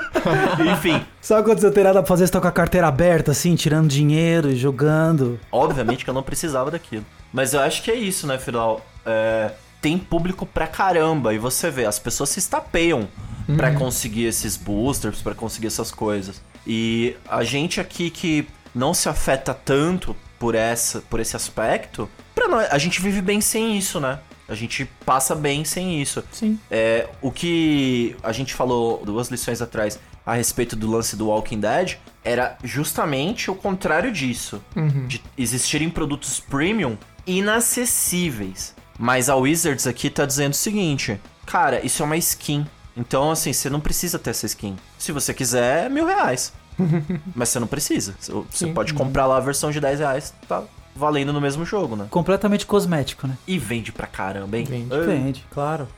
[0.72, 3.32] Enfim, Sabe quando você não tem nada pra fazer, você tá com a carteira aberta,
[3.32, 5.38] assim, tirando dinheiro e jogando.
[5.52, 7.04] obviamente que eu não precisava daquilo.
[7.32, 8.84] Mas eu acho que é isso, né, Fidal?
[9.04, 13.08] É, tem público pra caramba e você vê, as pessoas se estapeiam
[13.56, 16.40] pra conseguir esses boosters, pra conseguir essas coisas.
[16.66, 22.48] E a gente aqui que não se afeta tanto por essa, por esse aspecto, para
[22.48, 24.20] nós, a gente vive bem sem isso, né?
[24.48, 26.24] A gente passa bem sem isso.
[26.32, 26.58] Sim.
[26.70, 31.60] É, o que a gente falou duas lições atrás a respeito do lance do Walking
[31.60, 34.60] Dead era justamente o contrário disso.
[35.06, 36.96] De existirem produtos premium
[37.26, 38.74] inacessíveis.
[38.98, 42.66] Mas a Wizards aqui tá dizendo o seguinte: cara, isso é uma skin.
[42.96, 44.76] Então, assim, você não precisa ter essa skin.
[44.98, 46.52] Se você quiser, é mil reais.
[47.34, 48.14] Mas você não precisa.
[48.20, 48.74] Você Sim.
[48.74, 50.62] pode comprar lá a versão de 10 reais, tá
[50.94, 52.06] valendo no mesmo jogo, né?
[52.10, 53.36] Completamente cosmético, né?
[53.46, 54.64] E vende pra caramba, hein?
[54.64, 54.92] Vende.
[54.92, 55.88] Ah, Depende, claro.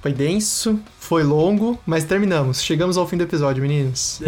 [0.00, 2.62] Foi denso, foi longo, mas terminamos.
[2.62, 4.20] Chegamos ao fim do episódio, meninos.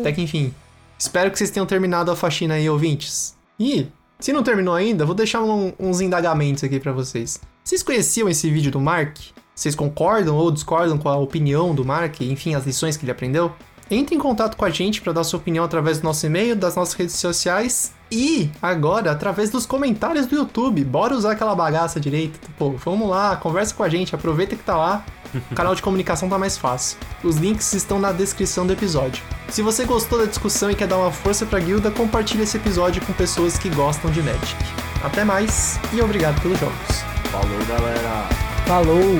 [0.00, 0.54] Até que enfim.
[0.98, 3.34] Espero que vocês tenham terminado a faxina aí, ouvintes.
[3.58, 3.86] E,
[4.22, 7.40] se não terminou ainda, vou deixar um- uns indagamentos aqui pra vocês.
[7.64, 9.16] Vocês conheciam esse vídeo do Mark?
[9.54, 12.20] Vocês concordam ou discordam com a opinião do Mark?
[12.22, 13.52] Enfim, as lições que ele aprendeu?
[13.90, 16.74] Entre em contato com a gente para dar sua opinião através do nosso e-mail, das
[16.74, 20.82] nossas redes sociais e agora através dos comentários do YouTube.
[20.84, 22.40] Bora usar aquela bagaça direito.
[22.56, 25.04] Pô, vamos lá, conversa com a gente, aproveita que tá lá.
[25.34, 26.98] O canal de comunicação tá mais fácil.
[27.22, 29.22] Os links estão na descrição do episódio.
[29.48, 33.04] Se você gostou da discussão e quer dar uma força pra guilda, compartilhe esse episódio
[33.04, 34.56] com pessoas que gostam de Magic.
[35.02, 37.02] Até mais e obrigado pelos jogos.
[37.30, 38.28] Falou, galera.
[38.66, 39.18] Falou!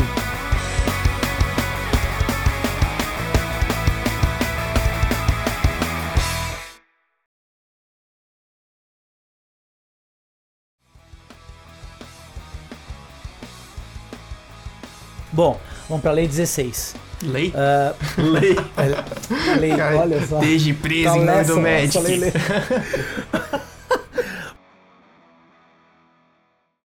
[15.33, 16.95] Bom, vamos pra lei 16.
[17.23, 17.53] Lei?
[17.55, 18.57] Ah, Lei.
[19.61, 20.39] lei, Cara, olha só.
[20.39, 22.01] Desde preso Tá em nome do lessa,